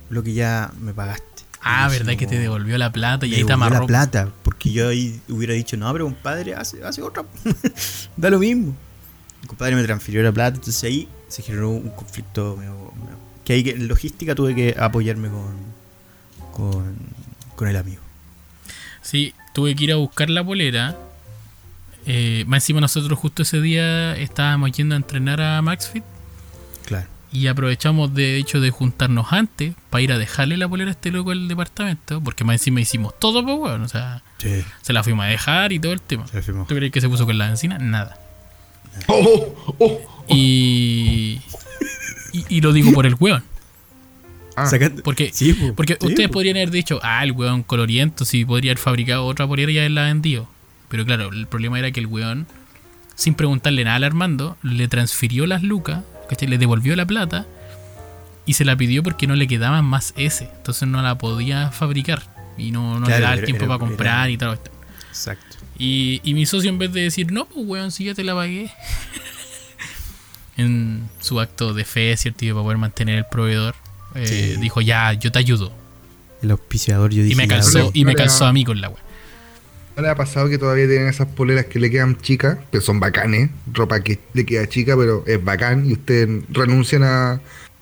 [0.09, 1.38] lo que ya me pagaste.
[1.61, 3.79] Ah, verdad que te devolvió la plata y ahí te devolvió amarró.
[3.81, 7.23] la plata, porque yo ahí hubiera dicho, no, pero compadre, hace, hace otra.
[8.17, 8.75] da lo mismo.
[9.41, 12.93] El compadre me transfirió la plata, entonces ahí se generó un conflicto medio-
[13.43, 15.55] que ahí que en logística tuve que apoyarme con,
[16.51, 16.95] con,
[17.55, 18.01] con el amigo.
[19.01, 20.97] Sí, tuve que ir a buscar la polera.
[22.05, 26.03] Eh, más encima nosotros justo ese día estábamos yendo a entrenar a MaxFit.
[27.31, 31.11] Y aprovechamos de hecho de juntarnos antes para ir a dejarle la polera a este
[31.11, 35.03] loco al departamento, porque más encima hicimos todo, pues bueno, o sea, Sí, se la
[35.03, 36.25] fuimos a dejar y todo el tema.
[36.67, 37.77] ¿Tú crees que se puso con la encina?
[37.77, 38.17] Nada.
[39.07, 40.25] Oh, oh, oh.
[40.29, 41.39] Y,
[42.33, 43.43] y, y lo digo por el weón.
[44.55, 44.69] Ah,
[45.03, 45.73] Porque, Sí, po.
[45.73, 46.33] porque Sí, ustedes po.
[46.33, 50.03] podrían haber dicho, ah, el weón coloriento, si podría haber fabricado otra polera y haberla
[50.05, 50.49] vendido.
[50.89, 52.45] Pero claro, el problema era que el weón,
[53.15, 56.47] sin preguntarle nada al Armando, le transfirió las lucas, ¿cachai?
[56.47, 57.45] le devolvió la plata
[58.45, 60.49] y se la pidió porque no le quedaban más S.
[60.57, 62.21] Entonces no la podía fabricar
[62.57, 64.71] y no, no Claro, le daba el tiempo era- para comprar era- y todo esto.
[65.09, 65.57] Exacto.
[65.77, 68.35] Y, y mi socio, en vez de decir, no, pues weón, si ya te la
[68.35, 68.69] pagué,
[70.57, 72.45] en su acto de fe, ¿cierto?
[72.45, 73.75] Y para poder mantener el proveedor,
[74.15, 74.61] eh, Sí.
[74.61, 75.71] dijo, ya, yo te ayudo.
[76.41, 77.33] El auspiciador, yo dije.
[77.33, 78.49] Y me calzó, no, y me calzó no.
[78.49, 78.99] a mí con la weá.
[79.99, 83.01] ¿No le ha pasado que todavía tienen esas poleras que le quedan chicas, que son
[83.01, 87.41] bacanes, ropa que le queda chica, pero es bacán, y ustedes renuncian a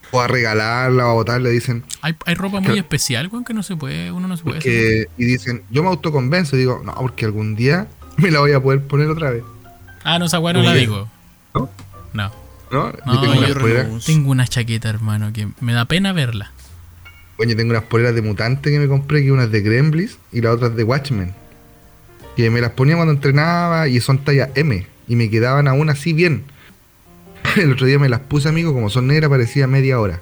[0.09, 3.61] o a regalarla o a botarla, dicen, Hay, hay ropa muy especial, weón, que no
[3.61, 5.09] se puede, uno no se puede hacer.
[5.15, 7.85] y dicen, yo me autoconvenzo y digo, no, porque algún día
[8.17, 9.43] me la voy a poder poner otra vez,
[10.03, 11.07] Ah, no, esa no Muy la digo.
[11.53, 11.69] ¿no?
[12.13, 12.31] No.
[12.71, 12.93] ¿No?
[13.05, 14.11] No, yo tengo yo unas renuncio.
[14.11, 16.51] Tengo una chaqueta, hermano, que me da pena verla.
[17.37, 20.41] Oye, tengo unas poleras de mutante que me compré, que una es de Gremlins y
[20.41, 21.35] la otra es de Watchmen.
[22.37, 24.87] Que me las ponía cuando entrenaba y son talla M.
[25.09, 26.45] Y me quedaban aún así bien.
[27.57, 30.21] El otro día me las puse, amigo, como son negras, parecía media hora.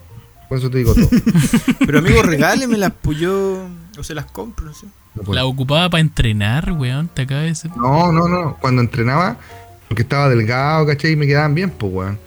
[0.50, 1.10] Por eso te digo todo.
[1.86, 3.68] Pero amigo, regálemelas, pues yo.
[3.98, 4.88] O se las compro, no sé.
[5.28, 7.70] La ocupaba para entrenar, weón, te acaba de decir.
[7.76, 8.58] no, no, no.
[8.62, 9.38] Cuando entrenaba,
[9.88, 11.12] porque estaba delgado, ¿cachai?
[11.12, 12.20] Y me quedaban bien, pues, weón.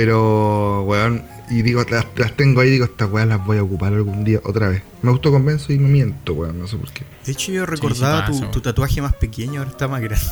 [0.00, 3.92] Pero, weón, y digo, las, las tengo ahí, digo, estas weas las voy a ocupar
[3.92, 4.82] algún día otra vez.
[5.02, 7.04] Me autoconvenzo y me miento, weón, no sé por qué.
[7.26, 10.24] De hecho, yo recordaba sí tu, pasa, tu tatuaje más pequeño, ahora está más grande.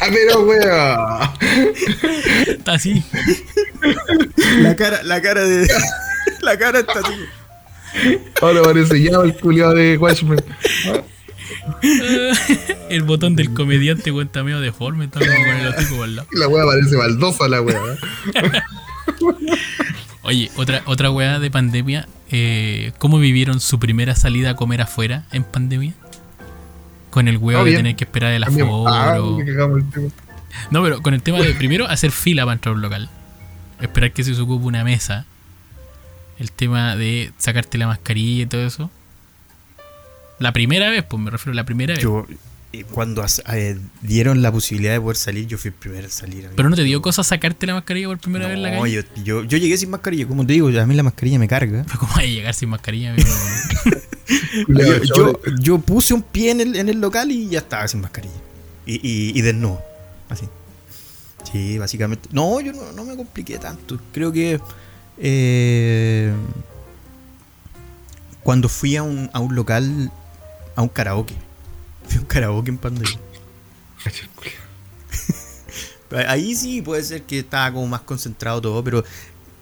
[0.00, 1.30] ¡Ah, pero weón!
[2.48, 3.04] Está así.
[4.60, 5.68] la cara, la cara de.
[6.40, 8.22] la cara está así.
[8.40, 10.42] Ahora parece ya el culiado de Watchmen.
[12.90, 16.28] El botón del comediante cuenta medio deforme, está como con el hocico el lado.
[16.32, 17.78] La wea parece baldosa, la wea.
[20.22, 22.08] Oye, otra, otra weá de pandemia.
[22.30, 25.92] eh, ¿Cómo vivieron su primera salida a comer afuera en pandemia?
[27.10, 28.42] Con el huevo Ah, de tener que esperar el.
[28.44, 29.38] Ah, aforo.
[29.92, 30.08] tema.
[30.70, 33.10] No, pero con el tema de primero hacer fila para entrar a un local.
[33.80, 35.26] Esperar que se ocupe una mesa.
[36.38, 38.90] El tema de sacarte la mascarilla y todo eso.
[40.38, 42.02] La primera vez, pues me refiero a la primera vez.
[42.02, 42.26] Yo,
[42.90, 46.40] cuando eh, dieron la posibilidad de poder salir, yo fui el primero a salir.
[46.40, 46.54] amigo.
[46.56, 49.04] Pero no te dio cosa sacarte la mascarilla por primera vez en la No, calle.
[49.16, 51.84] yo, yo, yo llegué sin mascarilla, como te digo, a mí la mascarilla me carga.
[51.86, 53.12] Pero ¿Cómo vas a llegar sin mascarilla?
[53.12, 53.28] amigo?
[54.66, 57.86] Culiao, Yo, yo, yo puse un pie en el, en el local y ya estaba
[57.86, 58.34] sin mascarilla.
[58.86, 59.80] Y, y, y desnudo.
[60.28, 60.46] Así.
[61.52, 62.28] Sí, básicamente.
[62.32, 64.00] No, yo no, no me compliqué tanto.
[64.12, 64.58] Creo que.
[65.18, 66.32] eh,
[68.42, 70.10] cuando fui a un, a un local,
[70.76, 71.34] a un karaoke.
[72.08, 73.18] Fui a un karaoke en pandemia.
[76.28, 79.02] Ahí sí puede ser que estaba como más concentrado todo, pero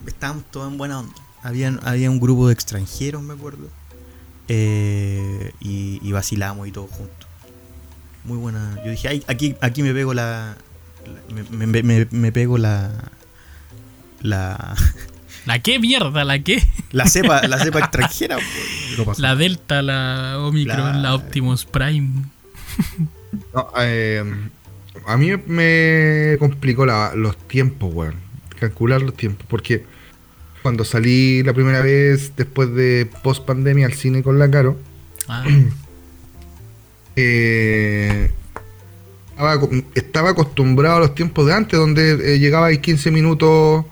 [0.05, 1.13] estábamos todos en buena onda.
[1.41, 3.67] Había, había un grupo de extranjeros, me acuerdo.
[4.49, 7.27] eh, y, y vacilamos y todos juntos.
[8.25, 8.77] Muy buena.
[8.85, 10.55] Yo dije, "Ay, aquí, aquí me pego la.
[11.29, 12.91] la- me, me- me- me pego la.
[14.21, 14.75] La.
[15.45, 16.23] ¿La qué mierda?
[16.23, 16.63] ¿La qué?
[16.91, 18.37] La cepa, la cepa extranjera.
[19.05, 19.21] pasó.
[19.21, 22.09] La Delta, la Omicron, La- la Optimus Prime.
[23.53, 24.23] No, eh,
[25.07, 28.15] a mí me complicó la- los tiempos, weón.
[28.59, 29.45] Calcular los tiempos.
[29.49, 29.83] Porque
[30.61, 34.77] cuando salí la primera vez, después de post pandemia, al cine con la Caro,
[35.27, 35.43] Ah,
[37.15, 38.31] eh,
[39.95, 43.85] estaba acostumbrado a los tiempos de antes, donde eh, llegaba ahí 15 minutos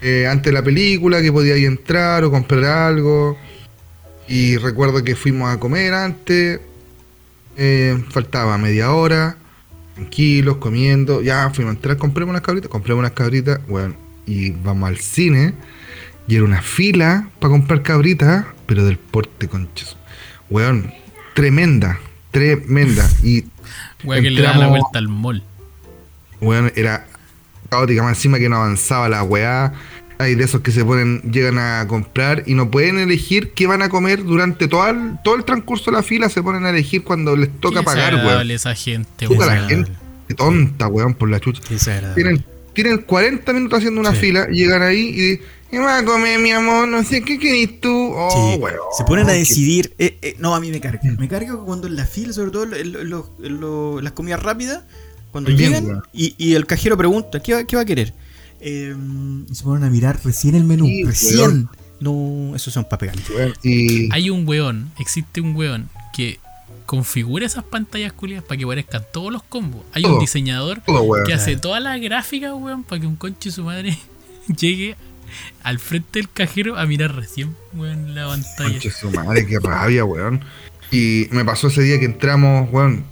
[0.00, 3.36] eh, antes de la película, que podía ir entrar o comprar algo.
[4.28, 6.60] Y recuerdo que fuimos a comer antes,
[7.56, 9.36] eh, faltaba media hora,
[9.94, 13.94] tranquilos, comiendo, ya fuimos a entrar, compremos unas cabritas, compremos unas cabritas, bueno,
[14.26, 15.54] y vamos al cine,
[16.26, 19.96] y era una fila para comprar cabritas, pero del porte conchas.
[20.50, 20.92] Weón,
[21.34, 22.00] tremenda,
[22.32, 23.08] tremenda.
[23.22, 23.44] Y
[24.04, 25.42] wea que le da la vuelta al mall.
[26.40, 27.06] weón, era
[27.68, 29.72] caótica, más encima que no avanzaba la weá.
[30.18, 33.82] Hay de esos que se ponen, llegan a comprar y no pueden elegir qué van
[33.82, 37.04] a comer durante todo el, todo el transcurso de la fila, se ponen a elegir
[37.04, 38.50] cuando les toca pagar, weón.
[38.50, 39.46] esa gente, weón.
[39.46, 39.92] la gente,
[40.34, 41.60] tonta, weón, por la chucha.
[42.14, 44.18] Tienen, tienen 40 minutos haciendo una Sí.
[44.20, 46.88] fila, llegan ahí y dicen, ¿qué vas a comer, mi amor?
[46.88, 48.12] No sé, ¿qué querés tú?
[48.14, 49.92] Oh, Sí, weón, se ponen a decidir.
[49.98, 51.00] eh, eh, no, a mí me carga.
[51.18, 54.04] Me carga cuando en la fila, sobre todo en, lo- en lo- en lo- en
[54.04, 54.84] las comidas rápidas,
[55.36, 58.14] cuando Bien, llegan y, y el cajero pregunta, ¿qué va, qué va a querer?
[58.58, 58.96] Eh,
[59.50, 60.86] y se ponen a mirar recién el menú.
[60.86, 61.40] Sí, recién.
[61.40, 61.70] weón.
[62.00, 63.16] No, esos son para pegar.
[63.34, 66.38] weón, y Hay un weón, existe un weón que
[66.86, 69.82] configura esas pantallas culiadas para que aparezcan todos los combos.
[69.92, 71.26] Hay un diseñador todo, weón.
[71.26, 73.98] que hace todas las gráficas, weón, para que un conche su madre
[74.58, 74.96] llegue
[75.62, 78.70] al frente del cajero a mirar recién, weón, la pantalla.
[78.70, 80.40] Conche su madre, qué rabia, weón.
[80.90, 83.04] Y me pasó ese día que entramos, weón.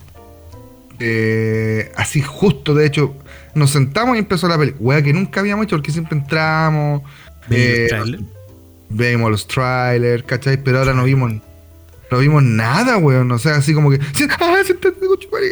[1.01, 3.15] Eh, así justo, de hecho,
[3.55, 5.03] nos sentamos y empezó la película.
[5.03, 7.03] Que nunca habíamos hecho porque siempre entramos,
[7.49, 8.19] ¿Veis los Eh,
[8.89, 10.62] vemos los trailers, ¿cachai?
[10.62, 11.33] Pero ahora no vimos,
[12.11, 13.31] no vimos nada, weón.
[13.33, 14.01] O sea, así como que,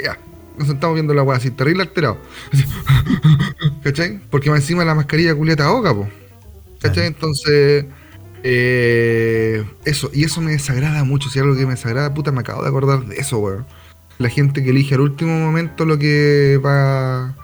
[0.08, 0.18] ah.
[0.58, 2.18] Nos sentamos viendo la weá así, terrible alterado.
[2.52, 2.64] Así,
[3.82, 4.20] ¿Cachai?
[4.30, 6.08] Porque más encima la mascarilla culiata ahoga, po.
[6.80, 7.06] ¿Cachai?
[7.06, 7.86] Entonces,
[8.42, 11.30] eh, eso, y eso me desagrada mucho.
[11.30, 13.66] Si algo que me desagrada, puta, me acabo de acordar de eso, weón.
[14.18, 17.34] La gente que elige al último momento lo que va a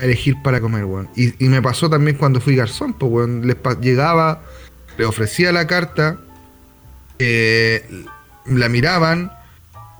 [0.00, 1.08] elegir para comer, weón.
[1.16, 3.46] Y, y me pasó también cuando fui garzón, pues, weón.
[3.46, 4.42] Les pa- llegaba,
[4.98, 6.18] le ofrecía la carta,
[7.18, 7.84] eh,
[8.46, 9.32] la miraban,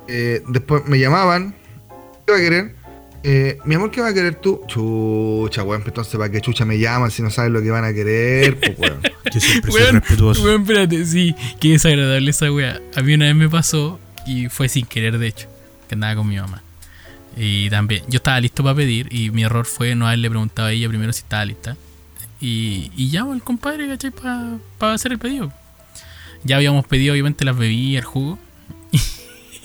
[0.08, 1.54] eh, después me llamaban,
[2.26, 2.74] ¿qué va a querer?
[3.28, 4.60] Eh, mi amor, ¿qué va a querer tú?
[4.68, 7.92] Chucha, weón, entonces ¿para qué chucha me llaman si no saben lo que van a
[7.92, 8.58] querer?
[8.60, 9.00] Pues, weón.
[9.32, 10.44] Yo siempre soy Weón, respetuoso.
[10.44, 12.80] weón, espérate, sí, qué desagradable esa wea.
[12.94, 15.48] A mí una vez me pasó y fue sin querer, de hecho,
[15.88, 16.62] que andaba con mi mamá.
[17.36, 20.72] Y también, yo estaba listo para pedir y mi error fue no haberle preguntado a
[20.72, 21.76] ella primero si estaba lista.
[22.40, 24.10] Y, y llamo al compadre, ¿cachai?
[24.10, 25.52] Para hacer el pedido.
[26.44, 28.38] Ya habíamos pedido, obviamente, las bebidas, el jugo.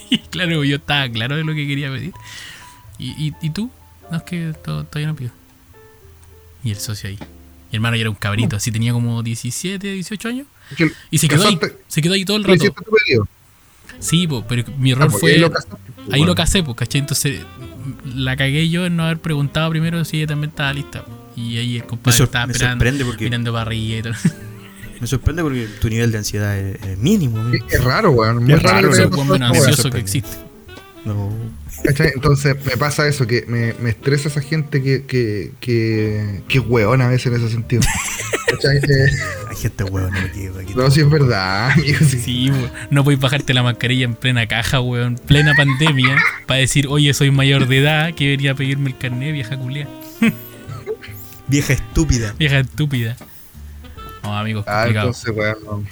[0.10, 2.12] Y claro, yo estaba claro de lo que quería pedir.
[3.00, 3.72] ¿Y, y, y tú?
[4.12, 5.32] No, es que to- todavía no pido.
[6.66, 7.18] Y el socio ahí.
[7.72, 10.48] Mi hermano ya era un cabrito, así tenía como 17, 18 años.
[11.10, 11.58] Y se quedó ahí,
[11.88, 12.76] se quedó ahí todo el rato.
[14.00, 15.50] Sí, po, pero mi Ah, error pues, fue.
[16.12, 17.00] Ahí lo casé, pues, ¿cachai?
[17.02, 17.42] Entonces
[18.16, 21.04] la cagué yo en no haber preguntado primero si ella también estaba lista.
[21.36, 24.14] Y ahí el Me, compadre sor- estaba me esperando, sorprende porque mirando y todo.
[25.02, 27.42] me sorprende porque tu nivel de ansiedad es, es mínimo.
[27.70, 28.44] Es, raro, weón.
[28.44, 30.30] Muy Es raro, raro, menos ansioso que existe.
[31.06, 31.32] No.
[31.84, 32.12] ¿Cachai?
[32.14, 36.64] Entonces me pasa eso, que me, me estresa esa gente que, que, que, que es
[36.68, 37.82] weón a veces en ese sentido.
[38.64, 39.12] Eh,
[39.50, 40.48] Hay gente aquí.
[40.60, 40.74] aquí.
[40.76, 42.00] no, si es verdad, amigo.
[42.00, 42.20] Sí.
[42.20, 42.52] Sí,
[42.90, 46.18] no podéis bajarte la mascarilla en plena caja, weón, plena pandemia,
[46.48, 49.88] para decir, oye, soy mayor de edad, que venía a pedirme el carnet, vieja culia.
[51.48, 52.34] Vieja estúpida.
[52.40, 53.18] Vieja estúpida.
[54.24, 55.08] No, amigos, Ah, complicado.
[55.08, 55.58] entonces, weón.
[55.66, 55.84] no.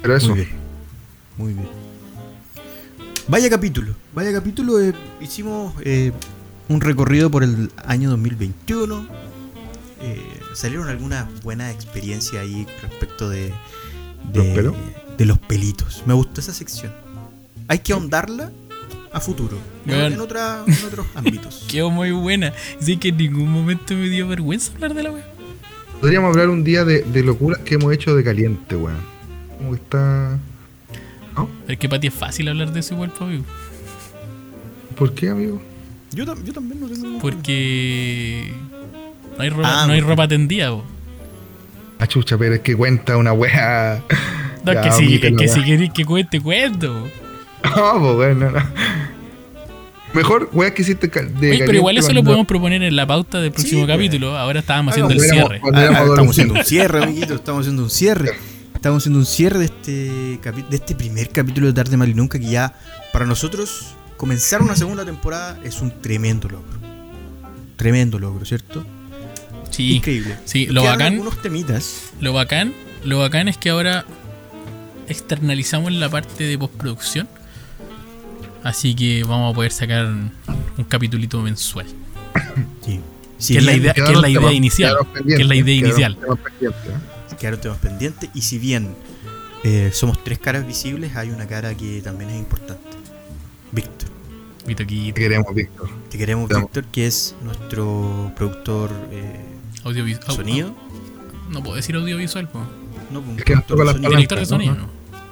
[0.00, 0.28] Pero eso.
[0.28, 0.50] Muy bien.
[1.36, 1.68] Muy bien.
[3.28, 3.94] Vaya capítulo.
[4.14, 4.80] Vaya capítulo.
[4.80, 6.12] eh, hicimos eh,
[6.68, 9.06] un recorrido por el año 2021.
[10.02, 10.22] Eh,
[10.54, 13.52] salieron algunas buenas experiencias ahí respecto de,
[14.32, 14.74] de, ¿Los pelos?
[15.18, 16.02] de los pelitos.
[16.06, 16.92] Me gustó esa sección.
[17.68, 18.50] Hay que ahondarla
[19.12, 19.58] a futuro.
[19.86, 20.12] en- Weón.
[20.14, 21.64] En, otra- en otros ámbitos.
[21.68, 22.52] Quedó muy buena.
[22.80, 25.26] Así que en ningún momento me dio vergüenza hablar de la wea.
[26.00, 28.98] Podríamos hablar un día de, de locuras que hemos hecho de caliente, weón.
[29.56, 30.38] Como que está.
[31.36, 31.48] ¿No?
[31.66, 33.42] Es que para ti es fácil hablar de eso igual, mí.
[34.96, 35.60] ¿Por qué, amigo?
[36.12, 38.52] Yo, tam- yo también no tengo Porque
[39.36, 40.84] no hay ropa, Ah, no hay ropa tendida, po.
[41.98, 44.02] Ah, chucha, pero es que cuenta una wea.
[44.64, 45.64] No, es Ya, que si, es que si weón.
[45.64, 47.08] querés que cuente, cuento.
[47.64, 48.60] No, pues, weón, no, no.
[50.12, 53.40] Mejor wea que hiciste de Oye, pero igual eso lo podemos proponer en la pauta
[53.40, 54.36] del próximo capítulo.
[54.38, 55.60] Ahora estábamos Hagamos, haciendo el cierre.
[55.64, 57.36] Ah, ah, estamos haciendo un cierre, amiguitos.
[57.36, 58.30] Estamos haciendo un cierre.
[58.74, 62.38] Estamos haciendo un cierre de este, de este primer capítulo de Tarde Mal y Nunca.
[62.38, 62.74] Que ya
[63.12, 66.78] para nosotros comenzar una segunda temporada es un tremendo logro.
[67.76, 68.84] Tremendo logro, ¿cierto?
[69.74, 70.36] Sí, Increíble.
[70.44, 72.10] sí, lo quedaron bacán, algunos temitas.
[72.20, 72.72] lo bacán,
[73.04, 74.04] lo bacán es que ahora
[75.08, 77.28] externalizamos la parte de postproducción.
[78.62, 81.86] Así que vamos a poder sacar un capitulito mensual.
[82.84, 83.00] Sí.
[83.36, 84.96] Si Que es la idea- que es Quedaron la idea temas- inicial,
[85.26, 86.14] que es la idea inicial.
[86.16, 86.86] quedaron temas pendientes,
[87.32, 87.36] ¿eh?
[87.38, 88.30] quedaron temas pendientes.
[88.34, 88.94] Y si bien
[89.64, 92.82] eh, somos tres caras visibles, hay una cara que también es importante.
[93.72, 94.08] Víctor.
[94.80, 95.90] Aquí, Te queremos, Víctor.
[96.10, 96.48] Te queremos.
[96.48, 99.40] Víctor, que es nuestro productor eh,
[99.84, 100.36] audiovisual.
[100.36, 100.74] sonido.
[101.50, 102.60] No puedo decir audiovisual, po.
[103.12, 104.10] No, pues, Es que toca de las sonido.
[104.10, 104.16] palabras.
[104.16, 104.74] director de sonido.
[104.74, 104.80] ¿no?
[104.82, 104.88] ¿no?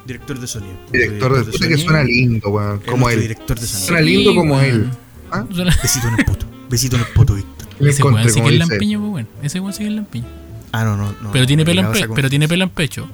[0.06, 0.74] Director de sonido.
[0.92, 2.80] Director de puta que suena lindo, weón.
[2.80, 3.20] Como él.
[3.20, 3.86] Director de sonido.
[3.86, 4.64] Suena lindo como weón.
[4.64, 4.90] él.
[5.30, 5.44] ¿Ah?
[5.82, 6.46] Besito en el poto.
[6.68, 7.68] Besito en el poto, Víctor.
[7.80, 9.28] Ese weón sí que es lampiño, pues bueno.
[9.42, 10.26] Ese weón sí que es lampiño.
[10.72, 11.12] Ah, no, no.
[11.22, 13.06] no Pero tiene pelo en esa pero tiene pelo en pecho.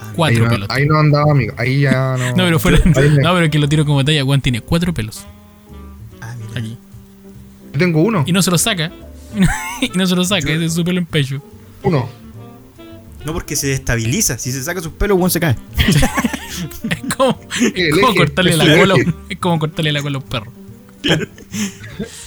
[0.00, 0.36] Ah, cuatro.
[0.38, 0.70] Ahí no, pelos.
[0.70, 1.54] ahí no andaba, amigo.
[1.56, 2.30] Ahí ya no.
[2.30, 2.78] No, pero fuera.
[2.84, 5.24] No, pero que lo tiro como talla, weón tiene cuatro pelos
[6.20, 6.60] Ah, mira.
[6.60, 6.76] aquí.
[7.72, 8.24] Yo tengo uno.
[8.26, 8.90] Y no se lo saca.
[9.80, 11.42] y no se lo saca, ese es su pelo en pecho.
[11.82, 12.08] Uno.
[13.24, 14.36] No porque se destabiliza.
[14.38, 15.56] Si se saca sus pelos, Juan se cae.
[16.88, 18.94] Es como, El es como eje, cortarle la el cola.
[19.28, 20.52] Es como cortarle la cola a un perro.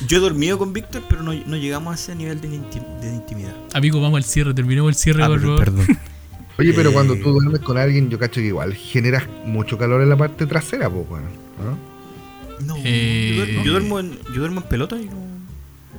[0.08, 3.14] Yo he dormido con Víctor, pero no, no llegamos a ese nivel de, inti- de
[3.16, 3.54] intimidad.
[3.74, 5.86] Amigo, vamos al cierre, terminemos el cierre, Ah, por perdón, favor.
[5.86, 6.00] perdón.
[6.60, 10.02] Oye, pero Eh, cuando tú duermes con alguien, yo cacho que igual generas mucho calor
[10.02, 11.24] en la parte trasera, pues, weón.
[12.60, 12.66] ¿no?
[12.66, 15.27] No, Eh, yo, duermo, yo, duermo en, yo duermo en pelota y no.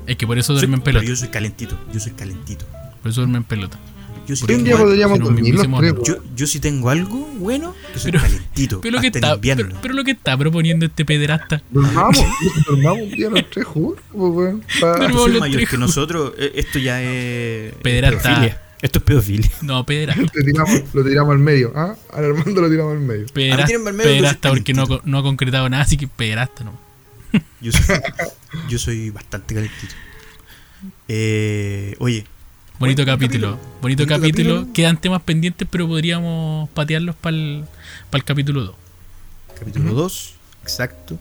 [0.08, 1.08] Es que por eso Soy- duerme en pero pelota.
[1.10, 1.78] yo soy calentito.
[1.92, 2.64] Yo soy calentito.
[3.02, 3.78] Por eso duerme en pelota.
[4.26, 7.16] Yo sí un tengo día algo- podríamos dormir los tres, yo, yo sí tengo algo
[7.38, 8.80] bueno que soy Pero- calentito.
[8.82, 11.62] Pero, lo que está, pero, pero lo que está proponiendo este pederasta.
[11.70, 12.18] Dormamos,
[12.66, 14.64] dormamos un día los tres juntos, pues, weón.
[14.80, 16.32] Pero- soy mayor que nosotros.
[16.36, 17.72] eh, Esto ya es.
[17.82, 18.22] Pederasta.
[18.28, 18.62] pedofilia.
[18.82, 19.50] Esto es pedofilia.
[19.62, 20.22] No, pederasta.
[20.44, 21.72] Tiramos, lo tiramos al medio.
[21.74, 21.96] ¿Ah?
[22.12, 23.26] Al Armando lo tiramos al medio.
[23.32, 26.78] Pederasta, al medio, pederasta porque no, no ha concretado nada, así que pederasta no.
[27.60, 27.96] Yo soy,
[28.68, 29.94] yo soy bastante calentito.
[31.08, 32.24] Eh, oye,
[32.78, 33.48] Bonito Buen capítulo.
[33.56, 33.80] capítulo.
[33.82, 34.54] Bonito, capítulo.
[34.54, 34.72] capítulo.
[34.72, 37.64] Quedan temas pendientes, pero podríamos patearlos para el,
[38.24, 38.74] capítulo 2.
[39.58, 41.18] capítulo 2, exacto.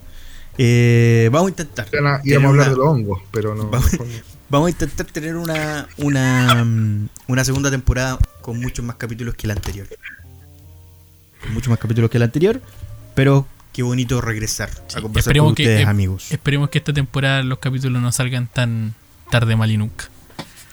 [0.60, 1.90] Eh, vamos a intentar.
[1.90, 3.70] Tener Íbamos a hablar una- de los hongos, pero no.
[3.70, 4.06] Vamos- no-
[4.50, 6.66] Vamos a intentar tener una, una,
[7.28, 9.88] una segunda temporada con muchos más capítulos que la anterior.
[11.42, 12.62] Con muchos más capítulos que la anterior,
[13.14, 13.46] pero
[13.78, 16.32] qué bonito regresar a conversar con que- ustedes, eh, amigos.
[16.32, 18.96] Esperemos que esta temporada los capítulos no salgan tan
[19.30, 20.10] tarde mal y nunca.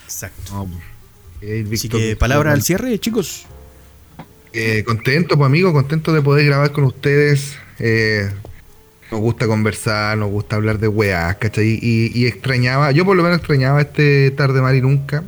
[0.06, 0.66] Exacto.
[0.66, 0.82] pues.
[1.42, 3.44] Eh, Así que palabra al cierre, chicos.
[4.54, 7.58] Eh, contento, pues amigo, contento de poder grabar con ustedes.
[7.78, 8.30] Eh,
[9.12, 11.78] nos gusta conversar, nos gusta hablar de weas, ¿cachai?
[11.82, 15.24] Y, y extrañaba, yo por lo menos extrañaba este tarde mal y nunca.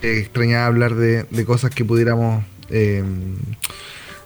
[0.00, 3.04] Eh, extrañaba hablar de, de cosas que pudiéramos eh,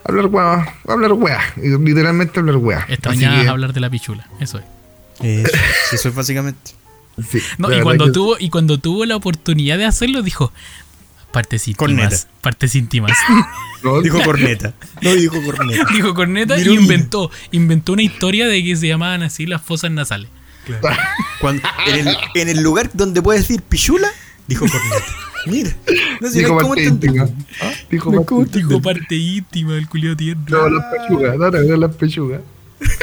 [0.05, 1.13] hablar weas, hablar
[1.57, 2.85] y literalmente hablar weas.
[2.85, 4.27] Así Extrañabas que- hablar de la pichula.
[4.41, 4.65] Eso es.
[5.23, 5.45] Eh,
[5.93, 6.73] eso es básicamente.
[7.29, 10.53] Sí, No, y cuando que- tuvo, y cuando tuvo la oportunidad de hacerlo, dijo
[11.33, 12.03] partes Corneta.
[12.05, 12.29] íntimas.
[12.41, 13.17] Partes íntimas.
[13.85, 14.75] no, Dijo corneta.
[15.03, 15.85] No dijo corneta.
[15.95, 20.29] dijo corneta y inventó, inventó una historia de que se llamaban así las fosas nasales.
[21.41, 24.09] Cuando, en, el, en el lugar donde puede decir pichula,
[24.47, 25.05] dijo corneta.
[25.47, 25.71] Mira,
[26.21, 27.29] no sé dijo parte íntima.
[27.63, 27.73] ¿Ah?
[27.91, 28.69] Dijo No, parte ¿cómo íntima.
[28.69, 30.45] Dijo parte íntima del culio tierno.
[30.49, 32.41] No, las pechugas, no, no, no, las pechugas.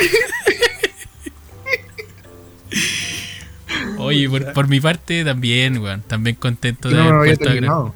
[3.97, 6.01] Oye, por, por mi parte también, weón.
[6.01, 7.95] También contento de No, no haber puesto a terminado.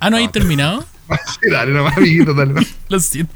[0.00, 0.84] Ah, ¿no habéis terminado?
[1.06, 2.74] Sí, dale nomás, amiguito, dale nomás.
[2.88, 3.34] Lo siento.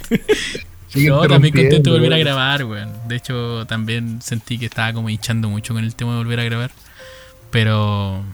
[0.89, 2.91] Sigue No, también contento de volver a grabar, weón.
[3.07, 6.45] De hecho, también sentí que estaba como hinchando mucho con el tema de volver a
[6.45, 6.71] grabar.
[7.51, 8.25] Pero.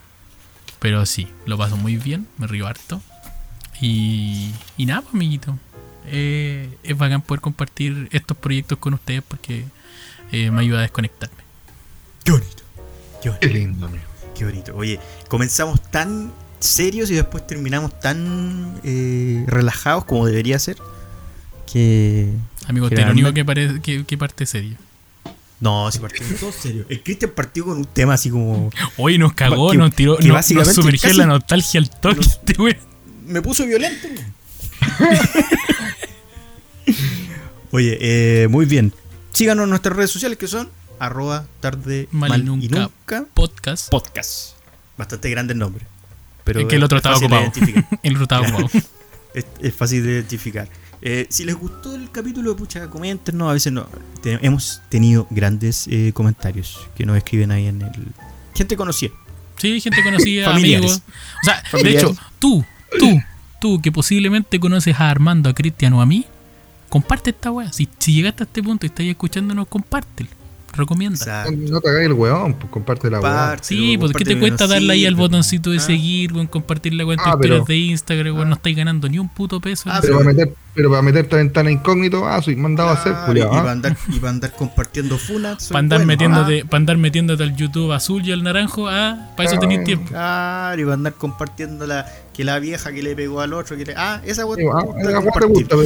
[0.85, 3.01] Pero sí, lo paso muy bien, me río harto.
[3.81, 4.52] Y.
[4.77, 5.59] Y nada, pues, amiguito.
[6.09, 9.65] Eh, es bacán poder compartir estos proyectos con ustedes porque
[10.31, 11.39] eh, me ayuda a desconectarme.
[12.23, 12.62] Qué bonito.
[13.23, 13.48] Qué bonito.
[13.48, 14.05] Qué lindo, amigo.
[14.35, 14.77] Qué bonito.
[14.77, 20.77] Oye, comenzamos tan serios y después terminamos tan eh, relajados como debería ser.
[21.73, 22.31] Que.
[22.69, 24.77] Amigo, Que te lo único que, parece que, que parte serio.
[25.64, 26.84] No, si partimos todos serios.
[26.90, 28.68] El Cristian partió con un tema así como.
[28.98, 32.26] Hoy nos cagó, Que- nos tiró, que nos, nos sumergió la nostalgia al toque, nos-
[32.26, 32.76] este weón.
[33.26, 34.06] Me puso violento.
[37.70, 38.92] Oye, eh, muy bien.
[39.32, 40.68] Síganos en nuestras redes sociales que son
[40.98, 42.78] arroba tarde Mal y mal y nunca.
[42.80, 43.88] nunca Podcast.
[43.90, 44.50] podcast.
[44.98, 45.86] Bastante grande el nombre.
[46.44, 47.50] Pero Es que el otro es estaba ocupado.
[48.02, 48.68] el otro estaba ocupado.
[49.34, 50.68] es, es fácil de identificar.
[51.06, 53.51] Eh, si les gustó el capítulo, pucha, coméntenos.
[53.51, 53.86] A veces no.
[54.24, 57.93] Hemos tenido grandes eh, comentarios que nos escriben ahí en el.
[58.55, 59.12] Gente conocida.
[59.59, 61.02] Sí, gente conocida, amigos.
[61.43, 62.02] O sea, Familiares.
[62.02, 62.64] de hecho, tú,
[62.98, 63.22] tú,
[63.60, 66.24] tú que posiblemente conoces a Armando, a Cristian o a mí,
[66.89, 67.70] comparte esta weá.
[67.70, 70.31] Si, si llegaste a este punto y estás escuchándonos, compártelo.
[70.76, 71.16] Recomienda.
[71.16, 71.52] Exacto.
[71.70, 73.18] No te hagáis el weón, pues comparte la.
[73.18, 75.80] Compártelo, Sí, porque ¿qué te cuesta darle ahí al botoncito de Ah.
[75.80, 79.09] seguir, weón, compartir la cuenta Ah, de historias pero- de Instagram, weón, no estáis ganando
[79.09, 79.88] ni un puto peso.
[79.92, 83.12] Ah, Pero para meter, pero para meterte a ventana incógnito, ah, soy mandado a hacer,
[83.12, 83.60] Claro, culiao, y, ah.
[83.60, 85.68] para andar, y para andar compartiendo funas.
[85.68, 86.06] para andar, bueno.
[86.09, 89.60] metiéndote, pa' andar metiéndote al YouTube azul y al naranjo, ah, para eso Ah.
[89.60, 90.09] tenéis tiempo.
[90.09, 93.76] Claro, y va a andar compartiendo la, que la vieja que le pegó al otro.
[93.76, 95.10] Que le, ah, esa weá Sí, ah, pero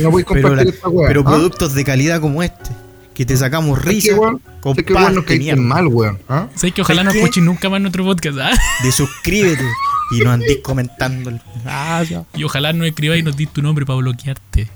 [0.03, 1.09] no voy a Pero, compartir la- esta weá.
[1.09, 1.25] pero ah.
[1.31, 2.71] productos de calidad como este,
[3.19, 5.61] que te sacamos que, risa, weón, es que comparte caíste mierda.
[5.61, 6.19] mal, weón.
[6.29, 6.47] ¿ah?
[6.55, 8.51] Sabes que ojalá no escuchen nunca más nuestro podcast, ah.
[8.85, 9.65] de suscríbete
[10.13, 11.31] y no andéis comentando.
[11.31, 12.05] el- Ah.
[12.35, 14.69] Y ojalá no escribáis y nos dis tu nombre para bloquearte.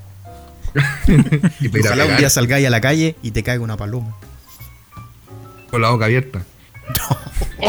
[1.61, 4.13] Y Ojalá un día salgáis a la calle y te caiga una paloma.
[5.71, 6.43] con la boca abierta.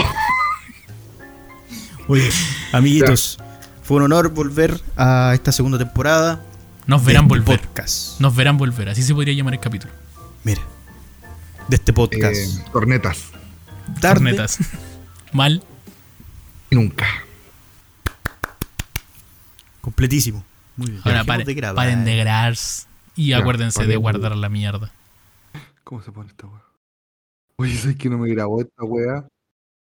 [2.09, 2.29] Oye,
[2.73, 3.39] amiguitos,
[3.83, 6.43] fue un honor volver a esta segunda temporada.
[6.87, 7.61] Nos verán volver.
[7.61, 8.21] Podcast.
[8.21, 8.89] Nos verán volver.
[8.89, 9.93] Así se podría llamar el capítulo.
[10.45, 10.61] Mira,
[11.69, 12.35] de este podcast.
[12.37, 13.31] Eh, cornetas.
[14.01, 14.59] Tarde Cornetas.
[15.33, 15.63] Mal.
[16.71, 17.07] Nunca.
[19.81, 20.45] completísimo.
[20.77, 21.03] Muy bien.
[21.05, 21.77] Ahora de grabar.
[21.77, 22.55] paren de grabar.
[23.17, 24.91] Y Ya, acuérdense de paren de- guardar la mierda.
[25.85, 26.63] ¿Cómo se pone esta weá?
[27.57, 29.27] Oye, ¿sabes que no me grabó esta weá?